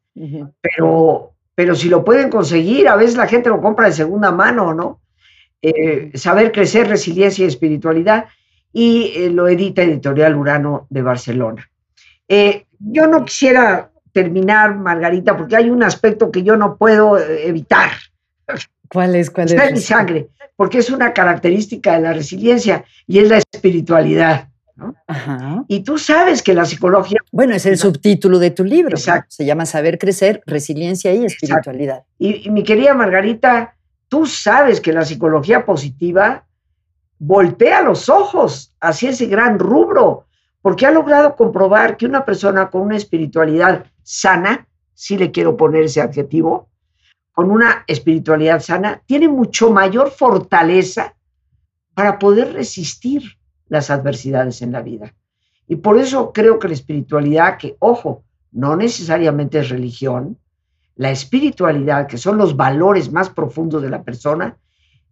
pero, 0.62 1.34
pero 1.54 1.76
si 1.76 1.90
lo 1.90 2.04
pueden 2.04 2.30
conseguir, 2.30 2.88
a 2.88 2.96
veces 2.96 3.18
la 3.18 3.28
gente 3.28 3.50
lo 3.50 3.62
compra 3.62 3.88
de 3.88 3.94
segunda 3.94 4.32
mano, 4.32 4.74
¿no? 4.74 5.00
Eh, 5.62 6.12
saber 6.16 6.52
crecer, 6.52 6.88
resiliencia 6.88 7.46
y 7.46 7.48
espiritualidad, 7.48 8.26
y 8.72 9.30
lo 9.30 9.48
edita 9.48 9.84
Editorial 9.84 10.36
Urano 10.36 10.88
de 10.90 11.02
Barcelona. 11.02 11.70
yo 12.80 13.08
no 13.08 13.26
quisiera 13.26 13.92
terminar, 14.20 14.76
Margarita, 14.76 15.38
porque 15.38 15.56
hay 15.56 15.70
un 15.70 15.82
aspecto 15.82 16.30
que 16.30 16.44
yo 16.44 16.58
no 16.58 16.76
puedo 16.76 17.18
eh, 17.18 17.48
evitar. 17.48 17.92
¿Cuál 18.90 19.16
es? 19.16 19.30
¿Cuál 19.30 19.48
Está 19.48 19.68
en 19.68 19.76
mi 19.76 19.80
sangre, 19.80 20.28
porque 20.58 20.80
es 20.80 20.90
una 20.90 21.14
característica 21.14 21.94
de 21.94 22.02
la 22.02 22.12
resiliencia 22.12 22.84
y 23.08 23.20
es 23.20 23.30
la 23.30 23.38
espiritualidad. 23.38 24.50
Y 25.68 25.82
tú 25.82 25.98
sabes 25.98 26.42
que 26.42 26.54
la 26.54 26.66
psicología... 26.66 27.20
Bueno, 27.32 27.54
es 27.54 27.66
el 27.66 27.78
subtítulo 27.78 28.40
de 28.40 28.52
tu 28.52 28.64
libro. 28.64 28.98
Exacto. 28.98 29.28
Se 29.30 29.46
llama 29.46 29.66
Saber 29.66 29.98
Crecer, 29.98 30.42
Resiliencia 30.46 31.14
y 31.14 31.26
Espiritualidad. 31.26 32.04
Y, 32.18 32.48
y 32.48 32.50
mi 32.50 32.64
querida 32.64 32.94
Margarita, 32.94 33.76
tú 34.08 34.26
sabes 34.26 34.82
que 34.82 34.94
la 34.94 35.04
psicología 35.06 35.66
positiva 35.66 36.46
voltea 37.20 37.82
los 37.82 38.10
ojos 38.10 38.74
hacia 38.80 39.10
ese 39.10 39.28
gran 39.28 39.60
rubro, 39.60 40.26
porque 40.62 40.86
ha 40.86 40.92
logrado 40.92 41.36
comprobar 41.36 41.98
que 41.98 42.06
una 42.06 42.26
persona 42.26 42.70
con 42.70 42.82
una 42.82 42.98
espiritualidad 42.98 43.86
sana, 44.10 44.68
si 44.96 45.18
le 45.18 45.30
quiero 45.30 45.56
poner 45.56 45.84
ese 45.84 46.02
adjetivo, 46.02 46.68
con 47.32 47.52
una 47.52 47.84
espiritualidad 47.86 48.60
sana, 48.60 49.04
tiene 49.06 49.28
mucho 49.28 49.70
mayor 49.72 50.10
fortaleza 50.10 51.16
para 51.94 52.18
poder 52.18 52.54
resistir 52.54 53.38
las 53.68 53.92
adversidades 53.92 54.64
en 54.64 54.72
la 54.72 54.82
vida. 54.82 55.14
Y 55.68 55.76
por 55.76 56.00
eso 56.00 56.34
creo 56.34 56.58
que 56.58 56.70
la 56.70 56.74
espiritualidad, 56.74 57.60
que 57.60 57.76
ojo, 57.78 58.24
no 58.52 58.76
necesariamente 58.76 59.60
es 59.60 59.70
religión, 59.70 60.40
la 60.96 61.12
espiritualidad, 61.12 62.08
que 62.08 62.18
son 62.18 62.40
los 62.40 62.58
valores 62.58 63.12
más 63.12 63.30
profundos 63.30 63.84
de 63.84 63.92
la 63.92 64.02
persona, 64.02 64.58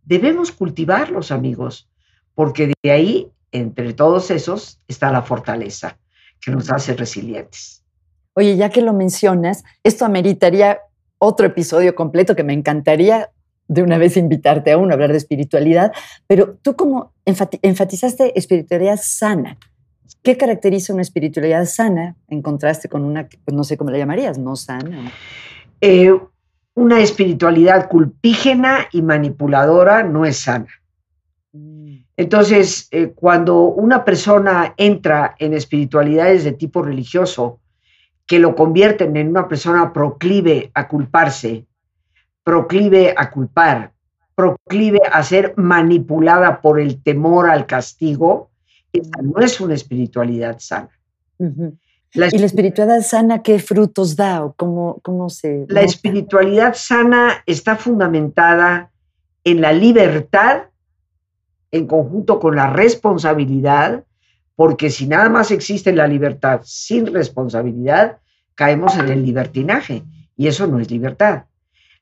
debemos 0.03 0.51
cultivarlos, 0.51 1.31
amigos, 1.31 1.87
porque 2.33 2.73
de 2.81 2.91
ahí, 2.91 3.31
entre 3.51 3.93
todos 3.93 4.31
esos, 4.31 4.81
está 4.87 5.11
la 5.11 5.21
fortaleza 5.21 5.99
que 6.41 6.49
nos 6.49 6.71
hace 6.71 6.95
resilientes. 6.95 7.83
Oye, 8.37 8.55
ya 8.55 8.69
que 8.69 8.83
lo 8.83 8.93
mencionas, 8.93 9.63
esto 9.83 10.05
ameritaría 10.05 10.81
otro 11.17 11.47
episodio 11.47 11.95
completo 11.95 12.35
que 12.35 12.43
me 12.43 12.53
encantaría 12.53 13.31
de 13.67 13.81
una 13.81 13.97
vez 13.97 14.15
invitarte 14.15 14.71
a 14.71 14.77
uno, 14.77 14.91
a 14.91 14.93
hablar 14.93 15.09
de 15.11 15.17
espiritualidad, 15.17 15.91
pero 16.27 16.55
tú 16.61 16.75
como 16.75 17.13
enfatizaste 17.25 18.37
espiritualidad 18.37 18.99
sana. 19.01 19.57
¿Qué 20.21 20.37
caracteriza 20.37 20.93
una 20.93 21.01
espiritualidad 21.01 21.65
sana 21.65 22.15
en 22.27 22.43
contraste 22.43 22.87
con 22.87 23.05
una, 23.05 23.27
pues, 23.27 23.57
no 23.57 23.63
sé 23.63 23.75
cómo 23.75 23.89
la 23.89 23.97
llamarías, 23.97 24.37
no 24.37 24.55
sana? 24.55 25.11
Eh, 25.81 26.15
una 26.75 26.99
espiritualidad 26.99 27.89
culpígena 27.89 28.85
y 28.91 29.01
manipuladora 29.01 30.03
no 30.03 30.25
es 30.25 30.37
sana. 30.37 30.69
Mm. 31.53 32.03
Entonces, 32.15 32.87
eh, 32.91 33.13
cuando 33.15 33.61
una 33.63 34.05
persona 34.05 34.75
entra 34.77 35.35
en 35.39 35.55
espiritualidades 35.55 36.43
de 36.43 36.51
tipo 36.51 36.83
religioso, 36.83 37.61
que 38.27 38.39
lo 38.39 38.55
convierten 38.55 39.15
en 39.15 39.29
una 39.29 39.47
persona 39.47 39.93
proclive 39.93 40.69
a 40.73 40.87
culparse, 40.87 41.65
proclive 42.43 43.15
a 43.17 43.31
culpar, 43.31 43.93
proclive 44.35 45.01
a 45.11 45.23
ser 45.23 45.53
manipulada 45.57 46.61
por 46.61 46.79
el 46.79 47.01
temor 47.01 47.49
al 47.49 47.65
castigo, 47.65 48.51
esa 48.91 49.21
no 49.21 49.39
es 49.39 49.59
una 49.61 49.73
espiritualidad 49.73 50.59
sana. 50.59 50.89
¿Y 51.39 52.19
la 52.19 52.45
espiritualidad 52.45 53.01
sana 53.01 53.41
qué 53.41 53.59
frutos 53.59 54.15
da 54.15 54.43
o 54.43 54.53
cómo, 54.53 54.99
cómo 55.03 55.29
se... 55.29 55.65
La 55.69 55.81
espiritualidad 55.81 56.73
sana 56.73 57.43
está 57.45 57.75
fundamentada 57.75 58.91
en 59.43 59.61
la 59.61 59.71
libertad 59.71 60.63
en 61.71 61.87
conjunto 61.87 62.39
con 62.39 62.55
la 62.55 62.71
responsabilidad 62.71 64.03
porque 64.57 64.89
si 64.89 65.05
nada 65.05 65.29
más 65.29 65.51
existe 65.51 65.93
la 65.93 66.07
libertad 66.07 66.61
sin 66.63 67.13
responsabilidad, 67.13 68.17
caemos 68.55 68.97
en 68.97 69.07
el 69.09 69.23
libertinaje 69.23 70.03
y 70.35 70.47
eso 70.47 70.65
no 70.65 70.79
es 70.79 70.89
libertad. 70.89 71.43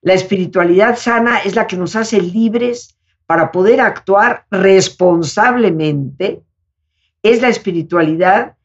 La 0.01 0.14
espiritualidad 0.14 0.95
sana 0.95 1.39
es 1.39 1.53
la 1.53 1.68
que 1.68 1.76
nos 1.76 1.97
hace 1.97 2.22
libres 2.22 2.97
para 3.26 3.51
poder 3.51 3.82
actuar 3.82 4.45
responsablemente 4.49 6.43
es 7.24 7.41
la 7.41 7.49
espiritualidad 7.49 8.56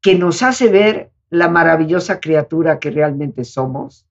que 0.00 0.14
nos 0.14 0.44
hace 0.44 0.68
ver 0.68 1.10
la 1.28 1.48
maravillosa 1.48 2.20
criatura 2.20 2.78
que 2.78 2.92
realmente 2.92 3.42
somos 3.42 4.06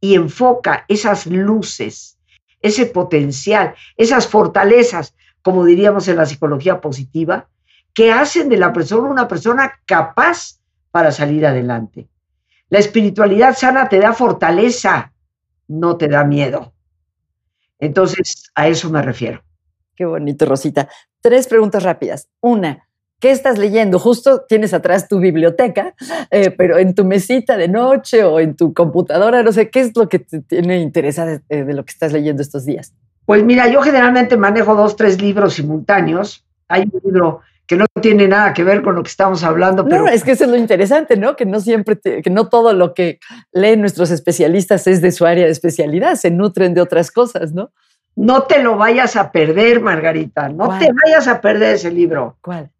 y 0.00 0.14
enfoca 0.14 0.84
esas 0.86 1.26
luces, 1.26 2.18
ese 2.62 2.86
potencial, 2.86 3.74
esas 3.96 4.28
fortalezas, 4.28 5.16
como 5.42 5.64
diríamos 5.64 6.06
en 6.06 6.18
la 6.18 6.26
psicología 6.26 6.80
positiva, 6.80 7.48
que 7.94 8.12
hacen 8.12 8.48
de 8.48 8.56
la 8.56 8.72
persona 8.72 9.08
una 9.08 9.28
persona 9.28 9.72
capaz 9.86 10.60
para 10.90 11.12
salir 11.12 11.46
adelante. 11.46 12.08
La 12.68 12.78
espiritualidad 12.78 13.56
sana 13.56 13.88
te 13.88 13.98
da 13.98 14.12
fortaleza, 14.12 15.12
no 15.68 15.96
te 15.96 16.08
da 16.08 16.24
miedo. 16.24 16.72
Entonces, 17.78 18.50
a 18.54 18.68
eso 18.68 18.90
me 18.90 19.02
refiero. 19.02 19.42
Qué 19.96 20.04
bonito, 20.04 20.46
Rosita. 20.46 20.88
Tres 21.20 21.48
preguntas 21.48 21.82
rápidas. 21.82 22.28
Una, 22.40 22.88
¿qué 23.18 23.30
estás 23.32 23.58
leyendo? 23.58 23.98
Justo 23.98 24.44
tienes 24.48 24.72
atrás 24.72 25.08
tu 25.08 25.18
biblioteca, 25.18 25.94
eh, 26.30 26.50
pero 26.50 26.78
en 26.78 26.94
tu 26.94 27.04
mesita 27.04 27.56
de 27.56 27.68
noche 27.68 28.24
o 28.24 28.38
en 28.38 28.54
tu 28.56 28.72
computadora, 28.72 29.42
no 29.42 29.52
sé, 29.52 29.70
¿qué 29.70 29.80
es 29.80 29.96
lo 29.96 30.08
que 30.08 30.20
te 30.20 30.40
tiene 30.40 30.78
interesada 30.80 31.42
de, 31.48 31.64
de 31.64 31.74
lo 31.74 31.84
que 31.84 31.90
estás 31.90 32.12
leyendo 32.12 32.42
estos 32.42 32.64
días? 32.64 32.94
Pues 33.26 33.44
mira, 33.44 33.68
yo 33.68 33.82
generalmente 33.82 34.36
manejo 34.36 34.74
dos, 34.74 34.96
tres 34.96 35.20
libros 35.20 35.54
simultáneos. 35.54 36.46
Hay 36.68 36.82
un 36.82 37.00
libro 37.04 37.40
que 37.70 37.76
no 37.76 37.86
tiene 38.02 38.26
nada 38.26 38.52
que 38.52 38.64
ver 38.64 38.82
con 38.82 38.96
lo 38.96 39.02
que 39.04 39.10
estamos 39.10 39.44
hablando. 39.44 39.84
Pero... 39.84 40.02
No, 40.02 40.08
es 40.08 40.24
que 40.24 40.32
eso 40.32 40.42
es 40.42 40.50
lo 40.50 40.56
interesante, 40.56 41.16
¿no? 41.16 41.36
Que 41.36 41.46
no 41.46 41.60
siempre, 41.60 42.00
que 42.00 42.28
no 42.28 42.48
todo 42.48 42.72
lo 42.72 42.94
que 42.94 43.20
leen 43.52 43.80
nuestros 43.80 44.10
especialistas 44.10 44.88
es 44.88 45.00
de 45.00 45.12
su 45.12 45.24
área 45.24 45.44
de 45.44 45.52
especialidad, 45.52 46.16
se 46.16 46.32
nutren 46.32 46.74
de 46.74 46.80
otras 46.80 47.12
cosas, 47.12 47.52
¿no? 47.52 47.70
No 48.16 48.42
te 48.42 48.60
lo 48.60 48.76
vayas 48.76 49.14
a 49.14 49.30
perder, 49.30 49.80
Margarita, 49.80 50.48
no 50.48 50.66
¿Cuál? 50.66 50.80
te 50.80 50.88
vayas 51.04 51.28
a 51.28 51.40
perder 51.40 51.76
ese 51.76 51.92
libro. 51.92 52.38
¿Cuál? 52.42 52.70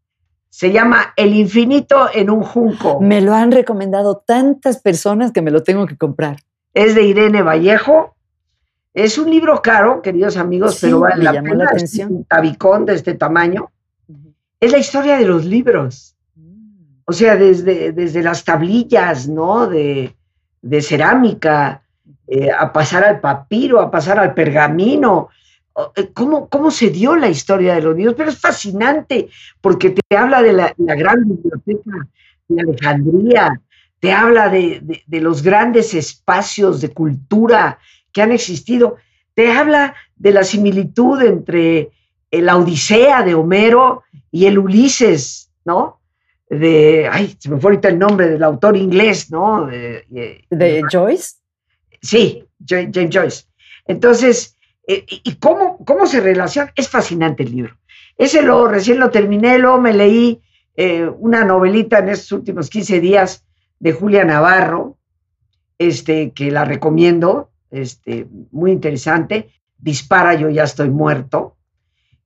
Se 0.49 0.72
llama 0.72 1.12
El 1.14 1.36
infinito 1.36 2.09
en 2.12 2.28
un 2.28 2.43
junco. 2.43 3.01
Me 3.01 3.20
lo 3.20 3.32
han 3.32 3.53
recomendado 3.53 4.24
tantas 4.26 4.80
personas 4.82 5.30
que 5.30 5.41
me 5.41 5.53
lo 5.53 5.62
tengo 5.62 5.86
que 5.86 5.97
comprar. 5.97 6.38
Es 6.74 6.97
de 6.97 7.05
Irene 7.05 7.43
Vallejo. 7.43 8.16
Es 8.93 9.18
un 9.18 9.30
libro 9.30 9.62
caro, 9.62 10.03
queridos 10.03 10.36
amigos, 10.36 10.74
Sí, 10.74 10.86
pero 10.86 10.99
vale 10.99 11.22
la 11.22 11.30
pena. 11.34 11.55
la 11.55 11.64
Es 11.66 11.70
atención. 11.74 12.12
un 12.12 12.24
tabicón 12.24 12.86
de 12.86 12.95
este 12.97 13.14
tamaño. 13.14 13.70
Es 14.61 14.73
la 14.73 14.79
historia 14.79 15.17
de 15.19 15.27
los 15.27 15.45
libros. 15.45 16.17
O 17.07 17.13
sea, 17.13 17.37
desde, 17.37 17.93
desde 17.93 18.23
las 18.23 18.45
tablillas, 18.45 19.27
¿no? 19.29 19.67
De, 19.67 20.15
de 20.63 20.83
cerámica, 20.83 21.83
eh, 22.27 22.51
a 22.57 22.73
pasar 22.73 23.05
al 23.05 23.21
papiro, 23.21 23.81
a 23.81 23.91
pasar 23.91 24.19
al 24.19 24.35
pergamino. 24.35 25.29
Eh, 25.97 26.11
¿Cómo, 26.13 26.49
¿Cómo 26.49 26.71
se 26.71 26.91
dio 26.91 27.17
la 27.17 27.29
historia 27.29 27.75
de 27.75 27.83
los 27.83 27.97
libros? 27.97 28.15
Pero 28.17 28.31
es 28.31 28.39
fascinante 28.39 29.29
porque 29.61 29.91
te 29.91 30.17
habla 30.17 30.43
de 30.43 30.53
la, 30.53 30.73
la 30.77 30.95
gran 30.95 31.25
biblioteca 31.27 32.07
de 32.49 32.61
Alejandría, 32.63 33.61
te 33.99 34.13
habla 34.13 34.49
de, 34.49 34.81
de- 34.83 35.03
de 35.07 35.21
los 35.21 35.43
grandes 35.43 35.95
espacios 35.95 36.81
de 36.81 36.91
cultura 36.93 37.79
que 38.13 38.23
han 38.23 38.33
existido, 38.33 38.97
te 39.35 39.53
habla 39.53 39.95
de 40.17 40.33
la 40.33 40.45
similitud 40.45 41.23
entre 41.23 41.91
la 42.31 42.57
Odisea 42.57 43.22
de 43.22 43.35
Homero 43.35 44.03
y 44.31 44.47
el 44.47 44.59
Ulises, 44.59 45.51
¿no? 45.64 46.01
De, 46.49 47.09
ay, 47.11 47.37
se 47.39 47.49
me 47.51 47.61
fue 47.61 47.70
ahorita 47.72 47.89
el 47.89 47.99
nombre 47.99 48.28
del 48.28 48.43
autor 48.43 48.76
inglés, 48.76 49.31
¿no? 49.31 49.66
De- 49.66 50.05
de- 50.09 50.45
¿De 50.51 50.83
Joyce? 50.91 51.37
Sí, 52.03 52.45
James 52.66 53.11
Joyce. 53.12 53.45
Entonces, 53.87 54.57
eh, 54.87 55.05
¿y 55.09 55.20
y 55.24 55.35
cómo, 55.37 55.78
cómo 55.85 56.07
se 56.07 56.20
relaciona? 56.20 56.72
Es 56.76 56.89
fascinante 56.89 57.43
el 57.45 57.53
libro. 57.53 57.76
Ese 58.16 58.43
lo 58.43 58.66
recién 58.68 58.99
lo 58.99 59.11
terminé, 59.11 59.59
luego 59.59 59.81
me 59.81 59.93
leí 59.93 60.41
eh, 60.76 61.09
una 61.18 61.45
novelita 61.45 61.99
en 61.99 62.09
estos 62.11 62.33
últimos 62.33 62.68
15 62.70 63.01
días 63.01 63.45
de 63.78 63.93
Julia 63.93 64.24
Navarro, 64.24 64.99
este, 65.78 66.33
que 66.33 66.51
la 66.51 66.64
recomiendo, 66.64 67.51
este, 67.70 68.26
muy 68.51 68.72
interesante. 68.72 69.51
Dispara, 69.78 70.35
yo 70.35 70.51
ya 70.51 70.64
estoy 70.64 70.91
muerto, 70.91 71.57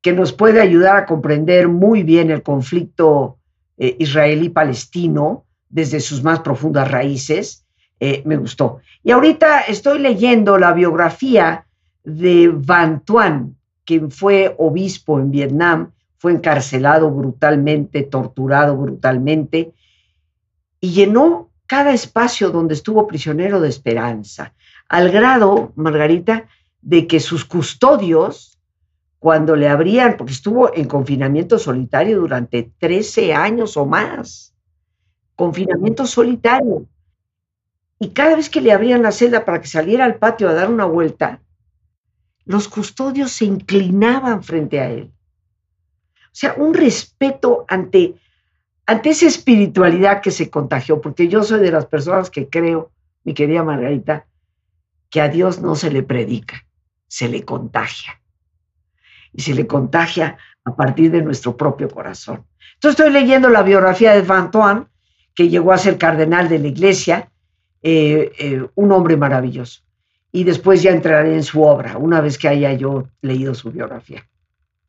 que 0.05 0.13
nos 0.13 0.35
puede 0.35 0.61
ayudar 0.61 0.97
a 0.97 1.07
comprender 1.07 1.67
muy 1.67 2.03
bien 2.03 2.31
el 2.31 2.43
conflicto 2.43 3.39
eh, 3.79 3.97
israelí-palestino 3.99 5.47
desde 5.71 5.99
sus 5.99 6.23
más 6.23 6.41
profundas 6.41 6.91
raíces. 6.91 7.65
Eh, 7.99 8.21
me 8.27 8.37
gustó. 8.37 8.81
Y 9.03 9.13
ahorita 9.13 9.61
estoy 9.61 9.99
leyendo 10.01 10.59
la 10.59 10.75
biografía 10.75 11.65
de 12.05 12.53
Van 12.55 13.01
Tuan, 13.01 13.57
quien 13.87 14.11
fue 14.11 14.55
obispo 14.59 15.19
en 15.19 15.31
Vietnam, 15.31 15.93
fue 16.19 16.33
encarcelado 16.33 17.11
brutalmente, 17.11 18.03
torturado 18.03 18.77
brutalmente, 18.77 19.73
y 20.81 20.91
llenó 20.91 21.49
cada 21.67 21.95
espacio 21.95 22.51
donde 22.51 22.75
estuvo 22.75 23.07
prisionero 23.07 23.59
de 23.59 23.71
esperanza, 23.71 24.53
al 24.87 25.11
grado, 25.11 25.73
Margarita, 25.77 26.47
de 26.83 27.07
que 27.07 27.21
sus 27.21 27.47
custodios, 27.47 28.54
cuando 29.25 29.57
le 29.57 29.71
abrían, 29.71 30.19
porque 30.19 30.35
estuvo 30.35 30.77
en 30.77 30.87
confinamiento 30.87 31.59
solitario 31.59 32.21
durante 32.21 32.75
13 32.79 33.33
años 33.33 33.75
o 33.79 33.87
más, 33.87 34.55
confinamiento 35.35 36.07
solitario, 36.07 36.87
y 37.99 38.11
cada 38.11 38.37
vez 38.37 38.51
que 38.51 38.61
le 38.61 38.71
abrían 38.71 39.01
la 39.01 39.13
celda 39.13 39.47
para 39.47 39.63
que 39.63 39.67
saliera 39.67 40.05
al 40.05 40.17
patio 40.17 40.47
a 40.47 40.53
dar 40.53 40.71
una 40.71 40.85
vuelta, 40.85 41.41
los 42.45 42.69
custodios 42.69 43.33
se 43.33 43.47
inclinaban 43.47 44.43
frente 44.45 44.79
a 44.79 44.91
él. 44.91 45.11
O 46.27 46.33
sea, 46.33 46.57
un 46.59 46.75
respeto 46.75 47.65
ante, 47.67 48.17
ante 48.85 49.09
esa 49.09 49.27
espiritualidad 49.27 50.21
que 50.21 50.33
se 50.33 50.51
contagió, 50.51 51.01
porque 51.01 51.29
yo 51.29 51.43
soy 51.45 51.61
de 51.61 51.73
las 51.73 51.87
personas 51.87 52.29
que 52.29 52.51
creo, 52.51 52.93
mi 53.25 53.33
querida 53.33 53.63
Margarita, 53.63 54.27
que 55.09 55.23
a 55.23 55.31
Dios 55.31 55.63
no 55.63 55.77
se 55.77 55.91
le 55.91 56.03
predica, 56.03 56.67
se 57.09 57.31
le 57.31 57.43
contagia. 57.47 58.21
Y 59.35 59.43
se 59.43 59.55
le 59.55 59.67
contagia 59.67 60.39
a 60.65 60.75
partir 60.75 61.11
de 61.11 61.23
nuestro 61.23 61.57
propio 61.57 61.89
corazón. 61.89 62.45
Entonces 62.75 63.01
estoy 63.01 63.13
leyendo 63.13 63.49
la 63.51 63.63
biografía 63.63 64.13
de 64.13 64.23
Van 64.23 64.51
Tuan, 64.51 64.89
que 65.35 65.49
llegó 65.49 65.73
a 65.73 65.79
ser 65.79 65.99
cardenal 65.99 66.49
de 66.49 66.59
la 66.59 66.69
iglesia, 66.69 67.31
eh, 67.83 68.33
eh, 68.39 68.67
un 68.75 68.93
hombre 68.93 69.17
maravilloso. 69.17 69.83
Y 70.33 70.45
después 70.45 70.83
ya 70.83 70.91
entraré 70.91 71.35
en 71.35 71.43
su 71.43 71.63
obra, 71.63 71.99
una 71.99 72.21
vez 72.21 72.39
que 72.39 72.49
haya 72.49 72.73
yo 72.73 73.09
leído 73.21 73.55
su 73.55 73.71
biografía. 73.71 74.27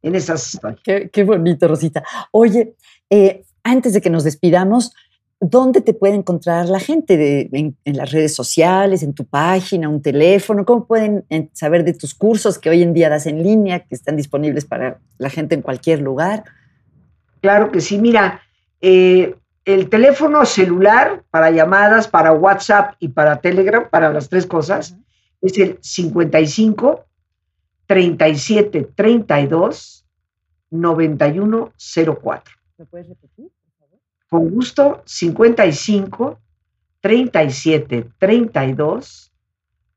En 0.02 0.16
esas 0.16 0.60
qué 0.84 1.24
bonito, 1.24 1.68
Rosita. 1.68 2.04
Oye, 2.32 2.76
eh, 3.10 3.44
antes 3.64 3.94
de 3.94 4.02
que 4.02 4.10
nos 4.10 4.24
despidamos, 4.24 4.94
¿dónde 5.40 5.82
te 5.82 5.94
puede 5.94 6.16
encontrar 6.16 6.68
la 6.70 6.80
gente? 6.80 7.18
De- 7.18 7.50
en, 7.52 7.78
en 7.86 7.98
las 7.98 8.12
redes 8.12 8.34
sociales, 8.34 9.04
en 9.04 9.14
tu 9.14 9.26
página, 9.26 9.90
un 9.90 10.02
teléfono? 10.02 10.66
¿Cómo 10.66 10.86
pueden 10.86 11.26
eh, 11.30 11.50
saber 11.54 11.84
de 11.84 11.94
tus 11.94 12.14
cursos 12.16 12.58
que 12.58 12.70
hoy 12.70 12.82
en 12.82 12.94
día 12.94 13.10
das 13.10 13.26
en 13.26 13.44
línea, 13.44 13.80
que 13.80 13.96
están 13.96 14.16
disponibles 14.18 14.66
para 14.66 15.00
la 15.18 15.30
gente 15.30 15.56
en 15.56 15.62
cualquier 15.62 16.02
lugar? 16.02 16.44
Claro 17.42 17.72
que 17.72 17.82
sí, 17.82 18.00
mira, 18.00 18.42
eh, 18.82 19.36
el 19.66 19.90
teléfono 19.90 20.46
celular 20.46 21.24
para 21.32 21.52
llamadas, 21.52 22.08
para 22.08 22.32
WhatsApp 22.32 22.96
y 23.00 23.10
para 23.10 23.42
Telegram, 23.42 23.90
para 23.90 24.12
las 24.14 24.30
tres 24.30 24.46
cosas, 24.46 24.96
es 25.42 25.58
el 25.58 25.78
55 25.82 27.06
37 27.88 28.90
32 28.96 30.06
91 30.72 31.74
04. 32.22 32.56
¿Me 32.78 32.86
puedes 32.86 33.08
repetir? 33.10 33.50
Con 34.36 34.50
gusto, 34.50 35.02
55 35.06 36.38
37 37.00 38.10
32 38.20 39.32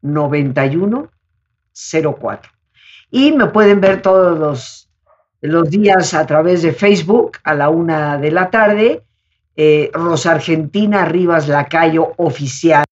91 0.03 1.11
04. 2.21 2.53
Y 3.11 3.33
me 3.33 3.47
pueden 3.47 3.81
ver 3.81 4.01
todos 4.01 4.39
los, 4.39 4.89
los 5.41 5.69
días 5.69 6.15
a 6.15 6.25
través 6.25 6.63
de 6.63 6.71
Facebook 6.71 7.39
a 7.43 7.53
la 7.55 7.69
una 7.69 8.17
de 8.19 8.31
la 8.31 8.49
tarde. 8.49 9.03
Eh, 9.57 9.91
Rosa 9.93 10.31
Argentina 10.31 11.05
Rivas 11.05 11.49
Lacayo 11.49 12.13
Oficial, 12.17 12.87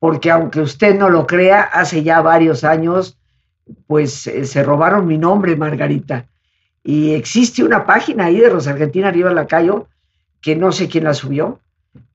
porque 0.00 0.32
aunque 0.32 0.60
usted 0.60 0.98
no 0.98 1.08
lo 1.08 1.24
crea, 1.28 1.60
hace 1.62 2.02
ya 2.02 2.20
varios 2.20 2.64
años, 2.64 3.16
pues 3.86 4.26
eh, 4.26 4.44
se 4.44 4.64
robaron 4.64 5.06
mi 5.06 5.18
nombre, 5.18 5.54
Margarita. 5.54 6.26
Y 6.82 7.12
existe 7.12 7.62
una 7.62 7.86
página 7.86 8.26
ahí 8.26 8.40
de 8.40 8.48
Rosa 8.48 8.70
Argentina 8.70 9.10
Rivas 9.10 9.34
Lacayo, 9.34 9.86
que 10.40 10.56
no 10.56 10.72
sé 10.72 10.88
quién 10.88 11.04
la 11.04 11.14
subió, 11.14 11.60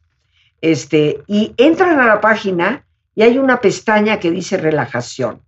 este, 0.61 1.23
y 1.27 1.53
entran 1.57 1.99
a 1.99 2.05
la 2.05 2.21
página 2.21 2.85
y 3.15 3.23
hay 3.23 3.37
una 3.37 3.61
pestaña 3.61 4.19
que 4.19 4.31
dice 4.31 4.57
relajación. 4.57 5.41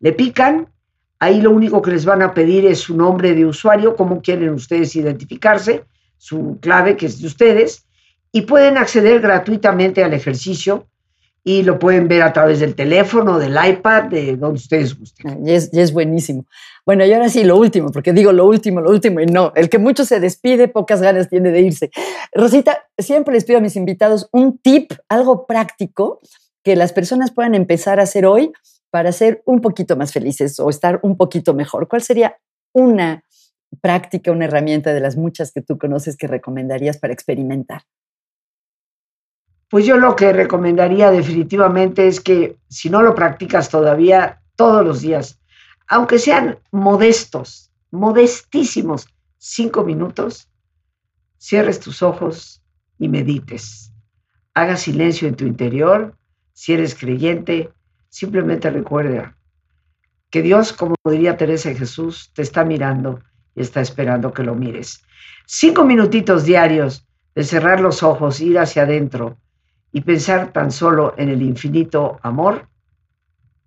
Le 0.00 0.12
pican, 0.12 0.68
ahí 1.18 1.40
lo 1.40 1.50
único 1.50 1.82
que 1.82 1.90
les 1.90 2.04
van 2.04 2.22
a 2.22 2.34
pedir 2.34 2.66
es 2.66 2.80
su 2.80 2.96
nombre 2.96 3.34
de 3.34 3.46
usuario, 3.46 3.96
cómo 3.96 4.20
quieren 4.20 4.50
ustedes 4.50 4.94
identificarse, 4.96 5.84
su 6.18 6.58
clave 6.60 6.96
que 6.96 7.06
es 7.06 7.20
de 7.20 7.26
ustedes, 7.26 7.86
y 8.32 8.42
pueden 8.42 8.76
acceder 8.76 9.20
gratuitamente 9.20 10.04
al 10.04 10.12
ejercicio 10.12 10.86
y 11.42 11.62
lo 11.62 11.78
pueden 11.78 12.08
ver 12.08 12.22
a 12.22 12.32
través 12.32 12.58
del 12.58 12.74
teléfono, 12.74 13.38
del 13.38 13.56
iPad, 13.64 14.04
de 14.04 14.36
donde 14.36 14.56
ustedes 14.56 14.98
gusten. 14.98 15.46
Y 15.46 15.52
es, 15.52 15.70
y 15.72 15.78
es 15.78 15.92
buenísimo. 15.92 16.44
Bueno, 16.84 17.06
y 17.06 17.12
ahora 17.12 17.28
sí, 17.28 17.44
lo 17.44 17.56
último, 17.56 17.90
porque 17.92 18.12
digo 18.12 18.32
lo 18.32 18.46
último, 18.46 18.80
lo 18.80 18.90
último, 18.90 19.20
y 19.20 19.26
no, 19.26 19.52
el 19.54 19.68
que 19.68 19.78
mucho 19.78 20.04
se 20.04 20.18
despide, 20.18 20.66
pocas 20.66 21.00
ganas 21.00 21.28
tiene 21.28 21.52
de 21.52 21.60
irse. 21.60 21.90
Rosita, 22.32 22.88
siempre 22.98 23.32
les 23.32 23.44
pido 23.44 23.58
a 23.58 23.62
mis 23.62 23.76
invitados 23.76 24.28
un 24.32 24.58
tip, 24.58 24.92
algo 25.08 25.46
práctico 25.46 26.18
que 26.64 26.74
las 26.74 26.92
personas 26.92 27.30
puedan 27.30 27.54
empezar 27.54 28.00
a 28.00 28.02
hacer 28.02 28.26
hoy 28.26 28.50
para 28.96 29.12
ser 29.12 29.42
un 29.44 29.60
poquito 29.60 29.94
más 29.94 30.10
felices 30.10 30.58
o 30.58 30.70
estar 30.70 31.00
un 31.02 31.18
poquito 31.18 31.52
mejor. 31.52 31.86
¿Cuál 31.86 32.00
sería 32.00 32.38
una 32.72 33.22
práctica, 33.82 34.32
una 34.32 34.46
herramienta 34.46 34.94
de 34.94 35.00
las 35.00 35.18
muchas 35.18 35.52
que 35.52 35.60
tú 35.60 35.76
conoces 35.76 36.16
que 36.16 36.26
recomendarías 36.26 36.96
para 36.96 37.12
experimentar? 37.12 37.82
Pues 39.68 39.84
yo 39.84 39.98
lo 39.98 40.16
que 40.16 40.32
recomendaría 40.32 41.10
definitivamente 41.10 42.08
es 42.08 42.22
que 42.22 42.56
si 42.70 42.88
no 42.88 43.02
lo 43.02 43.14
practicas 43.14 43.68
todavía, 43.68 44.40
todos 44.54 44.82
los 44.82 45.02
días, 45.02 45.38
aunque 45.88 46.18
sean 46.18 46.58
modestos, 46.72 47.70
modestísimos, 47.90 49.08
cinco 49.36 49.84
minutos, 49.84 50.48
cierres 51.36 51.80
tus 51.80 52.02
ojos 52.02 52.62
y 52.98 53.10
medites. 53.10 53.92
Haga 54.54 54.78
silencio 54.78 55.28
en 55.28 55.36
tu 55.36 55.44
interior. 55.44 56.16
Si 56.54 56.72
eres 56.72 56.94
creyente, 56.94 57.75
simplemente 58.16 58.70
recuerda 58.70 59.36
que 60.30 60.40
Dios, 60.40 60.72
como 60.72 60.94
diría 61.04 61.36
Teresa 61.36 61.74
Jesús, 61.74 62.32
te 62.34 62.40
está 62.40 62.64
mirando 62.64 63.20
y 63.54 63.60
está 63.60 63.82
esperando 63.82 64.32
que 64.32 64.42
lo 64.42 64.54
mires. 64.54 65.02
Cinco 65.44 65.84
minutitos 65.84 66.46
diarios 66.46 67.06
de 67.34 67.44
cerrar 67.44 67.78
los 67.80 68.02
ojos, 68.02 68.40
ir 68.40 68.58
hacia 68.58 68.84
adentro 68.84 69.36
y 69.92 70.00
pensar 70.00 70.50
tan 70.50 70.70
solo 70.70 71.12
en 71.18 71.28
el 71.28 71.42
infinito 71.42 72.18
amor, 72.22 72.70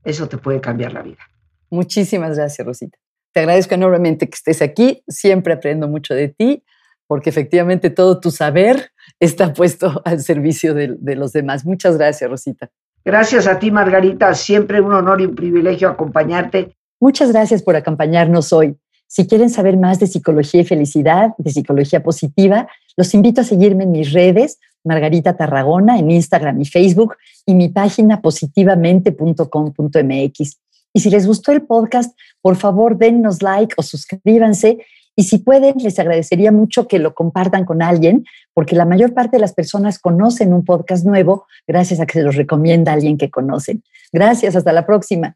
eso 0.04 0.28
te 0.28 0.40
puede 0.40 0.60
cambiar 0.60 0.94
la 0.94 1.04
vida. 1.04 1.30
Muchísimas 1.70 2.36
gracias, 2.36 2.66
Rosita. 2.66 2.98
Te 3.32 3.42
agradezco 3.42 3.76
enormemente 3.76 4.28
que 4.28 4.36
estés 4.36 4.64
aquí. 4.64 5.04
Siempre 5.08 5.54
aprendo 5.54 5.88
mucho 5.88 6.16
de 6.16 6.30
ti, 6.30 6.64
porque 7.06 7.30
efectivamente 7.30 7.92
todo 7.92 8.20
tu 8.20 8.32
saber 8.32 8.94
está 9.20 9.54
puesto 9.54 10.02
al 10.06 10.22
servicio 10.22 10.74
de 10.74 11.16
los 11.16 11.34
demás. 11.34 11.66
Muchas 11.66 11.98
gracias, 11.98 12.28
Rosita. 12.28 12.72
Gracias 13.06 13.48
a 13.48 13.60
ti, 13.60 13.72
Margarita. 13.72 14.34
Siempre 14.34 14.82
un 14.82 14.94
honor 14.94 15.22
y 15.22 15.26
un 15.26 15.36
privilegio 15.36 15.88
acompañarte. 15.90 16.76
Muchas 17.00 17.32
gracias 17.32 17.64
por 17.64 17.76
acompañarnos 17.76 18.52
hoy. 18.52 18.76
Si 19.08 19.26
quieren 19.26 19.50
saber 19.50 19.78
más 19.78 20.00
de 20.00 20.06
psicología 20.06 20.62
y 20.62 20.66
felicidad, 20.66 21.34
de 21.38 21.52
psicología 21.52 22.04
positiva, 22.04 22.68
los 22.96 23.14
invito 23.16 23.42
a 23.42 23.44
seguirme 23.44 23.86
en 23.86 23.92
mis 23.92 24.14
redes, 24.14 24.60
Margarita 24.84 25.36
Tarragona, 25.36 25.98
en 25.98 26.12
Instagram 26.12 26.62
y 26.62 26.66
Facebook, 26.66 27.16
y 27.46 27.56
mi 27.56 27.70
página 27.70 28.22
positivamente.com.mx. 28.22 30.60
Y 30.94 31.00
si 31.00 31.10
les 31.10 31.26
gustó 31.26 31.52
el 31.52 31.64
podcast, 31.64 32.16
por 32.42 32.56
favor 32.56 32.96
dennos 32.98 33.42
like 33.42 33.74
o 33.78 33.84
suscríbanse. 33.84 34.86
Y 35.20 35.24
si 35.24 35.40
pueden, 35.40 35.74
les 35.80 36.00
agradecería 36.00 36.50
mucho 36.50 36.88
que 36.88 36.98
lo 36.98 37.14
compartan 37.14 37.66
con 37.66 37.82
alguien, 37.82 38.24
porque 38.54 38.74
la 38.74 38.86
mayor 38.86 39.14
parte 39.14 39.36
de 39.36 39.42
las 39.42 39.52
personas 39.52 40.00
conocen 40.00 40.54
un 40.54 40.64
podcast 40.64 41.06
nuevo 41.06 41.46
gracias 41.68 42.00
a 42.00 42.06
que 42.06 42.14
se 42.14 42.24
los 42.24 42.38
recomienda 42.38 42.94
alguien 42.94 43.18
que 43.18 43.30
conocen. 43.30 43.84
Gracias, 44.14 44.56
hasta 44.56 44.72
la 44.72 44.86
próxima. 44.86 45.36